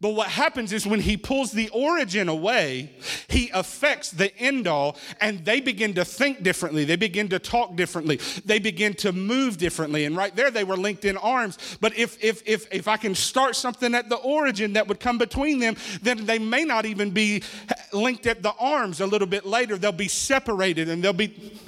But 0.00 0.10
what 0.10 0.28
happens 0.28 0.72
is 0.72 0.86
when 0.86 1.00
he 1.00 1.16
pulls 1.16 1.52
the 1.52 1.68
origin 1.70 2.28
away, 2.28 2.92
he 3.28 3.50
affects 3.52 4.10
the 4.10 4.36
end 4.38 4.66
all, 4.66 4.96
and 5.20 5.44
they 5.44 5.60
begin 5.60 5.94
to 5.94 6.04
think 6.04 6.42
differently. 6.42 6.84
They 6.84 6.96
begin 6.96 7.28
to 7.28 7.38
talk 7.38 7.76
differently. 7.76 8.20
They 8.44 8.58
begin 8.58 8.94
to 8.94 9.12
move 9.12 9.58
differently. 9.58 10.04
And 10.04 10.16
right 10.16 10.34
there, 10.34 10.50
they 10.50 10.64
were 10.64 10.76
linked 10.76 11.04
in 11.04 11.16
arms. 11.16 11.58
But 11.80 11.96
if, 11.96 12.22
if, 12.22 12.42
if, 12.46 12.66
if 12.72 12.88
I 12.88 12.96
can 12.96 13.14
start 13.14 13.56
something 13.56 13.94
at 13.94 14.08
the 14.08 14.16
origin 14.16 14.74
that 14.74 14.88
would 14.88 15.00
come 15.00 15.18
between 15.18 15.58
them, 15.58 15.76
then 16.02 16.26
they 16.26 16.38
may 16.38 16.64
not 16.64 16.86
even 16.86 17.10
be 17.10 17.42
linked 17.92 18.26
at 18.26 18.42
the 18.42 18.52
arms 18.58 19.00
a 19.00 19.06
little 19.06 19.28
bit 19.28 19.46
later. 19.46 19.76
They'll 19.76 19.92
be 19.92 20.08
separated 20.08 20.88
and 20.88 21.02
they'll 21.02 21.12
be. 21.12 21.58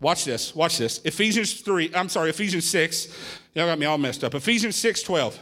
Watch 0.00 0.24
this, 0.24 0.54
watch 0.54 0.78
this. 0.78 1.00
Ephesians 1.04 1.60
3, 1.60 1.92
I'm 1.94 2.08
sorry, 2.08 2.30
Ephesians 2.30 2.64
6. 2.70 3.08
Y'all 3.54 3.66
got 3.66 3.78
me 3.78 3.84
all 3.84 3.98
messed 3.98 4.24
up. 4.24 4.34
Ephesians 4.34 4.76
6 4.76 5.02
12. 5.02 5.38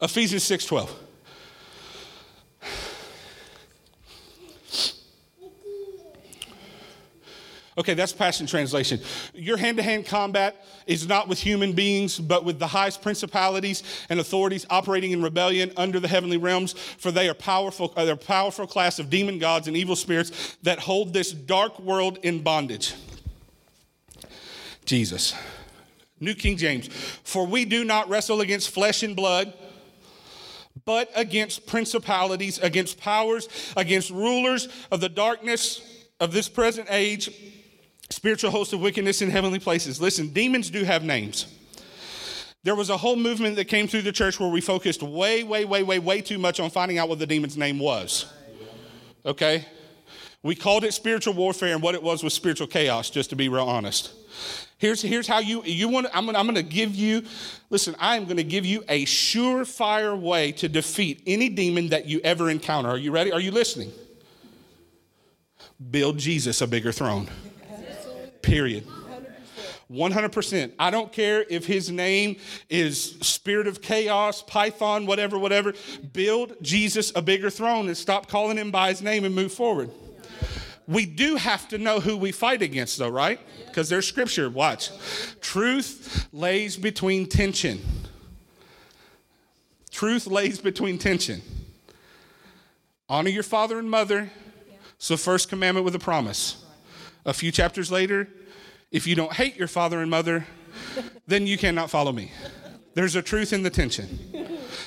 Ephesians 0.00 0.42
6:12. 0.44 0.90
Okay, 7.78 7.92
that's 7.92 8.12
Passion 8.12 8.46
Translation. 8.46 9.00
Your 9.34 9.58
hand 9.58 9.76
to 9.76 9.82
hand 9.82 10.06
combat 10.06 10.64
is 10.86 11.06
not 11.06 11.28
with 11.28 11.38
human 11.38 11.74
beings, 11.74 12.18
but 12.18 12.42
with 12.42 12.58
the 12.58 12.66
highest 12.66 13.02
principalities 13.02 13.82
and 14.08 14.18
authorities 14.18 14.64
operating 14.70 15.12
in 15.12 15.20
rebellion 15.20 15.70
under 15.76 16.00
the 16.00 16.08
heavenly 16.08 16.38
realms, 16.38 16.72
for 16.72 17.10
they 17.10 17.28
are 17.28 17.34
powerful, 17.34 17.92
uh, 17.94 18.06
they're 18.06 18.14
a 18.14 18.16
powerful 18.16 18.66
class 18.66 18.98
of 18.98 19.10
demon 19.10 19.38
gods 19.38 19.68
and 19.68 19.76
evil 19.76 19.94
spirits 19.94 20.56
that 20.62 20.78
hold 20.78 21.12
this 21.12 21.32
dark 21.32 21.78
world 21.78 22.18
in 22.22 22.42
bondage. 22.42 22.94
Jesus. 24.86 25.34
New 26.18 26.34
King 26.34 26.56
James. 26.56 26.88
For 27.24 27.46
we 27.46 27.66
do 27.66 27.84
not 27.84 28.08
wrestle 28.08 28.40
against 28.40 28.70
flesh 28.70 29.02
and 29.02 29.14
blood 29.14 29.52
but 30.84 31.10
against 31.14 31.66
principalities, 31.66 32.58
against 32.58 32.98
powers, 32.98 33.48
against 33.76 34.10
rulers 34.10 34.68
of 34.90 35.00
the 35.00 35.08
darkness 35.08 35.80
of 36.20 36.32
this 36.32 36.48
present 36.48 36.88
age, 36.90 37.30
spiritual 38.10 38.50
hosts 38.50 38.72
of 38.72 38.80
wickedness 38.80 39.22
in 39.22 39.30
heavenly 39.30 39.58
places. 39.58 40.00
Listen, 40.00 40.28
demons 40.28 40.70
do 40.70 40.84
have 40.84 41.02
names. 41.02 41.46
There 42.62 42.74
was 42.74 42.90
a 42.90 42.96
whole 42.96 43.16
movement 43.16 43.56
that 43.56 43.66
came 43.66 43.86
through 43.86 44.02
the 44.02 44.12
church 44.12 44.40
where 44.40 44.48
we 44.48 44.60
focused 44.60 45.02
way, 45.02 45.44
way, 45.44 45.64
way, 45.64 45.82
way, 45.82 45.98
way 45.98 46.20
too 46.20 46.38
much 46.38 46.58
on 46.58 46.70
finding 46.70 46.98
out 46.98 47.08
what 47.08 47.18
the 47.18 47.26
demon's 47.26 47.56
name 47.56 47.78
was. 47.78 48.26
Okay? 49.24 49.64
We 50.42 50.54
called 50.54 50.84
it 50.84 50.92
spiritual 50.92 51.34
warfare, 51.34 51.74
and 51.74 51.82
what 51.82 51.94
it 51.94 52.02
was 52.02 52.22
was 52.22 52.34
spiritual 52.34 52.66
chaos, 52.66 53.10
just 53.10 53.30
to 53.30 53.36
be 53.36 53.48
real 53.48 53.66
honest. 53.66 54.12
Here's, 54.78 55.00
here's 55.00 55.26
how 55.26 55.38
you, 55.38 55.62
you 55.64 55.88
want, 55.88 56.06
I'm 56.12 56.26
gonna, 56.26 56.38
I'm 56.38 56.46
gonna 56.46 56.62
give 56.62 56.94
you, 56.94 57.22
listen, 57.70 57.96
I 57.98 58.16
am 58.16 58.26
gonna 58.26 58.42
give 58.42 58.66
you 58.66 58.84
a 58.88 59.06
surefire 59.06 60.18
way 60.18 60.52
to 60.52 60.68
defeat 60.68 61.22
any 61.26 61.48
demon 61.48 61.88
that 61.88 62.06
you 62.06 62.20
ever 62.22 62.50
encounter. 62.50 62.90
Are 62.90 62.98
you 62.98 63.10
ready? 63.10 63.32
Are 63.32 63.40
you 63.40 63.52
listening? 63.52 63.90
Build 65.90 66.18
Jesus 66.18 66.60
a 66.60 66.66
bigger 66.66 66.92
throne. 66.92 67.28
Period. 68.42 68.86
100%. 69.90 70.72
I 70.78 70.90
don't 70.90 71.12
care 71.12 71.44
if 71.48 71.64
his 71.64 71.90
name 71.90 72.36
is 72.68 73.16
Spirit 73.20 73.66
of 73.66 73.80
Chaos, 73.80 74.42
Python, 74.42 75.06
whatever, 75.06 75.38
whatever. 75.38 75.74
Build 76.12 76.56
Jesus 76.60 77.12
a 77.14 77.22
bigger 77.22 77.50
throne 77.50 77.86
and 77.86 77.96
stop 77.96 78.28
calling 78.28 78.56
him 78.56 78.70
by 78.70 78.88
his 78.88 79.00
name 79.00 79.24
and 79.24 79.34
move 79.34 79.52
forward. 79.52 79.90
We 80.88 81.04
do 81.04 81.36
have 81.36 81.68
to 81.68 81.78
know 81.78 81.98
who 81.98 82.16
we 82.16 82.30
fight 82.30 82.62
against, 82.62 82.98
though, 82.98 83.08
right? 83.08 83.40
Because 83.66 83.88
there's 83.88 84.06
scripture. 84.06 84.48
Watch. 84.48 84.90
Truth 85.40 86.28
lays 86.32 86.76
between 86.76 87.26
tension. 87.26 87.80
Truth 89.90 90.26
lays 90.26 90.60
between 90.60 90.98
tension. 90.98 91.42
Honor 93.08 93.30
your 93.30 93.42
father 93.42 93.78
and 93.78 93.90
mother. 93.90 94.30
So, 94.98 95.16
first 95.16 95.48
commandment 95.48 95.84
with 95.84 95.94
a 95.94 95.98
promise. 95.98 96.64
A 97.24 97.34
few 97.34 97.50
chapters 97.50 97.90
later, 97.90 98.28
if 98.92 99.06
you 99.06 99.14
don't 99.14 99.32
hate 99.32 99.56
your 99.56 99.68
father 99.68 100.00
and 100.00 100.10
mother, 100.10 100.46
then 101.26 101.46
you 101.46 101.58
cannot 101.58 101.90
follow 101.90 102.12
me. 102.12 102.30
There's 102.94 103.16
a 103.16 103.22
truth 103.22 103.52
in 103.52 103.62
the 103.62 103.70
tension. 103.70 104.18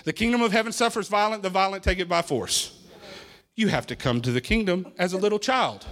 The 0.06 0.14
kingdom 0.14 0.42
of 0.42 0.52
heaven 0.52 0.72
suffers 0.72 1.10
violent, 1.10 1.44
the 1.44 1.50
violent 1.50 1.84
take 1.84 2.00
it 2.00 2.08
by 2.08 2.22
force 2.22 2.79
you 3.60 3.68
have 3.68 3.86
to 3.88 3.96
come 3.96 4.22
to 4.22 4.32
the 4.32 4.40
kingdom 4.40 4.92
as 4.98 5.12
a 5.12 5.18
little 5.18 5.38
child. 5.38 5.86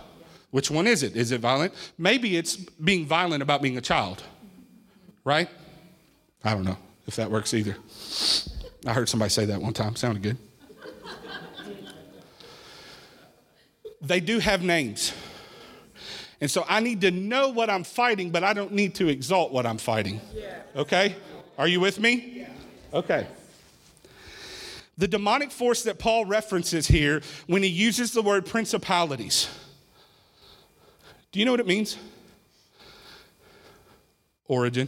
Which 0.51 0.72
one 0.72 0.88
is 0.88 1.03
it? 1.03 1.18
Is 1.18 1.32
it 1.32 1.41
violent? 1.41 1.74
Maybe 1.97 2.38
it's 2.38 2.55
being 2.55 3.05
violent 3.05 3.43
about 3.43 3.61
being 3.61 3.78
a 3.78 3.82
child, 3.82 4.24
right? 5.26 5.49
I 6.43 6.53
don't 6.53 6.63
know 6.63 6.78
if 7.05 7.18
that 7.18 7.30
works 7.30 7.53
either. 7.53 7.76
I 8.86 8.93
heard 8.93 9.09
somebody 9.09 9.30
say 9.30 9.45
that 9.45 9.61
one 9.61 9.74
time, 9.74 9.97
sounded 9.97 10.24
good. 10.24 10.38
they 14.01 14.22
do 14.22 14.39
have 14.39 14.63
names. 14.63 15.13
And 16.39 16.49
so 16.49 16.63
I 16.70 16.80
need 16.80 17.01
to 17.01 17.11
know 17.11 17.49
what 17.49 17.70
I'm 17.70 17.84
fighting, 17.84 18.30
but 18.30 18.43
I 18.45 18.53
don't 18.53 18.72
need 18.72 18.95
to 18.95 19.09
exalt 19.09 19.51
what 19.51 19.65
I'm 19.65 19.78
fighting. 19.78 20.22
Okay? 20.76 21.15
Are 21.57 21.68
you 21.68 21.82
with 21.82 21.99
me? 21.99 22.47
Okay. 22.93 23.28
The 24.98 25.08
demonic 25.08 25.52
force 25.52 25.84
that 25.84 26.00
Paul 26.00 26.26
references 26.26 26.88
here 26.88 27.22
when 27.45 27.62
he 27.62 27.70
uses 27.70 28.14
the 28.14 28.22
word 28.22 28.45
principalities. 28.45 29.48
Do 31.32 31.39
you 31.39 31.45
know 31.45 31.52
what 31.52 31.60
it 31.60 31.68
means? 31.68 31.98
Origin. 34.48 34.88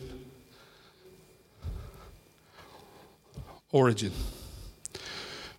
Origin. 3.72 4.12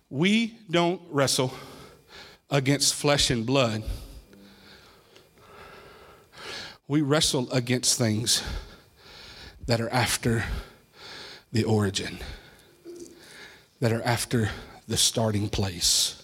We 0.09 0.57
don't 0.69 1.01
wrestle 1.09 1.53
against 2.49 2.93
flesh 2.93 3.29
and 3.29 3.45
blood. 3.45 3.83
We 6.89 7.01
wrestle 7.01 7.49
against 7.53 7.97
things 7.97 8.43
that 9.65 9.79
are 9.79 9.89
after 9.89 10.43
the 11.53 11.63
origin 11.63 12.19
that 13.81 13.91
are 13.91 14.01
after 14.03 14.49
the 14.87 14.97
starting 14.97 15.49
place 15.49 16.21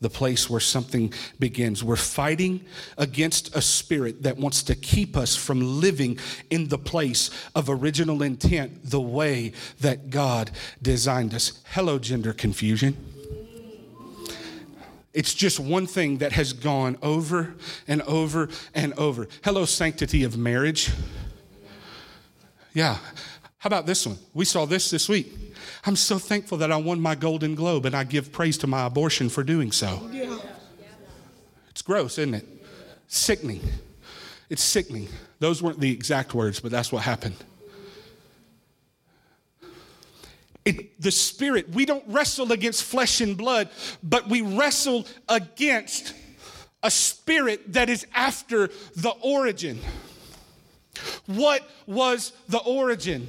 the 0.00 0.10
place 0.10 0.50
where 0.50 0.60
something 0.60 1.12
begins. 1.38 1.82
We're 1.82 1.96
fighting 1.96 2.64
against 2.98 3.56
a 3.56 3.62
spirit 3.62 4.24
that 4.24 4.36
wants 4.36 4.62
to 4.64 4.74
keep 4.74 5.16
us 5.16 5.34
from 5.34 5.80
living 5.80 6.18
in 6.50 6.68
the 6.68 6.78
place 6.78 7.30
of 7.54 7.70
original 7.70 8.22
intent, 8.22 8.90
the 8.90 9.00
way 9.00 9.52
that 9.80 10.10
God 10.10 10.50
designed 10.82 11.34
us. 11.34 11.62
Hello, 11.70 11.98
gender 11.98 12.32
confusion. 12.32 12.96
It's 15.14 15.32
just 15.32 15.58
one 15.58 15.86
thing 15.86 16.18
that 16.18 16.32
has 16.32 16.52
gone 16.52 16.98
over 17.00 17.54
and 17.88 18.02
over 18.02 18.50
and 18.74 18.92
over. 18.98 19.28
Hello, 19.42 19.64
sanctity 19.64 20.24
of 20.24 20.36
marriage. 20.36 20.90
Yeah. 22.74 22.98
How 23.56 23.68
about 23.68 23.86
this 23.86 24.06
one? 24.06 24.18
We 24.34 24.44
saw 24.44 24.66
this 24.66 24.90
this 24.90 25.08
week. 25.08 25.55
I'm 25.86 25.96
so 25.96 26.18
thankful 26.18 26.58
that 26.58 26.72
I 26.72 26.76
won 26.76 27.00
my 27.00 27.14
Golden 27.14 27.54
Globe 27.54 27.86
and 27.86 27.94
I 27.94 28.02
give 28.02 28.32
praise 28.32 28.58
to 28.58 28.66
my 28.66 28.86
abortion 28.86 29.28
for 29.28 29.44
doing 29.44 29.70
so. 29.70 30.08
Yeah. 30.12 30.36
It's 31.70 31.82
gross, 31.82 32.18
isn't 32.18 32.34
it? 32.34 32.46
Sickening. 33.06 33.60
It's 34.50 34.64
sickening. 34.64 35.08
Those 35.38 35.62
weren't 35.62 35.78
the 35.78 35.92
exact 35.92 36.34
words, 36.34 36.58
but 36.58 36.72
that's 36.72 36.90
what 36.90 37.02
happened. 37.02 37.36
It, 40.64 41.00
the 41.00 41.12
spirit, 41.12 41.68
we 41.68 41.86
don't 41.86 42.02
wrestle 42.08 42.50
against 42.50 42.82
flesh 42.82 43.20
and 43.20 43.36
blood, 43.36 43.68
but 44.02 44.28
we 44.28 44.42
wrestle 44.42 45.06
against 45.28 46.14
a 46.82 46.90
spirit 46.90 47.74
that 47.74 47.88
is 47.88 48.04
after 48.12 48.70
the 48.96 49.14
origin. 49.22 49.78
What 51.26 51.68
was 51.86 52.32
the 52.48 52.58
origin? 52.58 53.28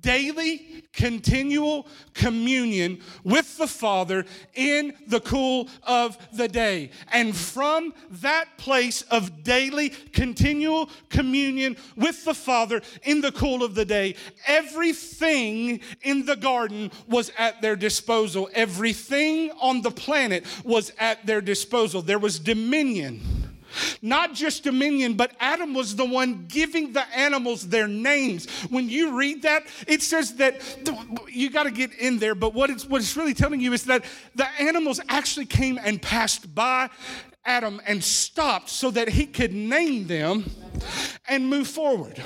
Daily, 0.00 0.84
continual 0.92 1.86
communion 2.14 3.00
with 3.24 3.58
the 3.58 3.66
Father 3.66 4.24
in 4.54 4.94
the 5.08 5.20
cool 5.20 5.68
of 5.82 6.16
the 6.32 6.48
day. 6.48 6.90
And 7.12 7.34
from 7.34 7.92
that 8.10 8.56
place 8.58 9.02
of 9.02 9.42
daily, 9.42 9.90
continual 9.90 10.88
communion 11.08 11.76
with 11.96 12.24
the 12.24 12.34
Father 12.34 12.80
in 13.02 13.20
the 13.20 13.32
cool 13.32 13.62
of 13.64 13.74
the 13.74 13.84
day, 13.84 14.14
everything 14.46 15.80
in 16.02 16.24
the 16.26 16.36
garden 16.36 16.90
was 17.08 17.32
at 17.36 17.60
their 17.60 17.76
disposal. 17.76 18.48
Everything 18.54 19.50
on 19.60 19.82
the 19.82 19.90
planet 19.90 20.44
was 20.64 20.92
at 20.98 21.26
their 21.26 21.40
disposal. 21.40 22.02
There 22.02 22.18
was 22.18 22.38
dominion 22.38 23.43
not 24.02 24.34
just 24.34 24.64
dominion, 24.64 25.14
but 25.14 25.32
Adam 25.40 25.74
was 25.74 25.96
the 25.96 26.04
one 26.04 26.46
giving 26.48 26.92
the 26.92 27.06
animals 27.14 27.68
their 27.68 27.88
names. 27.88 28.48
When 28.70 28.88
you 28.88 29.16
read 29.18 29.42
that, 29.42 29.64
it 29.86 30.02
says 30.02 30.34
that 30.36 30.60
you 31.28 31.50
got 31.50 31.64
to 31.64 31.70
get 31.70 31.92
in 31.94 32.18
there, 32.18 32.34
but 32.34 32.54
what 32.54 32.70
it's, 32.70 32.86
what 32.86 33.00
it's 33.00 33.16
really 33.16 33.34
telling 33.34 33.60
you 33.60 33.72
is 33.72 33.84
that 33.84 34.04
the 34.34 34.48
animals 34.60 35.00
actually 35.08 35.46
came 35.46 35.78
and 35.82 36.00
passed 36.00 36.54
by 36.54 36.90
Adam 37.44 37.80
and 37.86 38.02
stopped 38.02 38.70
so 38.70 38.90
that 38.90 39.08
he 39.08 39.26
could 39.26 39.52
name 39.52 40.06
them 40.06 40.44
and 41.28 41.48
move 41.48 41.68
forward 41.68 42.22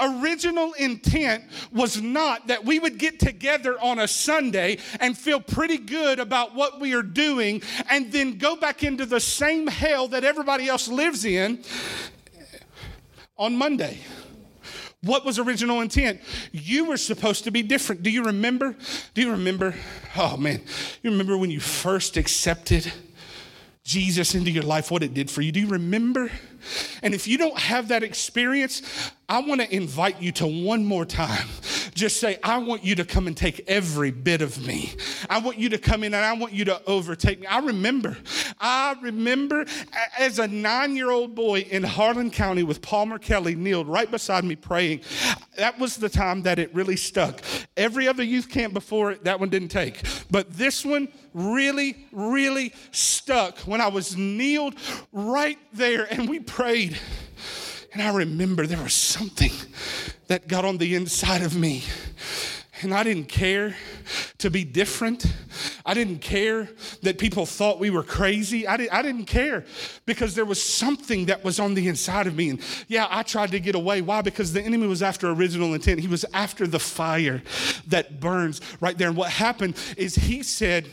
original 0.00 0.72
intent 0.74 1.44
was 1.72 2.00
not 2.00 2.46
that 2.48 2.64
we 2.64 2.78
would 2.78 2.98
get 2.98 3.18
together 3.18 3.80
on 3.80 3.98
a 3.98 4.08
Sunday 4.08 4.78
and 5.00 5.16
feel 5.16 5.40
pretty 5.40 5.78
good 5.78 6.18
about 6.18 6.54
what 6.54 6.80
we 6.80 6.94
are 6.94 7.02
doing 7.02 7.62
and 7.90 8.12
then 8.12 8.38
go 8.38 8.56
back 8.56 8.82
into 8.82 9.06
the 9.06 9.20
same 9.20 9.66
hell 9.66 10.08
that 10.08 10.24
everybody 10.24 10.68
else 10.68 10.88
lives 10.88 11.24
in 11.24 11.62
on 13.36 13.56
Monday. 13.56 13.98
What 15.02 15.24
was 15.24 15.38
original 15.38 15.82
intent? 15.82 16.20
You 16.52 16.86
were 16.86 16.96
supposed 16.96 17.44
to 17.44 17.50
be 17.50 17.62
different. 17.62 18.02
Do 18.02 18.10
you 18.10 18.24
remember? 18.24 18.74
Do 19.12 19.20
you 19.20 19.32
remember? 19.32 19.74
Oh 20.16 20.36
man, 20.36 20.62
you 21.02 21.10
remember 21.10 21.36
when 21.36 21.50
you 21.50 21.60
first 21.60 22.16
accepted 22.16 22.90
Jesus 23.84 24.34
into 24.34 24.50
your 24.50 24.62
life, 24.62 24.90
what 24.90 25.02
it 25.02 25.12
did 25.12 25.30
for 25.30 25.42
you? 25.42 25.52
Do 25.52 25.60
you 25.60 25.68
remember? 25.68 26.30
And 27.02 27.14
if 27.14 27.26
you 27.26 27.38
don't 27.38 27.58
have 27.58 27.88
that 27.88 28.02
experience, 28.02 28.82
I 29.28 29.40
want 29.40 29.60
to 29.62 29.74
invite 29.74 30.20
you 30.20 30.32
to 30.32 30.46
one 30.46 30.84
more 30.84 31.04
time. 31.06 31.48
Just 31.94 32.18
say, 32.18 32.38
I 32.42 32.58
want 32.58 32.84
you 32.84 32.94
to 32.96 33.04
come 33.04 33.26
and 33.26 33.36
take 33.36 33.64
every 33.68 34.10
bit 34.10 34.42
of 34.42 34.66
me. 34.66 34.92
I 35.30 35.38
want 35.38 35.58
you 35.58 35.68
to 35.70 35.78
come 35.78 36.02
in 36.04 36.12
and 36.12 36.24
I 36.24 36.32
want 36.34 36.52
you 36.52 36.64
to 36.66 36.82
overtake 36.86 37.40
me. 37.40 37.46
I 37.46 37.60
remember, 37.60 38.16
I 38.60 38.96
remember 39.00 39.64
as 40.18 40.38
a 40.38 40.48
nine 40.48 40.96
year 40.96 41.10
old 41.10 41.34
boy 41.34 41.60
in 41.60 41.84
Harlan 41.84 42.30
County 42.30 42.64
with 42.64 42.82
Palmer 42.82 43.18
Kelly 43.18 43.54
kneeled 43.54 43.88
right 43.88 44.10
beside 44.10 44.44
me 44.44 44.56
praying. 44.56 45.00
That 45.56 45.78
was 45.78 45.96
the 45.96 46.08
time 46.08 46.42
that 46.42 46.58
it 46.58 46.74
really 46.74 46.96
stuck. 46.96 47.40
Every 47.76 48.08
other 48.08 48.24
youth 48.24 48.50
camp 48.50 48.74
before 48.74 49.12
it, 49.12 49.24
that 49.24 49.38
one 49.38 49.48
didn't 49.48 49.68
take. 49.68 50.02
But 50.30 50.52
this 50.52 50.84
one 50.84 51.08
really, 51.32 52.06
really 52.12 52.72
stuck 52.90 53.58
when 53.60 53.80
I 53.80 53.88
was 53.88 54.16
kneeled 54.16 54.74
right 55.12 55.58
there 55.72 56.06
and 56.12 56.28
we 56.28 56.40
prayed. 56.40 56.53
And 57.92 58.02
I 58.02 58.14
remember 58.14 58.66
there 58.66 58.82
was 58.82 58.94
something 58.94 59.52
that 60.28 60.48
got 60.48 60.64
on 60.64 60.78
the 60.78 60.94
inside 60.94 61.42
of 61.42 61.56
me. 61.56 61.82
And 62.84 62.94
I 62.94 63.02
didn't 63.02 63.28
care 63.28 63.74
to 64.38 64.50
be 64.50 64.64
different. 64.64 65.24
I 65.86 65.94
didn't 65.94 66.18
care 66.18 66.68
that 67.02 67.18
people 67.18 67.46
thought 67.46 67.78
we 67.78 67.90
were 67.90 68.02
crazy. 68.02 68.66
I, 68.66 68.76
did, 68.76 68.90
I 68.90 69.02
didn't 69.02 69.24
care 69.24 69.64
because 70.04 70.34
there 70.34 70.44
was 70.44 70.62
something 70.62 71.26
that 71.26 71.42
was 71.44 71.58
on 71.58 71.74
the 71.74 71.88
inside 71.88 72.26
of 72.26 72.36
me. 72.36 72.50
And 72.50 72.60
yeah, 72.88 73.06
I 73.08 73.22
tried 73.22 73.52
to 73.52 73.60
get 73.60 73.74
away. 73.74 74.02
Why? 74.02 74.22
Because 74.22 74.52
the 74.52 74.60
enemy 74.62 74.86
was 74.86 75.02
after 75.02 75.30
original 75.30 75.72
intent. 75.74 76.00
He 76.00 76.08
was 76.08 76.24
after 76.34 76.66
the 76.66 76.78
fire 76.78 77.42
that 77.88 78.20
burns 78.20 78.60
right 78.80 78.96
there. 78.98 79.08
And 79.08 79.16
what 79.16 79.30
happened 79.30 79.76
is 79.96 80.14
he 80.14 80.42
said, 80.42 80.88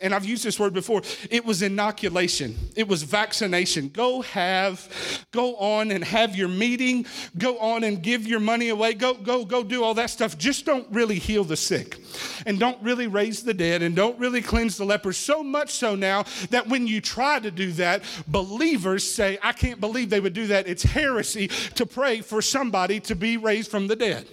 and 0.00 0.14
I've 0.14 0.24
used 0.24 0.44
this 0.44 0.60
word 0.60 0.72
before, 0.72 1.02
it 1.30 1.44
was 1.44 1.62
inoculation, 1.62 2.56
it 2.76 2.86
was 2.86 3.02
vaccination. 3.02 3.88
Go 3.88 4.22
have, 4.22 5.26
go 5.32 5.56
on 5.56 5.90
and 5.90 6.04
have 6.04 6.36
your 6.36 6.48
meeting, 6.48 7.06
go 7.36 7.58
on 7.58 7.84
and 7.84 8.02
give 8.02 8.26
your 8.26 8.40
money 8.40 8.68
away, 8.68 8.94
go, 8.94 9.14
go, 9.14 9.44
go 9.44 9.64
do 9.64 9.82
all 9.82 9.94
that 9.94 10.10
stuff. 10.10 10.38
Just 10.38 10.66
don't 10.66 10.86
really 10.90 11.18
heal 11.32 11.44
the 11.44 11.56
sick 11.56 11.98
and 12.44 12.60
don't 12.60 12.80
really 12.82 13.06
raise 13.06 13.42
the 13.42 13.54
dead 13.54 13.80
and 13.80 13.96
don't 13.96 14.18
really 14.18 14.42
cleanse 14.42 14.76
the 14.76 14.84
lepers. 14.84 15.16
So 15.16 15.42
much 15.42 15.70
so 15.70 15.94
now 15.94 16.24
that 16.50 16.68
when 16.68 16.86
you 16.86 17.00
try 17.00 17.40
to 17.40 17.50
do 17.50 17.72
that, 17.72 18.02
believers 18.28 19.10
say, 19.10 19.38
I 19.42 19.52
can't 19.52 19.80
believe 19.80 20.10
they 20.10 20.20
would 20.20 20.34
do 20.34 20.48
that. 20.48 20.68
It's 20.68 20.82
heresy 20.82 21.48
to 21.48 21.86
pray 21.86 22.20
for 22.20 22.42
somebody 22.42 23.00
to 23.00 23.14
be 23.14 23.38
raised 23.38 23.70
from 23.70 23.86
the 23.86 23.96
dead. 23.96 24.28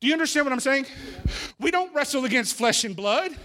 Do 0.00 0.06
you 0.06 0.14
understand 0.14 0.46
what 0.46 0.52
I'm 0.52 0.60
saying? 0.60 0.86
We 1.60 1.70
don't 1.70 1.94
wrestle 1.94 2.24
against 2.24 2.56
flesh 2.56 2.84
and 2.84 2.96
blood. 2.96 3.36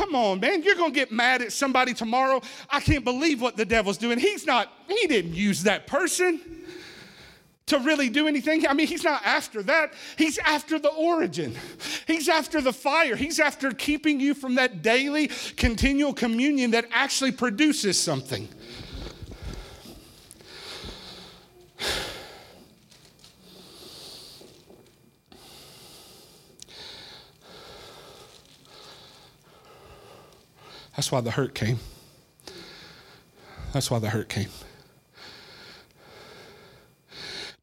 Come 0.00 0.14
on, 0.14 0.40
man. 0.40 0.62
You're 0.62 0.76
going 0.76 0.92
to 0.92 0.98
get 0.98 1.12
mad 1.12 1.42
at 1.42 1.52
somebody 1.52 1.92
tomorrow. 1.92 2.40
I 2.70 2.80
can't 2.80 3.04
believe 3.04 3.42
what 3.42 3.58
the 3.58 3.66
devil's 3.66 3.98
doing. 3.98 4.18
He's 4.18 4.46
not, 4.46 4.72
he 4.88 5.06
didn't 5.06 5.34
use 5.34 5.64
that 5.64 5.86
person 5.86 6.40
to 7.66 7.78
really 7.80 8.08
do 8.08 8.26
anything. 8.26 8.66
I 8.66 8.72
mean, 8.72 8.86
he's 8.86 9.04
not 9.04 9.20
after 9.26 9.62
that. 9.64 9.92
He's 10.16 10.38
after 10.38 10.78
the 10.78 10.88
origin. 10.88 11.54
He's 12.06 12.30
after 12.30 12.62
the 12.62 12.72
fire. 12.72 13.14
He's 13.14 13.38
after 13.38 13.72
keeping 13.72 14.20
you 14.20 14.32
from 14.32 14.54
that 14.54 14.80
daily, 14.80 15.28
continual 15.58 16.14
communion 16.14 16.70
that 16.70 16.86
actually 16.92 17.32
produces 17.32 18.00
something. 18.00 18.48
That's 31.00 31.10
why 31.10 31.22
the 31.22 31.30
hurt 31.30 31.54
came. 31.54 31.78
That's 33.72 33.90
why 33.90 34.00
the 34.00 34.10
hurt 34.10 34.28
came. 34.28 34.50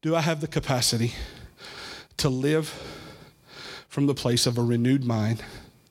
Do 0.02 0.16
I 0.16 0.22
have 0.22 0.40
the 0.40 0.48
capacity 0.48 1.12
to 2.16 2.28
live 2.28 2.74
from 3.88 4.06
the 4.06 4.14
place 4.14 4.44
of 4.44 4.58
a 4.58 4.62
renewed 4.64 5.04
mind? 5.04 5.44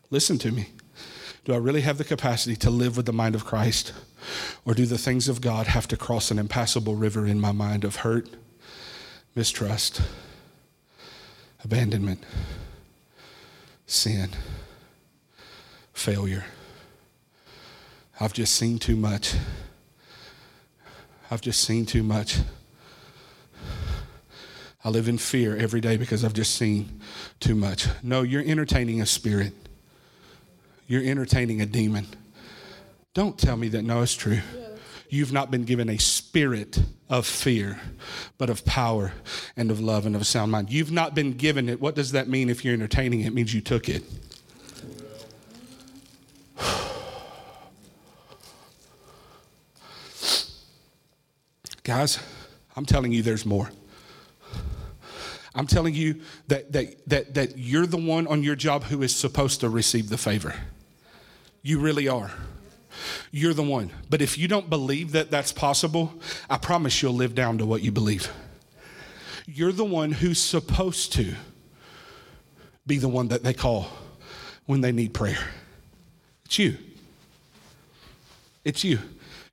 Listen 0.09 0.37
to 0.39 0.51
me. 0.51 0.71
Do 1.45 1.53
I 1.53 1.57
really 1.57 1.79
have 1.83 1.97
the 1.97 2.03
capacity 2.03 2.57
to 2.57 2.69
live 2.69 2.97
with 2.97 3.05
the 3.05 3.13
mind 3.13 3.33
of 3.33 3.45
Christ? 3.45 3.93
Or 4.65 4.73
do 4.73 4.85
the 4.85 4.97
things 4.97 5.29
of 5.29 5.39
God 5.39 5.67
have 5.67 5.87
to 5.87 5.95
cross 5.95 6.29
an 6.29 6.39
impassable 6.39 6.95
river 6.95 7.25
in 7.25 7.39
my 7.39 7.53
mind 7.53 7.85
of 7.85 7.95
hurt, 7.95 8.27
mistrust, 9.35 10.01
abandonment, 11.63 12.25
sin, 13.85 14.31
failure? 15.93 16.43
I've 18.19 18.33
just 18.33 18.55
seen 18.55 18.79
too 18.79 18.95
much. 18.95 19.35
I've 21.29 21.41
just 21.41 21.61
seen 21.61 21.85
too 21.85 22.01
much. 22.01 22.39
I 24.83 24.89
live 24.89 25.07
in 25.07 25.17
fear 25.17 25.55
every 25.55 25.81
day 25.81 25.97
because 25.97 26.23
I've 26.23 26.33
just 26.33 26.55
seen 26.55 27.01
too 27.39 27.53
much. 27.53 27.87
No, 28.01 28.23
you're 28.23 28.43
entertaining 28.43 29.01
a 29.01 29.05
spirit. 29.05 29.53
You're 30.87 31.03
entertaining 31.03 31.61
a 31.61 31.65
demon. 31.65 32.07
Don't 33.13 33.37
tell 33.37 33.57
me 33.57 33.67
that 33.69 33.83
no, 33.83 34.01
it's 34.01 34.15
true. 34.15 34.39
You've 35.09 35.31
not 35.31 35.51
been 35.51 35.63
given 35.63 35.89
a 35.89 35.97
spirit 35.97 36.79
of 37.09 37.27
fear, 37.27 37.79
but 38.37 38.49
of 38.49 38.65
power 38.65 39.13
and 39.55 39.69
of 39.69 39.79
love 39.79 40.05
and 40.05 40.15
of 40.15 40.21
a 40.21 40.25
sound 40.25 40.51
mind. 40.51 40.71
You've 40.71 40.91
not 40.91 41.13
been 41.13 41.33
given 41.33 41.69
it. 41.69 41.79
What 41.79 41.95
does 41.95 42.13
that 42.13 42.27
mean 42.27 42.49
if 42.49 42.65
you're 42.65 42.73
entertaining 42.73 43.21
it? 43.21 43.27
It 43.27 43.33
means 43.33 43.53
you 43.53 43.61
took 43.61 43.89
it. 43.89 44.03
Guys, 51.87 52.19
I'm 52.75 52.85
telling 52.85 53.13
you 53.13 53.21
there's 53.21 53.45
more. 53.45 53.71
I'm 55.55 55.67
telling 55.67 55.93
you 55.93 56.19
that, 56.47 56.73
that, 56.73 57.07
that, 57.07 57.33
that 57.35 57.57
you're 57.57 57.85
the 57.85 57.95
one 57.95 58.27
on 58.27 58.43
your 58.43 58.57
job 58.57 58.83
who 58.83 59.03
is 59.03 59.15
supposed 59.15 59.61
to 59.61 59.69
receive 59.69 60.09
the 60.09 60.17
favor. 60.17 60.53
You 61.61 61.79
really 61.79 62.09
are. 62.09 62.29
You're 63.31 63.53
the 63.53 63.63
one. 63.63 63.91
But 64.09 64.21
if 64.21 64.37
you 64.37 64.49
don't 64.49 64.69
believe 64.69 65.13
that 65.13 65.31
that's 65.31 65.53
possible, 65.53 66.13
I 66.49 66.57
promise 66.57 67.01
you'll 67.01 67.13
live 67.13 67.33
down 67.33 67.57
to 67.59 67.65
what 67.65 67.81
you 67.83 67.93
believe. 67.93 68.33
You're 69.45 69.71
the 69.71 69.85
one 69.85 70.11
who's 70.11 70.41
supposed 70.41 71.13
to 71.13 71.35
be 72.85 72.97
the 72.97 73.07
one 73.07 73.29
that 73.29 73.43
they 73.43 73.53
call 73.53 73.87
when 74.65 74.81
they 74.81 74.91
need 74.91 75.13
prayer. 75.13 75.39
It's 76.43 76.59
you. 76.59 76.79
It's 78.65 78.83
you. 78.83 78.99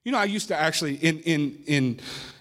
You 0.05 0.13
know, 0.13 0.19
I 0.19 0.25
used 0.25 0.49
to 0.49 0.57
actually, 0.57 0.97
in, 0.97 1.21
in, 1.21 1.63
in 1.67 2.01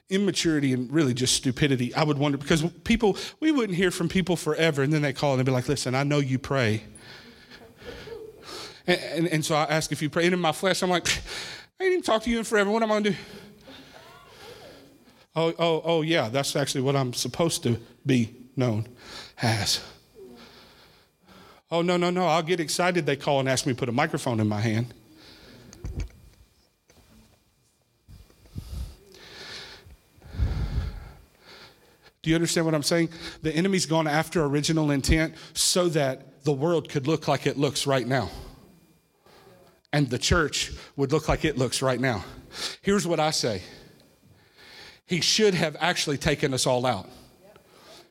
immaturity 0.09 0.73
and 0.73 0.91
really 0.91 1.13
just 1.13 1.33
stupidity, 1.35 1.93
I 1.95 2.03
would 2.03 2.17
wonder 2.17 2.37
because 2.37 2.63
people, 2.83 3.17
we 3.39 3.51
wouldn't 3.51 3.77
hear 3.77 3.89
from 3.89 4.09
people 4.09 4.35
forever, 4.35 4.83
and 4.83 4.91
then 4.91 5.01
they 5.01 5.13
call 5.13 5.31
and 5.31 5.39
they'd 5.39 5.45
be 5.45 5.51
like, 5.51 5.67
listen, 5.67 5.95
I 5.95 6.03
know 6.03 6.19
you 6.19 6.39
pray. 6.39 6.83
And, 8.85 8.99
and, 8.99 9.27
and 9.29 9.45
so 9.45 9.55
I 9.55 9.63
ask 9.63 9.93
if 9.93 10.01
you 10.01 10.09
pray. 10.09 10.25
And 10.25 10.33
in 10.33 10.41
my 10.41 10.51
flesh, 10.51 10.83
I'm 10.83 10.89
like, 10.89 11.07
I 11.79 11.85
ain't 11.85 11.93
even 11.93 12.03
talked 12.03 12.25
to 12.25 12.29
you 12.29 12.39
in 12.39 12.43
forever. 12.43 12.69
What 12.69 12.83
am 12.83 12.91
I 12.91 13.01
to 13.01 13.11
do? 13.11 13.15
Oh, 15.35 15.53
oh, 15.57 15.81
oh, 15.85 16.01
yeah, 16.01 16.27
that's 16.27 16.53
actually 16.57 16.81
what 16.81 16.95
I'm 16.97 17.13
supposed 17.13 17.63
to 17.63 17.79
be 18.05 18.35
known 18.57 18.87
as. 19.41 19.81
Oh, 21.71 21.81
no, 21.81 21.97
no, 21.97 22.09
no. 22.09 22.27
I'll 22.27 22.43
get 22.43 22.59
excited. 22.59 23.05
They 23.05 23.15
call 23.15 23.39
and 23.39 23.49
ask 23.49 23.65
me 23.65 23.73
to 23.73 23.79
put 23.79 23.89
a 23.89 23.93
microphone 23.93 24.39
in 24.39 24.47
my 24.47 24.59
hand. 24.59 24.93
Do 32.23 32.29
you 32.29 32.35
understand 32.35 32.65
what 32.65 32.73
I'm 32.73 32.83
saying? 32.83 33.09
The 33.41 33.53
enemy's 33.53 33.85
gone 33.85 34.07
after 34.07 34.43
original 34.45 34.91
intent 34.91 35.35
so 35.53 35.89
that 35.89 36.43
the 36.45 36.53
world 36.53 36.89
could 36.89 37.05
look 37.05 37.27
like 37.27 37.45
it 37.45 37.57
looks 37.57 37.85
right 37.85 38.07
now. 38.07 38.29
And 39.91 40.09
the 40.09 40.17
church 40.17 40.71
would 40.95 41.11
look 41.11 41.27
like 41.27 41.45
it 41.45 41.57
looks 41.57 41.81
right 41.81 41.99
now. 41.99 42.23
Here's 42.81 43.05
what 43.05 43.19
I 43.19 43.31
say 43.31 43.61
He 45.05 45.21
should 45.21 45.53
have 45.53 45.75
actually 45.79 46.17
taken 46.17 46.53
us 46.53 46.65
all 46.65 46.85
out. 46.85 47.09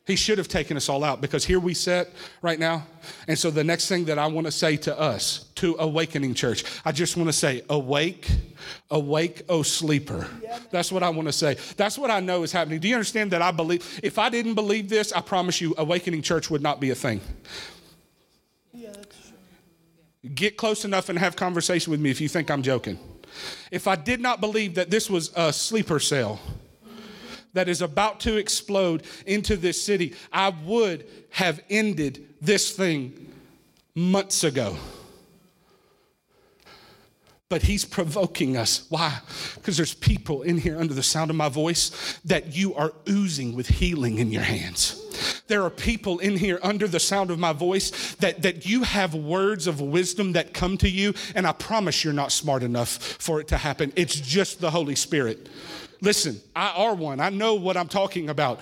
He 0.05 0.17
should 0.17 0.39
have 0.39 0.49
taken 0.49 0.77
us 0.77 0.89
all 0.89 1.05
out 1.05 1.21
because 1.21 1.45
here 1.45 1.61
we 1.61 1.75
sit 1.75 2.13
right 2.41 2.59
now. 2.59 2.87
And 3.29 3.39
so 3.39 3.53
the 3.53 3.63
next 3.63 3.89
thing 3.89 4.05
that 4.07 4.19
I 4.19 4.27
want 4.27 4.47
to 4.47 4.51
say 4.51 4.77
to 4.79 4.99
us, 4.99 5.51
to 5.57 5.77
Awakening 5.79 6.35
Church, 6.35 6.65
I 6.85 6.91
just 6.91 7.17
want 7.17 7.29
to 7.29 7.33
say, 7.33 7.63
awake, 7.71 8.29
awake, 8.91 9.43
oh 9.49 9.63
sleeper. 9.63 10.27
That's 10.73 10.91
what 10.91 11.05
I 11.05 11.11
want 11.11 11.29
to 11.29 11.33
say. 11.33 11.57
That's 11.77 11.97
what 11.97 12.11
I 12.11 12.19
know 12.19 12.43
is 12.43 12.51
happening. 12.51 12.81
Do 12.81 12.89
you 12.89 12.97
understand 12.97 13.31
that 13.31 13.43
I 13.43 13.53
believe? 13.53 14.01
If 14.03 14.19
I 14.19 14.29
didn't 14.29 14.55
believe 14.55 14.89
this, 14.89 15.13
I 15.13 15.21
promise 15.21 15.61
you, 15.61 15.73
Awakening 15.79 16.23
Church 16.23 16.51
would 16.51 16.63
not 16.63 16.81
be 16.81 16.91
a 16.91 16.97
thing. 16.97 17.21
Get 20.35 20.57
close 20.57 20.85
enough 20.85 21.09
and 21.09 21.19
have 21.19 21.37
conversation 21.37 21.91
with 21.93 22.01
me 22.01 22.11
if 22.11 22.21
you 22.21 22.29
think 22.29 22.51
I'm 22.51 22.63
joking. 22.63 22.99
If 23.71 23.87
I 23.87 23.97
did 23.97 24.21
not 24.21 24.41
believe 24.41 24.75
that 24.75 24.91
this 24.91 25.09
was 25.09 25.33
a 25.37 25.53
sleeper 25.53 25.99
cell, 25.99 26.41
that 27.53 27.69
is 27.69 27.83
about 27.83 28.21
to 28.21 28.37
explode 28.37 29.05
into 29.27 29.57
this 29.57 29.83
city, 29.83 30.15
I 30.33 30.51
would 30.65 31.07
have 31.31 31.63
ended 31.69 32.27
this 32.41 32.73
thing 32.73 33.33
months 33.95 34.45
ago. 34.45 34.77
But 37.49 37.63
he's 37.63 37.85
provoking 37.85 38.57
us. 38.57 38.87
Why? 38.89 39.19
Because 39.57 39.77
there's 39.77 39.93
people 39.93 40.41
in 40.41 40.57
here 40.57 40.79
under 40.79 40.95
the 40.95 41.03
sound 41.03 41.31
of 41.31 41.37
my 41.37 41.51
voice 41.51 42.19
that 42.25 42.57
you 42.57 42.75
are 42.75 42.95
oozing 43.07 43.55
with 43.55 43.69
healing 43.69 44.19
in 44.19 44.33
your 44.33 44.43
hands. 44.43 44.99
There 45.49 45.63
are 45.63 45.69
people 45.69 46.19
in 46.21 46.39
here 46.39 46.59
under 46.63 46.89
the 46.89 46.99
sound 46.99 47.31
of 47.31 47.39
my 47.39 47.53
voice 47.53 48.15
that, 48.15 48.41
that 48.41 48.65
you 48.65 48.85
have 48.85 49.15
words 49.15 49.67
of 49.67 49.83
wisdom 49.83 50.33
that 50.33 50.55
come 50.55 50.79
to 50.79 50.89
you, 50.89 51.13
and 51.35 51.47
I 51.47 51.53
promise 51.53 52.03
you're 52.03 52.15
not 52.15 52.33
smart 52.33 52.63
enough 52.63 52.89
for 52.89 53.39
it 53.39 53.49
to 53.49 53.59
happen. 53.59 53.93
It's 53.97 54.19
just 54.19 54.63
the 54.63 54.71
Holy 54.71 54.95
Spirit. 54.95 55.51
Listen, 56.03 56.41
I 56.55 56.73
are 56.77 56.95
one. 56.95 57.21
I 57.21 57.31
know 57.31 57.55
what 57.55 57.77
I'm 57.77 57.89
talking 57.89 58.29
about. 58.29 58.59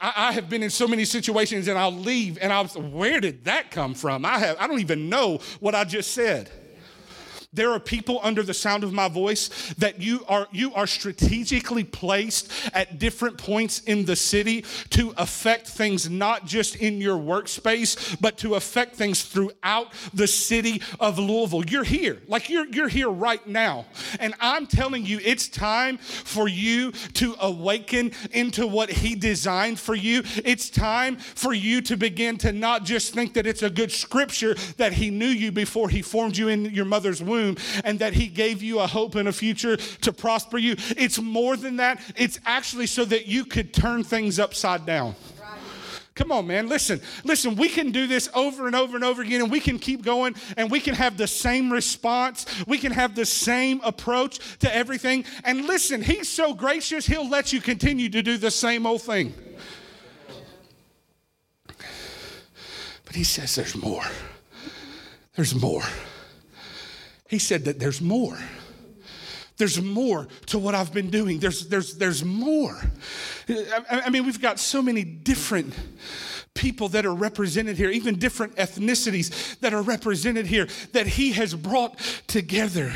I, 0.00 0.12
I 0.28 0.32
have 0.32 0.48
been 0.48 0.62
in 0.62 0.70
so 0.70 0.86
many 0.86 1.04
situations 1.04 1.66
and 1.66 1.76
I'll 1.76 1.92
leave 1.92 2.38
and 2.40 2.52
I'll, 2.52 2.66
where 2.66 3.20
did 3.20 3.44
that 3.44 3.72
come 3.72 3.92
from? 3.92 4.24
I 4.24 4.38
have, 4.38 4.56
I 4.60 4.68
don't 4.68 4.78
even 4.78 5.08
know 5.08 5.40
what 5.58 5.74
I 5.74 5.84
just 5.84 6.12
said. 6.12 6.50
There 7.54 7.70
are 7.70 7.78
people 7.78 8.18
under 8.22 8.42
the 8.42 8.52
sound 8.52 8.82
of 8.82 8.92
my 8.92 9.08
voice 9.08 9.72
that 9.78 10.00
you 10.00 10.24
are 10.28 10.48
you 10.50 10.74
are 10.74 10.88
strategically 10.88 11.84
placed 11.84 12.50
at 12.74 12.98
different 12.98 13.38
points 13.38 13.80
in 13.80 14.04
the 14.04 14.16
city 14.16 14.64
to 14.90 15.14
affect 15.16 15.68
things 15.68 16.10
not 16.10 16.46
just 16.46 16.74
in 16.76 17.00
your 17.00 17.16
workspace, 17.16 18.20
but 18.20 18.36
to 18.38 18.56
affect 18.56 18.96
things 18.96 19.22
throughout 19.22 19.92
the 20.12 20.26
city 20.26 20.82
of 20.98 21.18
Louisville. 21.18 21.64
You're 21.64 21.84
here. 21.84 22.20
Like 22.26 22.50
you're 22.50 22.66
you're 22.66 22.88
here 22.88 23.08
right 23.08 23.46
now. 23.46 23.86
And 24.18 24.34
I'm 24.40 24.66
telling 24.66 25.06
you 25.06 25.20
it's 25.24 25.48
time 25.48 25.98
for 25.98 26.48
you 26.48 26.90
to 27.14 27.36
awaken 27.40 28.10
into 28.32 28.66
what 28.66 28.90
he 28.90 29.14
designed 29.14 29.78
for 29.78 29.94
you. 29.94 30.22
It's 30.44 30.68
time 30.70 31.16
for 31.16 31.54
you 31.54 31.80
to 31.82 31.96
begin 31.96 32.36
to 32.38 32.52
not 32.52 32.84
just 32.84 33.14
think 33.14 33.34
that 33.34 33.46
it's 33.46 33.62
a 33.62 33.70
good 33.70 33.92
scripture 33.92 34.56
that 34.76 34.92
he 34.92 35.10
knew 35.10 35.26
you 35.26 35.52
before 35.52 35.88
he 35.88 36.02
formed 36.02 36.36
you 36.36 36.48
in 36.48 36.64
your 36.66 36.84
mother's 36.84 37.22
womb 37.22 37.43
and 37.84 37.98
that 37.98 38.12
He 38.14 38.26
gave 38.28 38.62
you 38.62 38.80
a 38.80 38.86
hope 38.86 39.14
and 39.14 39.28
a 39.28 39.32
future 39.32 39.76
to 39.76 40.12
prosper 40.12 40.58
you. 40.58 40.76
It's 40.96 41.20
more 41.20 41.56
than 41.56 41.76
that, 41.76 42.00
it's 42.16 42.38
actually 42.46 42.86
so 42.86 43.04
that 43.04 43.26
you 43.26 43.44
could 43.44 43.74
turn 43.74 44.04
things 44.04 44.38
upside 44.38 44.86
down. 44.86 45.14
Come 46.14 46.30
on, 46.30 46.46
man. 46.46 46.68
Listen, 46.68 47.00
listen, 47.24 47.56
we 47.56 47.68
can 47.68 47.90
do 47.90 48.06
this 48.06 48.28
over 48.34 48.68
and 48.68 48.76
over 48.76 48.94
and 48.94 49.04
over 49.04 49.20
again, 49.22 49.42
and 49.42 49.50
we 49.50 49.58
can 49.58 49.80
keep 49.80 50.04
going, 50.04 50.36
and 50.56 50.70
we 50.70 50.78
can 50.78 50.94
have 50.94 51.16
the 51.16 51.26
same 51.26 51.72
response. 51.72 52.46
We 52.68 52.78
can 52.78 52.92
have 52.92 53.16
the 53.16 53.26
same 53.26 53.80
approach 53.82 54.38
to 54.60 54.72
everything. 54.74 55.24
And 55.42 55.66
listen, 55.66 56.02
He's 56.02 56.28
so 56.28 56.54
gracious, 56.54 57.04
He'll 57.06 57.28
let 57.28 57.52
you 57.52 57.60
continue 57.60 58.08
to 58.10 58.22
do 58.22 58.36
the 58.38 58.52
same 58.52 58.86
old 58.86 59.02
thing. 59.02 59.34
But 63.04 63.16
He 63.16 63.24
says 63.24 63.56
there's 63.56 63.74
more. 63.74 64.04
There's 65.34 65.54
more. 65.54 65.82
He 67.34 67.40
said 67.40 67.64
that 67.64 67.80
there's 67.80 68.00
more. 68.00 68.38
There's 69.56 69.82
more 69.82 70.28
to 70.46 70.58
what 70.60 70.76
I've 70.76 70.92
been 70.92 71.10
doing. 71.10 71.40
There's, 71.40 71.66
there's, 71.66 71.96
there's 71.96 72.24
more. 72.24 72.80
I, 73.48 74.02
I 74.06 74.10
mean, 74.10 74.24
we've 74.24 74.40
got 74.40 74.60
so 74.60 74.80
many 74.80 75.02
different 75.02 75.74
people 76.54 76.90
that 76.90 77.04
are 77.04 77.12
represented 77.12 77.76
here, 77.76 77.90
even 77.90 78.20
different 78.20 78.54
ethnicities 78.54 79.58
that 79.58 79.74
are 79.74 79.82
represented 79.82 80.46
here, 80.46 80.68
that 80.92 81.08
He 81.08 81.32
has 81.32 81.56
brought 81.56 81.98
together 82.28 82.92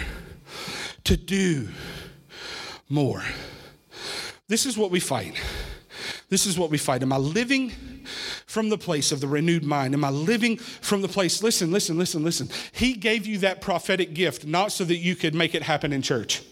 to 1.02 1.16
do 1.16 1.70
more. 2.88 3.24
This 4.46 4.66
is 4.66 4.78
what 4.78 4.92
we 4.92 5.00
fight. 5.00 5.34
This 6.28 6.44
is 6.44 6.58
what 6.58 6.70
we 6.70 6.76
fight. 6.76 7.02
Am 7.02 7.12
I 7.12 7.16
living 7.16 7.70
from 8.46 8.68
the 8.68 8.76
place 8.76 9.12
of 9.12 9.20
the 9.20 9.26
renewed 9.26 9.64
mind? 9.64 9.94
Am 9.94 10.04
I 10.04 10.10
living 10.10 10.58
from 10.58 11.00
the 11.00 11.08
place? 11.08 11.42
Listen, 11.42 11.72
listen, 11.72 11.96
listen, 11.96 12.22
listen. 12.22 12.48
He 12.72 12.92
gave 12.94 13.26
you 13.26 13.38
that 13.38 13.60
prophetic 13.60 14.12
gift 14.14 14.46
not 14.46 14.72
so 14.72 14.84
that 14.84 14.96
you 14.96 15.16
could 15.16 15.34
make 15.34 15.54
it 15.54 15.62
happen 15.62 15.92
in 15.92 16.02
church. 16.02 16.42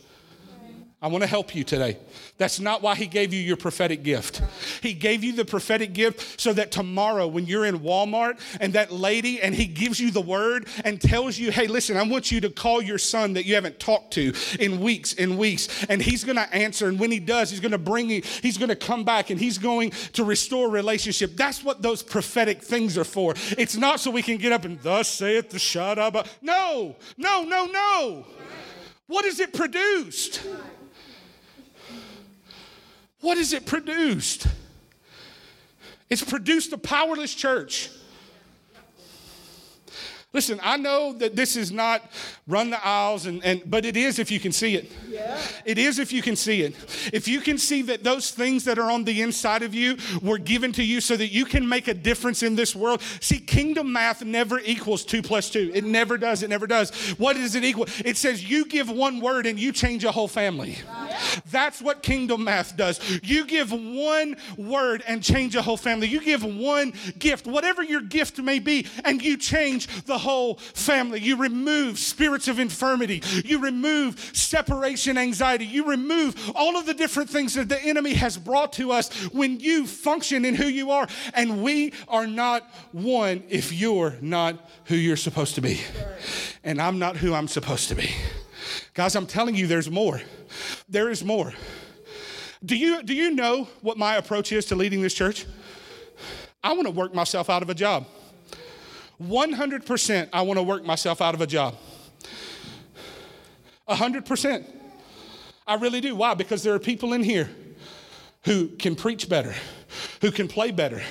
I 1.03 1.09
want 1.09 1.23
to 1.23 1.29
help 1.29 1.55
you 1.55 1.63
today. 1.63 1.99
That's 2.39 2.59
not 2.59 2.81
why 2.81 2.95
he 2.95 3.07
gave 3.07 3.35
you 3.35 3.39
your 3.39 3.59
prophetic 3.59 4.03
gift. 4.03 4.41
He 4.81 4.95
gave 4.95 5.23
you 5.23 5.35
the 5.35 5.45
prophetic 5.45 5.93
gift 5.93 6.41
so 6.41 6.55
that 6.55 6.73
tomorrow, 6.73 7.27
when 7.27 7.45
you're 7.45 7.67
in 7.67 7.81
Walmart 7.81 8.41
and 8.61 8.73
that 8.73 8.91
lady 8.91 9.43
and 9.43 9.55
he 9.55 9.67
gives 9.67 10.01
you 10.01 10.11
the 10.11 10.23
word 10.23 10.67
and 10.87 10.99
tells 10.99 11.39
you, 11.39 11.53
hey, 11.53 11.67
listen, 11.67 11.99
I 11.99 12.03
want 12.03 12.33
you 12.33 12.41
to 12.41 12.49
call 12.49 12.81
your 12.81 12.97
son 12.97 13.35
that 13.35 13.45
you 13.45 13.55
haven't 13.55 13.79
talked 13.79 14.15
to 14.15 14.33
in 14.59 14.81
weeks 14.81 15.13
and 15.13 15.37
weeks. 15.37 15.85
And 15.85 16.01
he's 16.01 16.25
going 16.25 16.37
to 16.37 16.55
answer. 16.55 16.89
And 16.89 16.99
when 16.99 17.11
he 17.11 17.21
does, 17.21 17.51
he's 17.51 17.61
going 17.61 17.73
to 17.73 17.79
bring 17.79 18.09
you, 18.09 18.23
he's 18.41 18.57
going 18.57 18.71
to 18.71 18.77
come 18.77 19.05
back 19.05 19.29
and 19.29 19.39
he's 19.39 19.59
going 19.59 19.91
to 20.15 20.25
restore 20.25 20.71
relationship. 20.71 21.37
That's 21.37 21.63
what 21.63 21.83
those 21.83 22.03
prophetic 22.03 22.63
things 22.63 22.97
are 22.97 23.05
for. 23.05 23.35
It's 23.59 23.77
not 23.77 24.01
so 24.01 24.11
we 24.11 24.23
can 24.23 24.39
get 24.39 24.51
up 24.51 24.65
and 24.65 24.81
thus 24.81 25.09
saith 25.09 25.51
the 25.51 25.59
Shadaba. 25.59 26.27
No, 26.41 26.97
no, 27.19 27.43
no, 27.45 27.67
no. 27.67 28.27
What 29.09 29.27
has 29.27 29.41
it 29.41 29.53
produced? 29.53 30.43
What 33.27 33.39
has 33.39 33.53
it 33.53 33.67
produced? 33.67 34.47
It's 36.09 36.23
produced 36.23 36.73
a 36.73 36.79
powerless 36.79 37.35
church. 37.35 37.91
Listen, 40.33 40.61
I 40.63 40.77
know 40.77 41.15
that 41.15 41.35
this 41.35 41.57
is 41.57 41.73
not 41.73 42.11
run 42.47 42.69
the 42.69 42.87
aisles, 42.87 43.25
and, 43.25 43.43
and 43.43 43.63
but 43.65 43.87
it 43.87 43.97
is 43.97 44.19
if 44.19 44.31
you 44.31 44.39
can 44.39 44.53
see 44.53 44.75
it. 44.75 44.93
Yeah. 45.09 45.41
It 45.65 45.79
is 45.79 45.99
if 45.99 46.13
you 46.13 46.21
can 46.21 46.37
see 46.37 46.61
it. 46.61 46.75
If 47.11 47.27
you 47.27 47.41
can 47.41 47.57
see 47.57 47.81
that 47.83 48.05
those 48.05 48.33
things 48.33 48.65
that 48.65 48.79
are 48.79 48.91
on 48.91 49.05
the 49.05 49.23
inside 49.23 49.63
of 49.63 49.73
you 49.73 49.97
were 50.21 50.37
given 50.37 50.73
to 50.73 50.83
you 50.83 51.01
so 51.01 51.17
that 51.17 51.29
you 51.29 51.47
can 51.47 51.67
make 51.67 51.89
a 51.89 51.95
difference 51.95 52.43
in 52.43 52.55
this 52.55 52.77
world. 52.77 53.01
See, 53.21 53.39
kingdom 53.39 53.93
math 53.93 54.23
never 54.23 54.61
equals 54.61 55.07
two 55.07 55.23
plus 55.23 55.49
two. 55.49 55.71
It 55.75 55.85
never 55.85 56.19
does. 56.19 56.43
It 56.43 56.51
never 56.51 56.67
does. 56.67 56.91
What 57.19 57.37
does 57.37 57.55
it 57.55 57.65
equal? 57.65 57.87
It 58.05 58.19
says 58.19 58.49
you 58.49 58.67
give 58.67 58.91
one 58.91 59.21
word 59.21 59.47
and 59.47 59.59
you 59.59 59.73
change 59.73 60.05
a 60.05 60.13
whole 60.13 60.29
family. 60.29 60.77
Yeah. 60.85 61.21
That's 61.51 61.81
what 61.81 62.03
kingdom 62.03 62.45
math 62.45 62.77
does. 62.77 63.01
You 63.23 63.47
give 63.47 63.73
one 63.73 64.37
word 64.59 65.03
and 65.09 65.23
change 65.23 65.57
a 65.57 65.63
whole 65.63 65.79
family. 65.79 66.09
You 66.09 66.21
give 66.21 66.45
one 66.45 66.93
gift, 67.19 67.47
whatever 67.47 67.83
your 67.83 68.03
gift 68.03 68.39
may 68.39 68.59
be, 68.59 68.87
and 69.05 69.23
you 69.23 69.39
change 69.39 69.87
the 70.05 70.16
whole 70.19 70.57
family. 70.57 71.21
You 71.21 71.37
remove 71.37 71.99
spirits 71.99 72.49
of 72.49 72.59
infirmity. 72.59 73.23
You 73.45 73.61
remove 73.61 74.31
separation 74.35 75.19
anxiety. 75.19 75.67
You 75.67 75.89
remove 75.89 76.53
all 76.55 76.77
of 76.77 76.87
the 76.87 76.95
different 76.95 77.31
things 77.31 77.55
that 77.55 77.69
the 77.69 77.81
enemy 77.83 78.15
has 78.15 78.37
brought 78.37 78.73
to 78.75 78.93
us 78.93 79.13
when 79.33 79.61
you 79.61 79.87
function 79.87 80.45
in 80.45 80.55
who 80.55 80.67
you 80.67 80.91
are. 80.91 81.09
And 81.35 81.63
we 81.63 81.93
are 82.09 82.27
not 82.27 82.63
one 82.93 83.45
if 83.49 83.73
you're 83.73 84.17
not 84.21 84.69
who 84.87 84.97
you're 84.97 85.17
supposed 85.17 85.55
to 85.57 85.61
be. 85.61 85.81
And 86.65 86.81
I'm 86.81 86.99
not 86.99 87.17
who 87.17 87.35
I'm 87.35 87.49
supposed 87.49 87.89
to 87.89 87.95
be. 87.95 88.11
Guys, 88.95 89.15
I'm 89.15 89.27
telling 89.27 89.55
you, 89.55 89.67
there's 89.67 89.91
more. 89.91 90.21
There 90.89 91.11
is 91.11 91.25
more. 91.25 91.53
Do 92.65 92.77
you, 92.77 93.03
do 93.03 93.15
you 93.15 93.31
know 93.31 93.69
what 93.83 93.99
my 93.99 94.17
approach 94.17 94.51
is 94.53 94.65
to 94.67 94.75
leading 94.75 95.03
this 95.03 95.15
church? 95.15 95.47
I 96.65 96.73
want 96.73 96.87
to 96.87 96.91
work 96.91 97.15
myself 97.15 97.49
out 97.49 97.63
of 97.63 97.71
a 97.71 97.75
job. 97.75 98.07
100% 99.23 100.29
I 100.33 100.43
want 100.43 100.59
to 100.59 100.63
work 100.63 100.85
myself 100.85 101.21
out 101.21 101.35
of 101.35 101.41
a 101.41 101.47
job. 101.47 101.77
100%. 103.89 104.65
I 105.67 105.75
really 105.75 106.01
do. 106.01 106.15
Why? 106.15 106.35
Because 106.35 106.63
there 106.63 106.75
are 106.75 106.79
people 106.79 107.13
in 107.13 107.23
here 107.23 107.49
who 108.45 108.69
can 108.69 108.95
preach 108.95 109.29
better, 109.29 109.55
who 110.21 110.31
can 110.31 110.47
play 110.47 110.71
better, 110.71 111.03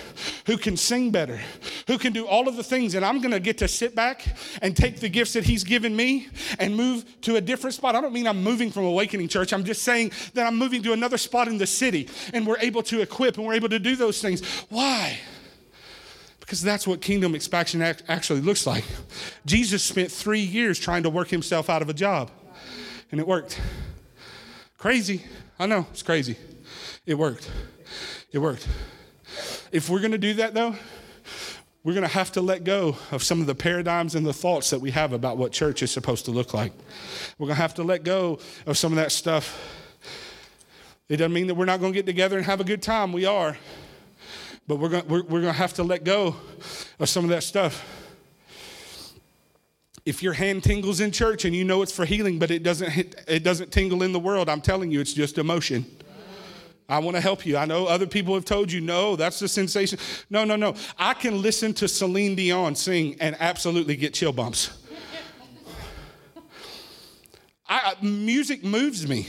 who 0.46 0.58
can 0.58 0.78
sing 0.78 1.12
better, 1.12 1.40
who 1.88 1.98
can 1.98 2.14
do 2.14 2.26
all 2.26 2.48
of 2.48 2.56
the 2.56 2.64
things. 2.64 2.96
And 2.96 3.04
I'm 3.04 3.20
going 3.20 3.32
to 3.32 3.42
get 3.42 3.58
to 3.58 3.68
sit 3.68 3.94
back 3.94 4.26
and 4.62 4.76
take 4.76 5.02
the 5.02 5.10
gifts 5.10 5.34
that 5.34 5.44
He's 5.44 5.66
given 5.66 5.94
me 5.96 6.30
and 6.60 6.76
move 6.76 7.04
to 7.22 7.36
a 7.36 7.42
different 7.42 7.74
spot. 7.74 7.96
I 7.96 8.02
don't 8.02 8.14
mean 8.14 8.28
I'm 8.28 8.42
moving 8.42 8.72
from 8.72 8.86
Awakening 8.86 9.28
Church. 9.28 9.52
I'm 9.52 9.66
just 9.66 9.84
saying 9.84 10.12
that 10.34 10.48
I'm 10.48 10.56
moving 10.56 10.82
to 10.84 10.94
another 10.94 11.18
spot 11.18 11.50
in 11.50 11.58
the 11.58 11.68
city 11.68 12.10
and 12.34 12.48
we're 12.48 12.60
able 12.60 12.84
to 12.84 13.02
equip 13.02 13.38
and 13.38 13.46
we're 13.46 13.56
able 13.56 13.70
to 13.70 13.80
do 13.80 13.98
those 13.98 14.22
things. 14.22 14.42
Why? 14.70 15.20
Because 16.46 16.62
that's 16.62 16.86
what 16.86 17.02
kingdom 17.02 17.34
expansion 17.34 17.82
actually 17.82 18.42
looks 18.42 18.68
like. 18.68 18.86
Jesus 19.48 19.82
spent 19.82 20.12
three 20.12 20.42
years 20.42 20.78
trying 20.78 21.02
to 21.04 21.10
work 21.10 21.30
himself 21.30 21.72
out 21.72 21.82
of 21.82 21.90
a 21.90 21.94
job, 21.94 22.30
and 23.12 23.20
it 23.20 23.28
worked. 23.28 23.60
Crazy. 24.78 25.24
I 25.58 25.66
know, 25.66 25.88
it's 25.90 26.04
crazy. 26.04 26.38
It 27.08 27.16
worked. 27.16 27.50
It 28.32 28.38
worked. 28.38 28.68
If 29.72 29.90
we're 29.90 30.00
going 30.00 30.12
to 30.12 30.20
do 30.20 30.36
that, 30.36 30.54
though, 30.54 30.76
we're 31.84 31.94
going 31.94 32.04
to 32.04 32.14
have 32.14 32.32
to 32.34 32.42
let 32.42 32.64
go 32.64 32.96
of 33.12 33.24
some 33.24 33.42
of 33.42 33.48
the 33.48 33.56
paradigms 33.56 34.14
and 34.14 34.26
the 34.26 34.34
thoughts 34.34 34.70
that 34.70 34.80
we 34.80 34.92
have 34.92 35.14
about 35.14 35.38
what 35.38 35.52
church 35.52 35.82
is 35.82 35.92
supposed 35.92 36.26
to 36.26 36.32
look 36.32 36.54
like. 36.54 36.74
We're 37.40 37.48
going 37.48 37.56
to 37.56 37.62
have 37.62 37.74
to 37.76 37.84
let 37.84 38.04
go 38.04 38.40
of 38.68 38.78
some 38.78 38.92
of 38.92 38.98
that 38.98 39.12
stuff. 39.12 39.60
It 41.10 41.18
doesn't 41.18 41.34
mean 41.34 41.48
that 41.48 41.56
we're 41.56 41.66
not 41.66 41.80
going 41.80 41.94
to 41.94 41.98
get 41.98 42.06
together 42.06 42.38
and 42.38 42.46
have 42.46 42.60
a 42.60 42.64
good 42.64 42.82
time. 42.84 43.14
We 43.14 43.26
are. 43.26 43.58
But 44.68 44.78
we're 44.78 44.90
going 44.90 45.08
we're, 45.08 45.24
we're 45.24 45.42
to 45.42 45.52
have 45.52 45.74
to 45.76 45.84
let 45.84 46.04
go 46.04 46.36
of 47.00 47.10
some 47.10 47.24
of 47.24 47.30
that 47.30 47.44
stuff. 47.44 47.86
If 50.06 50.22
your 50.22 50.34
hand 50.34 50.64
tingles 50.64 51.00
in 51.00 51.12
church 51.12 51.46
and 51.46 51.56
you 51.56 51.64
know 51.64 51.82
it's 51.82 51.92
for 51.92 52.06
healing, 52.06 52.38
but 52.38 52.52
it 52.52 52.62
doesn't, 52.62 53.16
it 53.28 53.44
doesn't 53.44 53.72
tingle 53.72 54.04
in 54.04 54.12
the 54.12 54.20
world, 54.20 54.50
I'm 54.50 54.62
telling 54.62 54.92
you, 54.92 55.02
it's 55.02 55.14
just 55.14 55.40
emotion. 55.40 55.86
I 56.88 57.00
want 57.00 57.16
to 57.16 57.22
help 57.22 57.46
you. 57.46 57.58
I 57.58 57.66
know 57.66 57.88
other 57.88 58.06
people 58.06 58.36
have 58.36 58.46
told 58.46 58.72
you, 58.72 58.82
no, 58.82 59.16
that's 59.16 59.40
the 59.40 59.48
sensation. 59.48 59.98
No, 60.30 60.44
no, 60.44 60.56
no. 60.56 60.76
I 61.00 61.16
can 61.16 61.42
listen 61.42 61.74
to 61.76 61.88
Celine 61.88 62.36
Dion 62.36 62.76
sing 62.76 63.18
and 63.20 63.36
absolutely 63.40 63.96
get 63.96 64.14
chill 64.14 64.32
bumps. 64.32 64.78
I, 67.68 67.94
uh, 68.00 68.06
music 68.06 68.64
moves 68.64 69.08
me, 69.08 69.28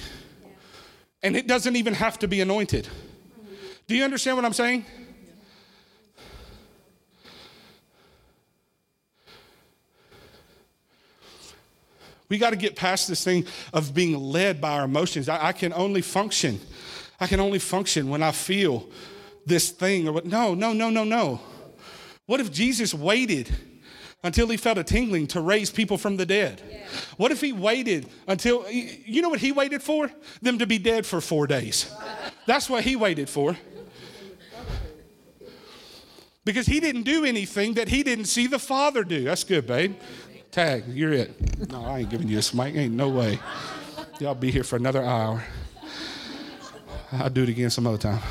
and 1.23 1.35
it 1.35 1.47
doesn't 1.47 1.75
even 1.75 1.95
have 1.95 2.19
to 2.19 2.29
be 2.29 2.43
anointed. 2.43 2.87
Do 3.87 3.97
you 3.97 4.05
understand 4.05 4.37
what 4.37 4.45
I'm 4.45 4.53
saying? 4.53 4.85
We 12.29 12.39
got 12.39 12.51
to 12.51 12.57
get 12.57 12.77
past 12.77 13.09
this 13.09 13.23
thing 13.23 13.47
of 13.73 13.95
being 13.95 14.19
led 14.19 14.61
by 14.61 14.73
our 14.79 14.85
emotions. 14.85 15.29
I, 15.29 15.49
I, 15.49 15.53
can 15.53 15.73
only 15.73 16.03
function. 16.03 16.61
I 17.21 17.27
can 17.27 17.41
only 17.41 17.59
function 17.59 18.09
when 18.09 18.23
I 18.23 18.33
feel 18.33 18.89
this 19.45 19.71
thing 19.71 20.09
or 20.09 20.13
what. 20.13 20.27
No, 20.27 20.55
no, 20.55 20.73
no, 20.73 20.91
no, 20.91 21.05
no. 21.05 21.41
What 22.27 22.41
if 22.41 22.53
Jesus 22.53 22.93
waited 22.93 23.55
until 24.25 24.49
he 24.49 24.57
felt 24.57 24.79
a 24.79 24.85
tingling 24.85 25.29
to 25.29 25.41
raise 25.41 25.71
people 25.71 25.97
from 25.97 26.17
the 26.17 26.27
dead? 26.27 26.61
Yeah. 26.69 26.87
What 27.17 27.31
if 27.31 27.41
he 27.41 27.53
waited 27.53 28.09
until, 28.27 28.69
you 28.71 29.23
know 29.23 29.29
what 29.29 29.39
he 29.39 29.53
waited 29.53 29.83
for? 29.83 30.11
Them 30.43 30.59
to 30.59 30.67
be 30.67 30.79
dead 30.79 31.07
for 31.07 31.21
four 31.21 31.47
days. 31.47 31.89
That's 32.47 32.69
what 32.69 32.83
he 32.83 32.97
waited 32.97 33.29
for. 33.29 33.57
Because 36.45 36.67
he 36.67 36.79
didn't 36.79 37.03
do 37.03 37.25
anything 37.25 37.75
that 37.75 37.89
he 37.89 38.05
didn't 38.05 38.27
see 38.27 38.47
the 38.47 38.59
Father 38.59 39.03
do. 39.03 39.25
That's 39.25 39.43
good, 39.43 39.67
babe. 39.67 39.97
Tag, 40.57 40.85
you're 40.89 41.13
it. 41.13 41.69
No, 41.71 41.85
I 41.85 41.99
ain't 41.99 42.09
giving 42.09 42.29
you 42.29 42.37
this 42.37 42.55
mic. 42.55 42.75
Ain't 42.75 42.95
no 42.95 43.11
way. 43.11 43.39
Y'all 44.21 44.35
be 44.35 44.51
here 44.51 44.65
for 44.65 44.77
another 44.77 45.05
hour. 45.05 45.45
I'll 47.13 47.29
do 47.29 47.43
it 47.43 47.51
again 47.51 47.69
some 47.69 47.87
other 47.87 47.99
time. 47.99 48.23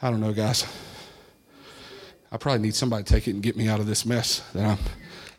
I 0.00 0.08
don't 0.08 0.20
know, 0.20 0.32
guys. 0.32 0.64
I 2.30 2.36
probably 2.36 2.60
need 2.60 2.76
somebody 2.76 3.02
to 3.02 3.12
take 3.12 3.26
it 3.26 3.32
and 3.32 3.42
get 3.42 3.56
me 3.56 3.66
out 3.66 3.80
of 3.80 3.88
this 3.88 4.06
mess 4.06 4.38
that 4.52 4.64
I'm 4.64 4.78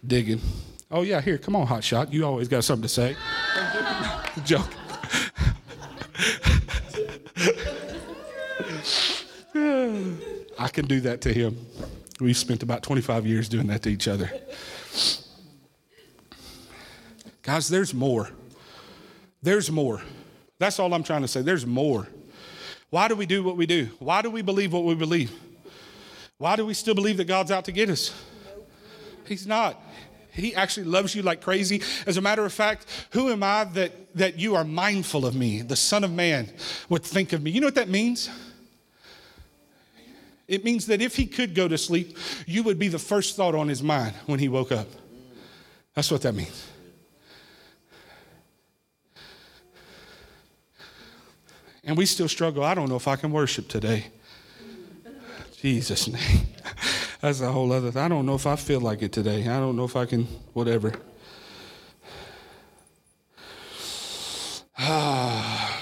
digging. 0.05 0.41
Oh, 0.91 1.03
yeah, 1.03 1.21
here, 1.21 1.37
come 1.37 1.55
on, 1.55 1.65
hot 1.67 1.85
shot. 1.85 2.11
You 2.11 2.25
always 2.25 2.49
got 2.49 2.65
something 2.65 2.83
to 2.83 2.89
say. 2.89 3.15
Joke. 4.43 4.67
I 10.59 10.67
can 10.67 10.85
do 10.85 10.99
that 10.99 11.21
to 11.21 11.31
him. 11.31 11.55
We've 12.21 12.37
spent 12.37 12.61
about 12.61 12.83
25 12.83 13.25
years 13.25 13.49
doing 13.49 13.65
that 13.67 13.81
to 13.81 13.89
each 13.89 14.07
other. 14.07 14.31
Guys, 17.41 17.67
there's 17.67 17.95
more. 17.95 18.29
There's 19.41 19.71
more. 19.71 20.03
That's 20.59 20.77
all 20.77 20.93
I'm 20.93 21.01
trying 21.01 21.23
to 21.23 21.27
say. 21.27 21.41
There's 21.41 21.65
more. 21.65 22.07
Why 22.91 23.07
do 23.07 23.15
we 23.15 23.25
do 23.25 23.43
what 23.43 23.57
we 23.57 23.65
do? 23.65 23.89
Why 23.97 24.21
do 24.21 24.29
we 24.29 24.43
believe 24.43 24.71
what 24.71 24.83
we 24.83 24.93
believe? 24.93 25.31
Why 26.37 26.55
do 26.55 26.63
we 26.63 26.75
still 26.75 26.93
believe 26.93 27.17
that 27.17 27.25
God's 27.25 27.49
out 27.49 27.65
to 27.65 27.71
get 27.71 27.89
us? 27.89 28.13
He's 29.25 29.47
not. 29.47 29.81
He 30.31 30.53
actually 30.53 30.85
loves 30.85 31.15
you 31.15 31.23
like 31.23 31.41
crazy. 31.41 31.81
As 32.05 32.17
a 32.17 32.21
matter 32.21 32.45
of 32.45 32.53
fact, 32.53 32.85
who 33.13 33.31
am 33.31 33.41
I 33.41 33.63
that, 33.63 34.15
that 34.15 34.37
you 34.37 34.53
are 34.55 34.63
mindful 34.63 35.25
of 35.25 35.33
me? 35.33 35.63
The 35.63 35.75
Son 35.75 36.03
of 36.03 36.11
Man 36.11 36.51
would 36.87 37.03
think 37.03 37.33
of 37.33 37.41
me. 37.41 37.49
You 37.49 37.61
know 37.61 37.67
what 37.67 37.75
that 37.75 37.89
means? 37.89 38.29
It 40.51 40.65
means 40.65 40.87
that 40.87 41.01
if 41.01 41.15
he 41.15 41.27
could 41.27 41.55
go 41.55 41.69
to 41.69 41.77
sleep, 41.77 42.17
you 42.45 42.61
would 42.63 42.77
be 42.77 42.89
the 42.89 42.99
first 42.99 43.37
thought 43.37 43.55
on 43.55 43.69
his 43.69 43.81
mind 43.81 44.13
when 44.25 44.37
he 44.37 44.49
woke 44.49 44.73
up. 44.73 44.85
That's 45.93 46.11
what 46.11 46.23
that 46.23 46.35
means. 46.35 46.67
And 51.85 51.95
we 51.95 52.05
still 52.05 52.27
struggle. 52.27 52.65
I 52.65 52.73
don't 52.73 52.89
know 52.89 52.97
if 52.97 53.07
I 53.07 53.15
can 53.15 53.31
worship 53.31 53.69
today. 53.69 54.07
Jesus' 55.55 56.07
name. 56.09 56.47
That's 57.21 57.39
a 57.39 57.49
whole 57.49 57.71
other. 57.71 57.97
I 57.97 58.09
don't 58.09 58.25
know 58.25 58.35
if 58.35 58.45
I 58.45 58.57
feel 58.57 58.81
like 58.81 59.01
it 59.01 59.13
today. 59.13 59.43
I 59.43 59.57
don't 59.57 59.77
know 59.77 59.85
if 59.85 59.95
I 59.95 60.05
can, 60.05 60.23
whatever. 60.51 60.91
Ah. 64.77 65.81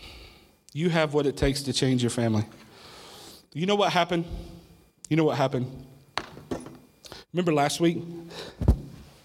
you 0.74 0.90
have 0.90 1.14
what 1.14 1.24
it 1.24 1.38
takes 1.38 1.62
to 1.62 1.72
change 1.72 2.02
your 2.02 2.10
family. 2.10 2.44
You 3.56 3.64
know 3.64 3.74
what 3.74 3.90
happened? 3.90 4.26
You 5.08 5.16
know 5.16 5.24
what 5.24 5.38
happened? 5.38 5.86
Remember 7.32 7.54
last 7.54 7.80
week? 7.80 8.02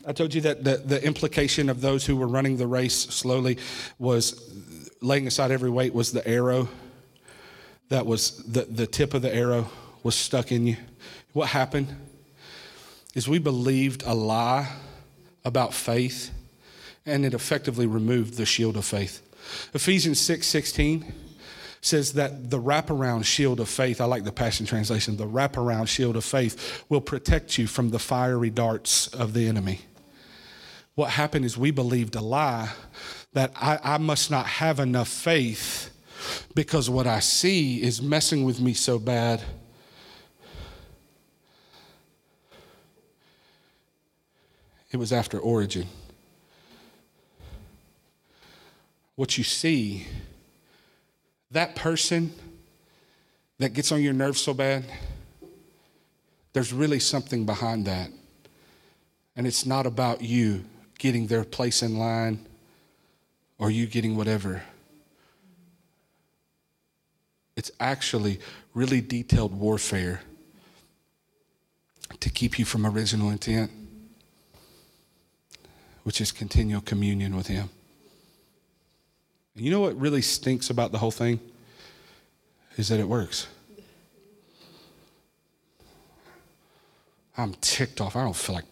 I 0.08 0.14
told 0.14 0.34
you 0.34 0.40
that 0.40 0.64
the, 0.64 0.78
the 0.78 1.06
implication 1.06 1.68
of 1.68 1.82
those 1.82 2.06
who 2.06 2.16
were 2.16 2.30
running 2.30 2.56
the 2.56 2.66
race 2.66 2.96
slowly 2.96 3.58
was 4.00 4.50
laying 5.02 5.28
aside 5.28 5.52
every 5.52 5.70
weight 5.70 5.94
was 5.94 6.14
the 6.14 6.26
arrow 6.26 6.70
that 7.90 8.06
was 8.06 8.38
the, 8.46 8.62
the 8.62 8.88
tip 8.88 9.14
of 9.14 9.22
the 9.22 9.36
arrow 9.36 9.68
was 10.02 10.16
stuck 10.16 10.54
in 10.54 10.66
you. 10.66 10.78
What 11.34 11.50
happened 11.50 11.94
is 13.14 13.28
we 13.28 13.38
believed 13.38 14.02
a 14.06 14.14
lie 14.14 14.72
about 15.44 15.74
faith 15.74 16.32
and 17.06 17.26
it 17.26 17.34
effectively 17.34 17.86
removed 17.86 18.36
the 18.36 18.46
shield 18.46 18.78
of 18.78 18.86
faith. 18.86 19.22
Ephesians 19.74 20.22
6 20.22 20.48
16 20.48 21.14
says 21.82 22.14
that 22.14 22.52
the 22.52 22.60
wraparound 22.60 23.26
shield 23.26 23.60
of 23.60 23.68
faith, 23.68 24.00
I 24.00 24.06
like 24.06 24.24
the 24.24 24.32
Passion 24.32 24.68
Translation, 24.68 25.18
the 25.18 25.26
wraparound 25.26 25.88
shield 25.88 26.16
of 26.16 26.24
faith 26.24 26.84
will 26.90 27.02
protect 27.02 27.58
you 27.58 27.66
from 27.66 27.90
the 27.90 28.00
fiery 28.00 28.52
darts 28.52 29.08
of 29.08 29.34
the 29.34 29.48
enemy. 29.48 29.82
What 30.94 31.10
happened 31.10 31.46
is 31.46 31.58
we 31.58 31.72
believed 31.72 32.16
a 32.16 32.22
lie 32.22 32.70
that 33.34 33.52
I, 33.56 33.80
I 33.84 33.98
must 33.98 34.30
not 34.30 34.46
have 34.46 34.80
enough 34.80 35.08
faith 35.08 35.90
because 36.54 36.90
what 36.90 37.08
I 37.08 37.20
see 37.20 37.82
is 37.82 38.02
messing 38.02 38.44
with 38.44 38.62
me 38.62 38.74
so 38.74 39.00
bad. 39.00 39.42
It 44.92 44.98
was 44.98 45.12
after 45.12 45.40
origin. 45.40 45.88
What 49.16 49.38
you 49.38 49.44
see 49.44 50.06
that 51.52 51.76
person 51.76 52.32
that 53.60 53.74
gets 53.74 53.92
on 53.92 54.02
your 54.02 54.14
nerves 54.14 54.42
so 54.42 54.54
bad, 54.54 54.86
there's 56.54 56.74
really 56.74 57.00
something 57.00 57.46
behind 57.46 57.86
that. 57.86 58.10
And 59.36 59.48
it's 59.48 59.66
not 59.66 59.86
about 59.86 60.22
you 60.22 60.66
getting 60.98 61.28
their 61.28 61.44
place 61.44 61.82
in 61.82 61.98
line 61.98 62.46
or 63.58 63.70
you 63.70 63.88
getting 63.88 64.16
whatever. 64.16 64.64
It's 67.56 67.72
actually 67.80 68.40
really 68.74 69.02
detailed 69.02 69.54
warfare 69.58 70.22
to 72.20 72.30
keep 72.30 72.58
you 72.60 72.66
from 72.66 72.86
original 72.86 73.30
intent, 73.30 73.72
which 76.04 76.22
is 76.22 76.32
continual 76.32 76.82
communion 76.82 77.36
with 77.36 77.48
Him. 77.48 77.70
And 79.56 79.66
you 79.66 79.72
know 79.72 79.82
what 79.82 80.00
really 80.00 80.22
stinks 80.22 80.70
about 80.70 80.92
the 80.92 80.98
whole 80.98 81.12
thing? 81.12 81.40
Is 82.78 82.88
that 82.88 83.00
it 83.00 83.08
works. 83.08 83.48
I'm 87.38 87.54
ticked 87.56 88.00
off. 88.02 88.16
I 88.16 88.24
don't 88.24 88.36
feel 88.36 88.56
like 88.56 88.66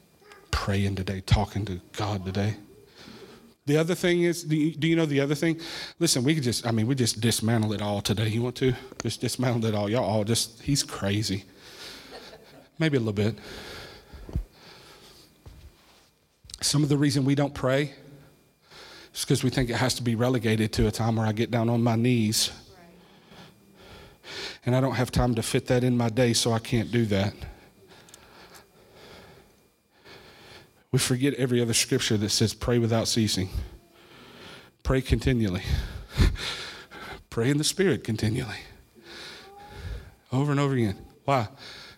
praying 0.51 0.95
today, 0.95 1.21
talking 1.25 1.65
to 1.65 1.79
God 1.93 2.25
today. 2.25 2.55
The 3.65 3.77
other 3.77 3.93
thing 3.93 4.23
is, 4.23 4.43
do 4.43 4.55
you, 4.55 4.71
do 4.71 4.87
you, 4.87 4.95
know 4.95 5.05
the 5.05 5.19
other 5.19 5.35
thing? 5.35 5.59
Listen, 5.99 6.23
we 6.23 6.33
could 6.33 6.43
just, 6.43 6.65
I 6.65 6.71
mean, 6.71 6.87
we 6.87 6.95
just 6.95 7.21
dismantle 7.21 7.73
it 7.73 7.81
all 7.81 8.01
today. 8.01 8.27
You 8.27 8.41
want 8.41 8.55
to? 8.57 8.73
Just 9.03 9.21
dismantle 9.21 9.65
it 9.65 9.75
all. 9.75 9.89
Y'all 9.89 10.03
all 10.03 10.23
just, 10.23 10.61
he's 10.61 10.81
crazy. 10.81 11.45
Maybe 12.79 12.97
a 12.97 12.99
little 12.99 13.13
bit. 13.13 13.37
Some 16.61 16.83
of 16.83 16.89
the 16.89 16.97
reason 16.97 17.25
we 17.25 17.35
don't 17.35 17.53
pray 17.53 17.93
is 19.13 19.21
because 19.21 19.43
we 19.43 19.49
think 19.49 19.69
it 19.69 19.75
has 19.75 19.93
to 19.95 20.03
be 20.03 20.15
relegated 20.15 20.73
to 20.73 20.87
a 20.87 20.91
time 20.91 21.15
where 21.15 21.25
I 21.25 21.31
get 21.31 21.51
down 21.51 21.69
on 21.69 21.83
my 21.83 21.95
knees. 21.95 22.51
And 24.65 24.75
I 24.75 24.81
don't 24.81 24.95
have 24.95 25.11
time 25.11 25.35
to 25.35 25.43
fit 25.43 25.67
that 25.67 25.83
in 25.83 25.97
my 25.97 26.09
day, 26.09 26.33
so 26.33 26.51
I 26.51 26.59
can't 26.59 26.91
do 26.91 27.05
that. 27.07 27.33
We 30.91 30.99
forget 30.99 31.35
every 31.35 31.61
other 31.61 31.73
scripture 31.73 32.17
that 32.17 32.29
says 32.29 32.53
pray 32.53 32.79
without 32.79 33.07
ceasing, 33.07 33.49
pray 34.81 35.01
continually, 35.01 35.63
pray 37.29 37.49
in 37.49 37.57
the 37.59 37.63
Spirit 37.63 38.03
continually, 38.03 38.57
over 40.31 40.51
and 40.51 40.59
over 40.59 40.73
again. 40.73 40.97
Why? 41.25 41.47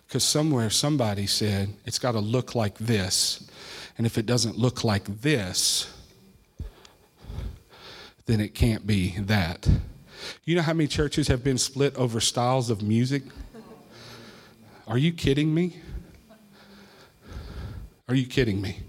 Because 0.06 0.24
somewhere 0.24 0.68
somebody 0.68 1.26
said 1.26 1.70
it's 1.86 1.98
got 1.98 2.12
to 2.12 2.20
look 2.20 2.54
like 2.54 2.76
this. 2.76 3.48
And 3.96 4.06
if 4.06 4.18
it 4.18 4.26
doesn't 4.26 4.58
look 4.58 4.84
like 4.84 5.04
this, 5.22 5.90
then 8.26 8.40
it 8.40 8.54
can't 8.54 8.86
be 8.86 9.16
that. 9.18 9.68
You 10.44 10.56
know 10.56 10.62
how 10.62 10.72
many 10.72 10.86
churches 10.86 11.28
have 11.28 11.42
been 11.42 11.58
split 11.58 11.94
over 11.96 12.20
styles 12.20 12.70
of 12.70 12.82
music? 12.82 13.22
Are 14.86 14.98
you 14.98 15.12
kidding 15.12 15.54
me? 15.54 15.76
Are 18.08 18.14
you 18.14 18.26
kidding 18.26 18.60
me? 18.60 18.80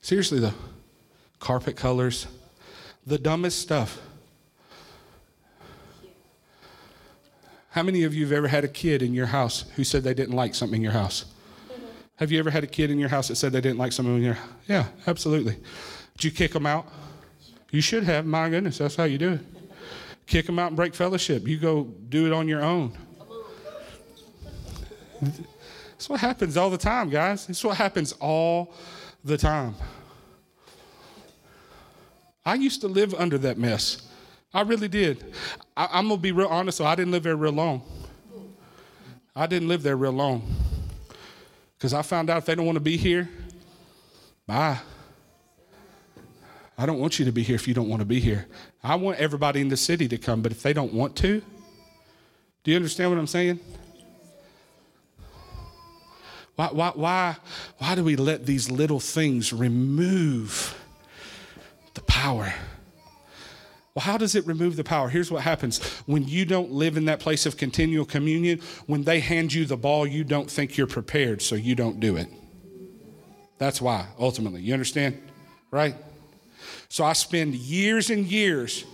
Seriously, 0.00 0.40
though, 0.40 0.54
carpet 1.40 1.76
colors, 1.76 2.26
the 3.06 3.18
dumbest 3.18 3.60
stuff. 3.60 4.00
How 7.70 7.82
many 7.82 8.04
of 8.04 8.14
you 8.14 8.24
have 8.24 8.32
ever 8.32 8.48
had 8.48 8.64
a 8.64 8.68
kid 8.68 9.02
in 9.02 9.12
your 9.12 9.26
house 9.26 9.64
who 9.76 9.84
said 9.84 10.02
they 10.02 10.14
didn't 10.14 10.34
like 10.34 10.54
something 10.54 10.76
in 10.76 10.82
your 10.82 10.92
house? 10.92 11.26
Have 12.16 12.32
you 12.32 12.38
ever 12.38 12.50
had 12.50 12.64
a 12.64 12.66
kid 12.66 12.90
in 12.90 12.98
your 12.98 13.10
house 13.10 13.28
that 13.28 13.36
said 13.36 13.52
they 13.52 13.60
didn't 13.60 13.78
like 13.78 13.92
something 13.92 14.16
in 14.16 14.22
your 14.22 14.34
house? 14.34 14.48
Yeah, 14.66 14.86
absolutely. 15.06 15.58
Did 16.14 16.24
you 16.24 16.30
kick 16.30 16.52
them 16.52 16.64
out? 16.64 16.86
You 17.70 17.80
should 17.80 18.04
have. 18.04 18.26
My 18.26 18.48
goodness, 18.48 18.78
that's 18.78 18.96
how 18.96 19.04
you 19.04 19.18
do 19.18 19.32
it. 19.34 19.40
Kick 20.26 20.46
them 20.46 20.58
out 20.58 20.68
and 20.68 20.76
break 20.76 20.94
fellowship. 20.94 21.46
You 21.46 21.58
go 21.58 21.84
do 21.84 22.26
it 22.26 22.32
on 22.32 22.48
your 22.48 22.62
own. 22.62 22.96
That's 25.20 26.08
what 26.08 26.20
happens 26.20 26.56
all 26.56 26.68
the 26.68 26.78
time, 26.78 27.10
guys. 27.10 27.48
It's 27.48 27.64
what 27.64 27.76
happens 27.76 28.12
all 28.20 28.74
the 29.24 29.38
time. 29.38 29.74
I 32.44 32.54
used 32.54 32.80
to 32.82 32.88
live 32.88 33.14
under 33.14 33.38
that 33.38 33.58
mess. 33.58 34.08
I 34.52 34.60
really 34.62 34.88
did. 34.88 35.34
I, 35.76 35.98
am 35.98 36.08
going 36.08 36.18
to 36.18 36.22
be 36.22 36.32
real 36.32 36.48
honest, 36.48 36.78
so 36.78 36.84
I 36.84 36.94
didn't 36.94 37.12
live 37.12 37.24
there 37.24 37.36
real 37.36 37.52
long. 37.52 37.82
I 39.34 39.46
didn't 39.46 39.68
live 39.68 39.82
there 39.82 39.96
real 39.96 40.12
long. 40.12 40.42
Because 41.76 41.92
I 41.92 42.02
found 42.02 42.30
out 42.30 42.38
if 42.38 42.46
they 42.46 42.54
don't 42.54 42.64
want 42.64 42.76
to 42.76 42.80
be 42.80 42.96
here, 42.96 43.28
bye. 44.46 44.78
I 46.78 46.86
don't 46.86 46.98
want 46.98 47.18
you 47.18 47.24
to 47.24 47.32
be 47.32 47.42
here 47.42 47.56
if 47.56 47.66
you 47.66 47.74
don't 47.74 47.88
want 47.88 48.00
to 48.00 48.06
be 48.06 48.20
here. 48.20 48.46
I 48.82 48.96
want 48.96 49.18
everybody 49.18 49.60
in 49.60 49.68
the 49.68 49.76
city 49.76 50.08
to 50.08 50.18
come, 50.18 50.42
but 50.42 50.52
if 50.52 50.62
they 50.62 50.72
don't 50.72 50.92
want 50.92 51.16
to, 51.16 51.42
do 52.64 52.70
you 52.70 52.76
understand 52.76 53.10
what 53.10 53.18
I'm 53.18 53.26
saying? 53.26 53.60
Why, 56.56 56.68
why, 56.72 56.92
why, 56.94 57.36
why 57.78 57.94
do 57.94 58.04
we 58.04 58.16
let 58.16 58.46
these 58.46 58.70
little 58.70 59.00
things 59.00 59.52
remove 59.52 60.74
the 61.96 62.02
power. 62.02 62.54
Well, 63.94 64.04
how 64.04 64.18
does 64.18 64.34
it 64.34 64.46
remove 64.46 64.76
the 64.76 64.84
power? 64.84 65.08
Here's 65.08 65.30
what 65.30 65.42
happens 65.42 65.82
when 66.04 66.28
you 66.28 66.44
don't 66.44 66.70
live 66.70 66.96
in 66.96 67.06
that 67.06 67.18
place 67.18 67.46
of 67.46 67.56
continual 67.56 68.04
communion, 68.04 68.60
when 68.86 69.02
they 69.02 69.20
hand 69.20 69.52
you 69.52 69.64
the 69.64 69.76
ball, 69.76 70.06
you 70.06 70.22
don't 70.22 70.50
think 70.50 70.76
you're 70.76 70.86
prepared, 70.86 71.40
so 71.42 71.54
you 71.54 71.74
don't 71.74 71.98
do 71.98 72.16
it. 72.16 72.28
That's 73.58 73.80
why, 73.80 74.06
ultimately. 74.18 74.60
You 74.60 74.74
understand? 74.74 75.20
Right? 75.70 75.96
So 76.88 77.04
I 77.04 77.12
spend 77.12 77.54
years 77.54 78.10
and 78.10 78.26
years 78.26 78.84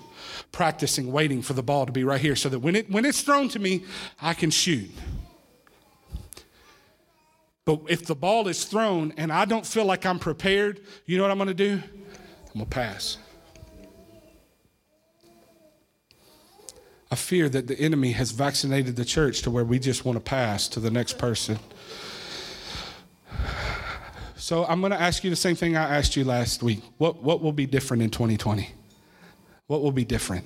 practicing, 0.52 1.10
waiting 1.10 1.42
for 1.42 1.54
the 1.54 1.62
ball 1.62 1.86
to 1.86 1.92
be 1.92 2.04
right 2.04 2.20
here 2.20 2.36
so 2.36 2.48
that 2.48 2.58
when, 2.58 2.76
it, 2.76 2.90
when 2.90 3.04
it's 3.04 3.22
thrown 3.22 3.48
to 3.50 3.58
me, 3.58 3.84
I 4.20 4.34
can 4.34 4.50
shoot. 4.50 4.90
But 7.64 7.80
if 7.88 8.06
the 8.06 8.14
ball 8.14 8.48
is 8.48 8.64
thrown 8.64 9.14
and 9.16 9.32
I 9.32 9.44
don't 9.44 9.66
feel 9.66 9.84
like 9.84 10.04
I'm 10.04 10.18
prepared, 10.18 10.80
you 11.06 11.16
know 11.16 11.24
what 11.24 11.30
I'm 11.30 11.38
going 11.38 11.48
to 11.48 11.54
do? 11.54 11.74
I'm 11.74 12.52
going 12.54 12.66
to 12.66 12.66
pass. 12.66 13.18
I 17.10 17.14
fear 17.14 17.48
that 17.50 17.66
the 17.66 17.78
enemy 17.78 18.12
has 18.12 18.30
vaccinated 18.30 18.96
the 18.96 19.04
church 19.04 19.42
to 19.42 19.50
where 19.50 19.64
we 19.64 19.78
just 19.78 20.04
want 20.04 20.16
to 20.16 20.20
pass 20.20 20.66
to 20.68 20.80
the 20.80 20.90
next 20.90 21.18
person. 21.18 21.58
So 24.42 24.64
I'm 24.64 24.80
going 24.80 24.90
to 24.90 25.00
ask 25.00 25.22
you 25.22 25.30
the 25.30 25.36
same 25.36 25.54
thing 25.54 25.76
I 25.76 25.98
asked 25.98 26.16
you 26.16 26.24
last 26.24 26.64
week. 26.64 26.82
What, 26.98 27.22
what 27.22 27.40
will 27.40 27.52
be 27.52 27.64
different 27.64 28.02
in 28.02 28.10
2020? 28.10 28.68
What 29.68 29.82
will 29.82 29.92
be 29.92 30.04
different? 30.04 30.44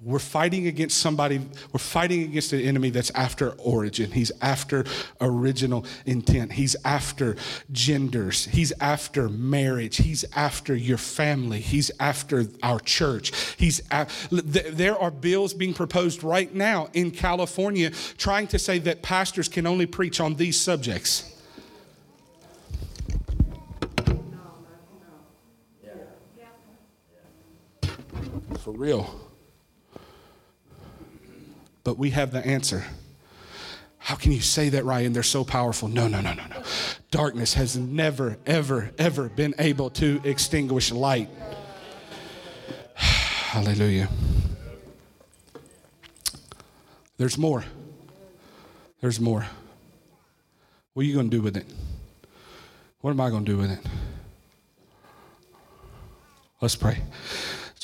We're 0.00 0.18
fighting 0.18 0.66
against 0.66 0.98
somebody, 0.98 1.40
we're 1.72 1.78
fighting 1.78 2.24
against 2.24 2.52
an 2.52 2.60
enemy 2.62 2.90
that's 2.90 3.12
after 3.12 3.50
origin. 3.50 4.10
He's 4.10 4.32
after 4.42 4.84
original 5.20 5.86
intent. 6.06 6.54
He's 6.54 6.74
after 6.84 7.36
genders. 7.70 8.46
He's 8.46 8.72
after 8.80 9.28
marriage. 9.28 9.98
He's 9.98 10.24
after 10.34 10.74
your 10.74 10.98
family. 10.98 11.60
He's 11.60 11.92
after 12.00 12.46
our 12.64 12.80
church. 12.80 13.30
He's 13.56 13.80
there 14.32 14.98
are 14.98 15.12
bills 15.12 15.54
being 15.54 15.72
proposed 15.72 16.24
right 16.24 16.52
now 16.52 16.88
in 16.94 17.12
California 17.12 17.90
trying 18.18 18.48
to 18.48 18.58
say 18.58 18.80
that 18.80 19.02
pastors 19.02 19.48
can 19.48 19.68
only 19.68 19.86
preach 19.86 20.18
on 20.18 20.34
these 20.34 20.60
subjects. 20.60 21.30
For 28.58 28.72
real 28.72 29.24
but 31.84 31.98
we 31.98 32.10
have 32.10 32.32
the 32.32 32.44
answer. 32.44 32.82
How 33.98 34.16
can 34.16 34.32
you 34.32 34.40
say 34.40 34.70
that, 34.70 34.84
Ryan? 34.84 35.12
They're 35.12 35.22
so 35.22 35.44
powerful. 35.44 35.88
No, 35.88 36.08
no, 36.08 36.20
no, 36.20 36.32
no, 36.34 36.46
no. 36.46 36.62
Darkness 37.10 37.54
has 37.54 37.76
never, 37.76 38.38
ever, 38.46 38.90
ever 38.98 39.28
been 39.28 39.54
able 39.58 39.90
to 39.90 40.20
extinguish 40.24 40.90
light. 40.90 41.28
Hallelujah. 42.94 44.08
There's 47.16 47.38
more. 47.38 47.64
There's 49.00 49.20
more. 49.20 49.46
What 50.94 51.02
are 51.02 51.06
you 51.06 51.14
going 51.14 51.30
to 51.30 51.36
do 51.36 51.42
with 51.42 51.56
it? 51.56 51.66
What 53.00 53.10
am 53.10 53.20
I 53.20 53.30
going 53.30 53.44
to 53.44 53.52
do 53.52 53.58
with 53.58 53.70
it? 53.70 53.80
Let's 56.60 56.76
pray. 56.76 56.98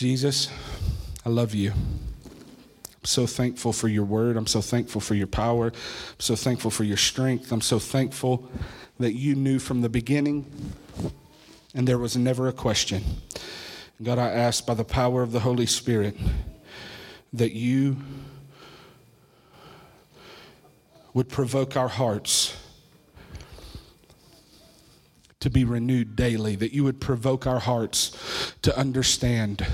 Jesus, 0.00 0.48
I 1.26 1.28
love 1.28 1.54
you. 1.54 1.72
I'm 1.72 3.04
so 3.04 3.26
thankful 3.26 3.74
for 3.74 3.86
your 3.86 4.04
word. 4.04 4.38
I'm 4.38 4.46
so 4.46 4.62
thankful 4.62 5.02
for 5.02 5.14
your 5.14 5.26
power. 5.26 5.66
I'm 5.66 6.20
so 6.20 6.34
thankful 6.34 6.70
for 6.70 6.84
your 6.84 6.96
strength. 6.96 7.52
I'm 7.52 7.60
so 7.60 7.78
thankful 7.78 8.48
that 8.98 9.12
you 9.12 9.34
knew 9.34 9.58
from 9.58 9.82
the 9.82 9.90
beginning 9.90 10.46
and 11.74 11.86
there 11.86 11.98
was 11.98 12.16
never 12.16 12.48
a 12.48 12.52
question. 12.54 13.04
God, 14.02 14.18
I 14.18 14.30
ask 14.30 14.64
by 14.64 14.72
the 14.72 14.84
power 14.84 15.22
of 15.22 15.32
the 15.32 15.40
Holy 15.40 15.66
Spirit 15.66 16.16
that 17.34 17.52
you 17.52 17.98
would 21.12 21.28
provoke 21.28 21.76
our 21.76 21.88
hearts 21.88 22.56
to 25.40 25.50
be 25.50 25.64
renewed 25.64 26.16
daily, 26.16 26.54
that 26.56 26.72
you 26.72 26.84
would 26.84 27.00
provoke 27.00 27.46
our 27.46 27.60
hearts 27.60 28.54
to 28.62 28.76
understand 28.76 29.66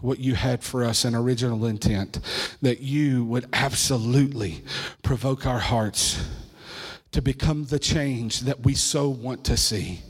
what 0.00 0.18
you 0.18 0.34
had 0.34 0.62
for 0.62 0.84
us 0.84 1.04
in 1.04 1.14
original 1.14 1.64
intent, 1.64 2.18
that 2.60 2.80
you 2.80 3.24
would 3.24 3.46
absolutely 3.52 4.62
provoke 5.02 5.46
our 5.46 5.60
hearts 5.60 6.28
to 7.12 7.22
become 7.22 7.64
the 7.64 7.78
change 7.78 8.40
that 8.40 8.60
we 8.60 8.74
so 8.74 9.08
want 9.08 9.44
to 9.44 9.56
see. 9.56 10.00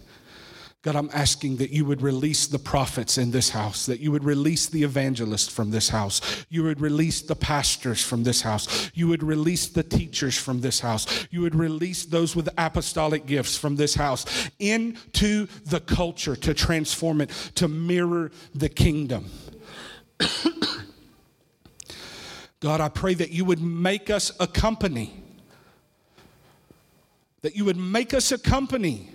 God, 0.82 0.96
I'm 0.96 1.10
asking 1.12 1.58
that 1.58 1.70
you 1.70 1.84
would 1.84 2.02
release 2.02 2.48
the 2.48 2.58
prophets 2.58 3.16
in 3.16 3.30
this 3.30 3.50
house, 3.50 3.86
that 3.86 4.00
you 4.00 4.10
would 4.10 4.24
release 4.24 4.66
the 4.66 4.82
evangelists 4.82 5.46
from 5.48 5.70
this 5.70 5.90
house, 5.90 6.44
you 6.48 6.64
would 6.64 6.80
release 6.80 7.22
the 7.22 7.36
pastors 7.36 8.02
from 8.02 8.24
this 8.24 8.42
house, 8.42 8.90
you 8.92 9.06
would 9.06 9.22
release 9.22 9.68
the 9.68 9.84
teachers 9.84 10.36
from 10.36 10.60
this 10.60 10.80
house, 10.80 11.28
you 11.30 11.40
would 11.40 11.54
release 11.54 12.04
those 12.04 12.34
with 12.34 12.48
apostolic 12.58 13.26
gifts 13.26 13.56
from 13.56 13.76
this 13.76 13.94
house 13.94 14.50
into 14.58 15.46
the 15.66 15.78
culture 15.78 16.34
to 16.34 16.52
transform 16.52 17.20
it, 17.20 17.30
to 17.54 17.68
mirror 17.68 18.32
the 18.52 18.68
kingdom. 18.68 19.26
God, 22.58 22.80
I 22.80 22.88
pray 22.88 23.14
that 23.14 23.30
you 23.30 23.44
would 23.44 23.62
make 23.62 24.10
us 24.10 24.32
a 24.40 24.48
company 24.48 25.22
that 27.42 27.56
you 27.56 27.64
would 27.64 27.76
make 27.76 28.14
us 28.14 28.30
a 28.30 28.38
company 28.38 29.08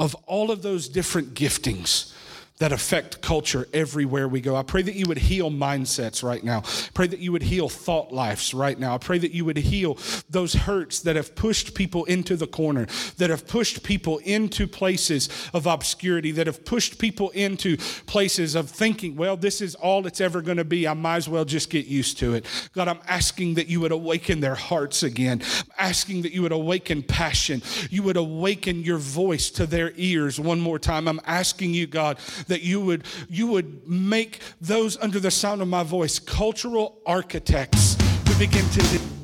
of 0.00 0.14
all 0.26 0.50
of 0.50 0.62
those 0.62 0.88
different 0.88 1.34
giftings 1.34 2.12
that 2.60 2.72
affect 2.72 3.22
culture 3.22 3.66
everywhere 3.72 4.28
we 4.28 4.40
go. 4.40 4.54
I 4.54 4.62
pray 4.62 4.82
that 4.82 4.94
you 4.94 5.06
would 5.06 5.18
heal 5.18 5.50
mindsets 5.50 6.22
right 6.22 6.44
now. 6.44 6.62
Pray 6.92 7.06
that 7.06 7.18
you 7.18 7.32
would 7.32 7.42
heal 7.42 7.70
thought 7.70 8.12
lives 8.12 8.52
right 8.52 8.78
now. 8.78 8.94
I 8.94 8.98
pray 8.98 9.18
that 9.18 9.32
you 9.32 9.46
would 9.46 9.56
heal 9.56 9.98
those 10.28 10.52
hurts 10.52 11.00
that 11.00 11.16
have 11.16 11.34
pushed 11.34 11.74
people 11.74 12.04
into 12.04 12.36
the 12.36 12.46
corner, 12.46 12.86
that 13.16 13.30
have 13.30 13.46
pushed 13.46 13.82
people 13.82 14.18
into 14.18 14.68
places 14.68 15.30
of 15.54 15.66
obscurity, 15.66 16.32
that 16.32 16.46
have 16.46 16.64
pushed 16.66 16.98
people 16.98 17.30
into 17.30 17.78
places 18.04 18.54
of 18.54 18.68
thinking, 18.68 19.16
well, 19.16 19.38
this 19.38 19.62
is 19.62 19.74
all 19.74 20.06
it's 20.06 20.20
ever 20.20 20.42
going 20.42 20.58
to 20.58 20.64
be. 20.64 20.86
I 20.86 20.92
might 20.92 21.16
as 21.16 21.28
well 21.30 21.46
just 21.46 21.70
get 21.70 21.86
used 21.86 22.18
to 22.18 22.34
it. 22.34 22.44
God, 22.74 22.88
I'm 22.88 23.00
asking 23.08 23.54
that 23.54 23.68
you 23.68 23.80
would 23.80 23.92
awaken 23.92 24.40
their 24.40 24.54
hearts 24.54 25.02
again. 25.02 25.40
I'm 25.42 25.72
asking 25.78 26.22
that 26.22 26.32
you 26.32 26.42
would 26.42 26.52
awaken 26.52 27.02
passion. 27.02 27.62
You 27.88 28.02
would 28.02 28.18
awaken 28.18 28.82
your 28.82 28.98
voice 28.98 29.48
to 29.52 29.64
their 29.64 29.94
ears 29.96 30.38
one 30.38 30.60
more 30.60 30.78
time. 30.78 31.08
I'm 31.08 31.22
asking 31.24 31.72
you, 31.72 31.86
God, 31.86 32.18
that 32.50 32.62
you 32.62 32.80
would 32.80 33.04
you 33.28 33.46
would 33.46 33.88
make 33.88 34.40
those 34.60 34.96
under 34.98 35.18
the 35.18 35.30
sound 35.30 35.62
of 35.62 35.68
my 35.68 35.82
voice 35.82 36.18
cultural 36.18 36.98
architects 37.06 37.96
who 38.28 38.38
begin 38.38 38.68
to 38.70 39.20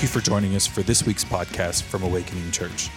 Thank 0.00 0.02
you 0.02 0.08
for 0.08 0.20
joining 0.20 0.56
us 0.56 0.66
for 0.66 0.82
this 0.82 1.04
week's 1.04 1.24
podcast 1.24 1.82
from 1.82 2.02
Awakening 2.02 2.50
Church. 2.52 2.88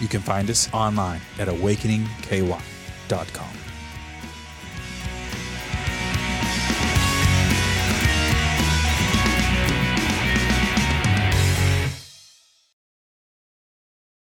You 0.00 0.06
can 0.06 0.20
find 0.20 0.48
us 0.48 0.72
online 0.72 1.20
at 1.38 1.48
awakeningky.com. 1.48 3.55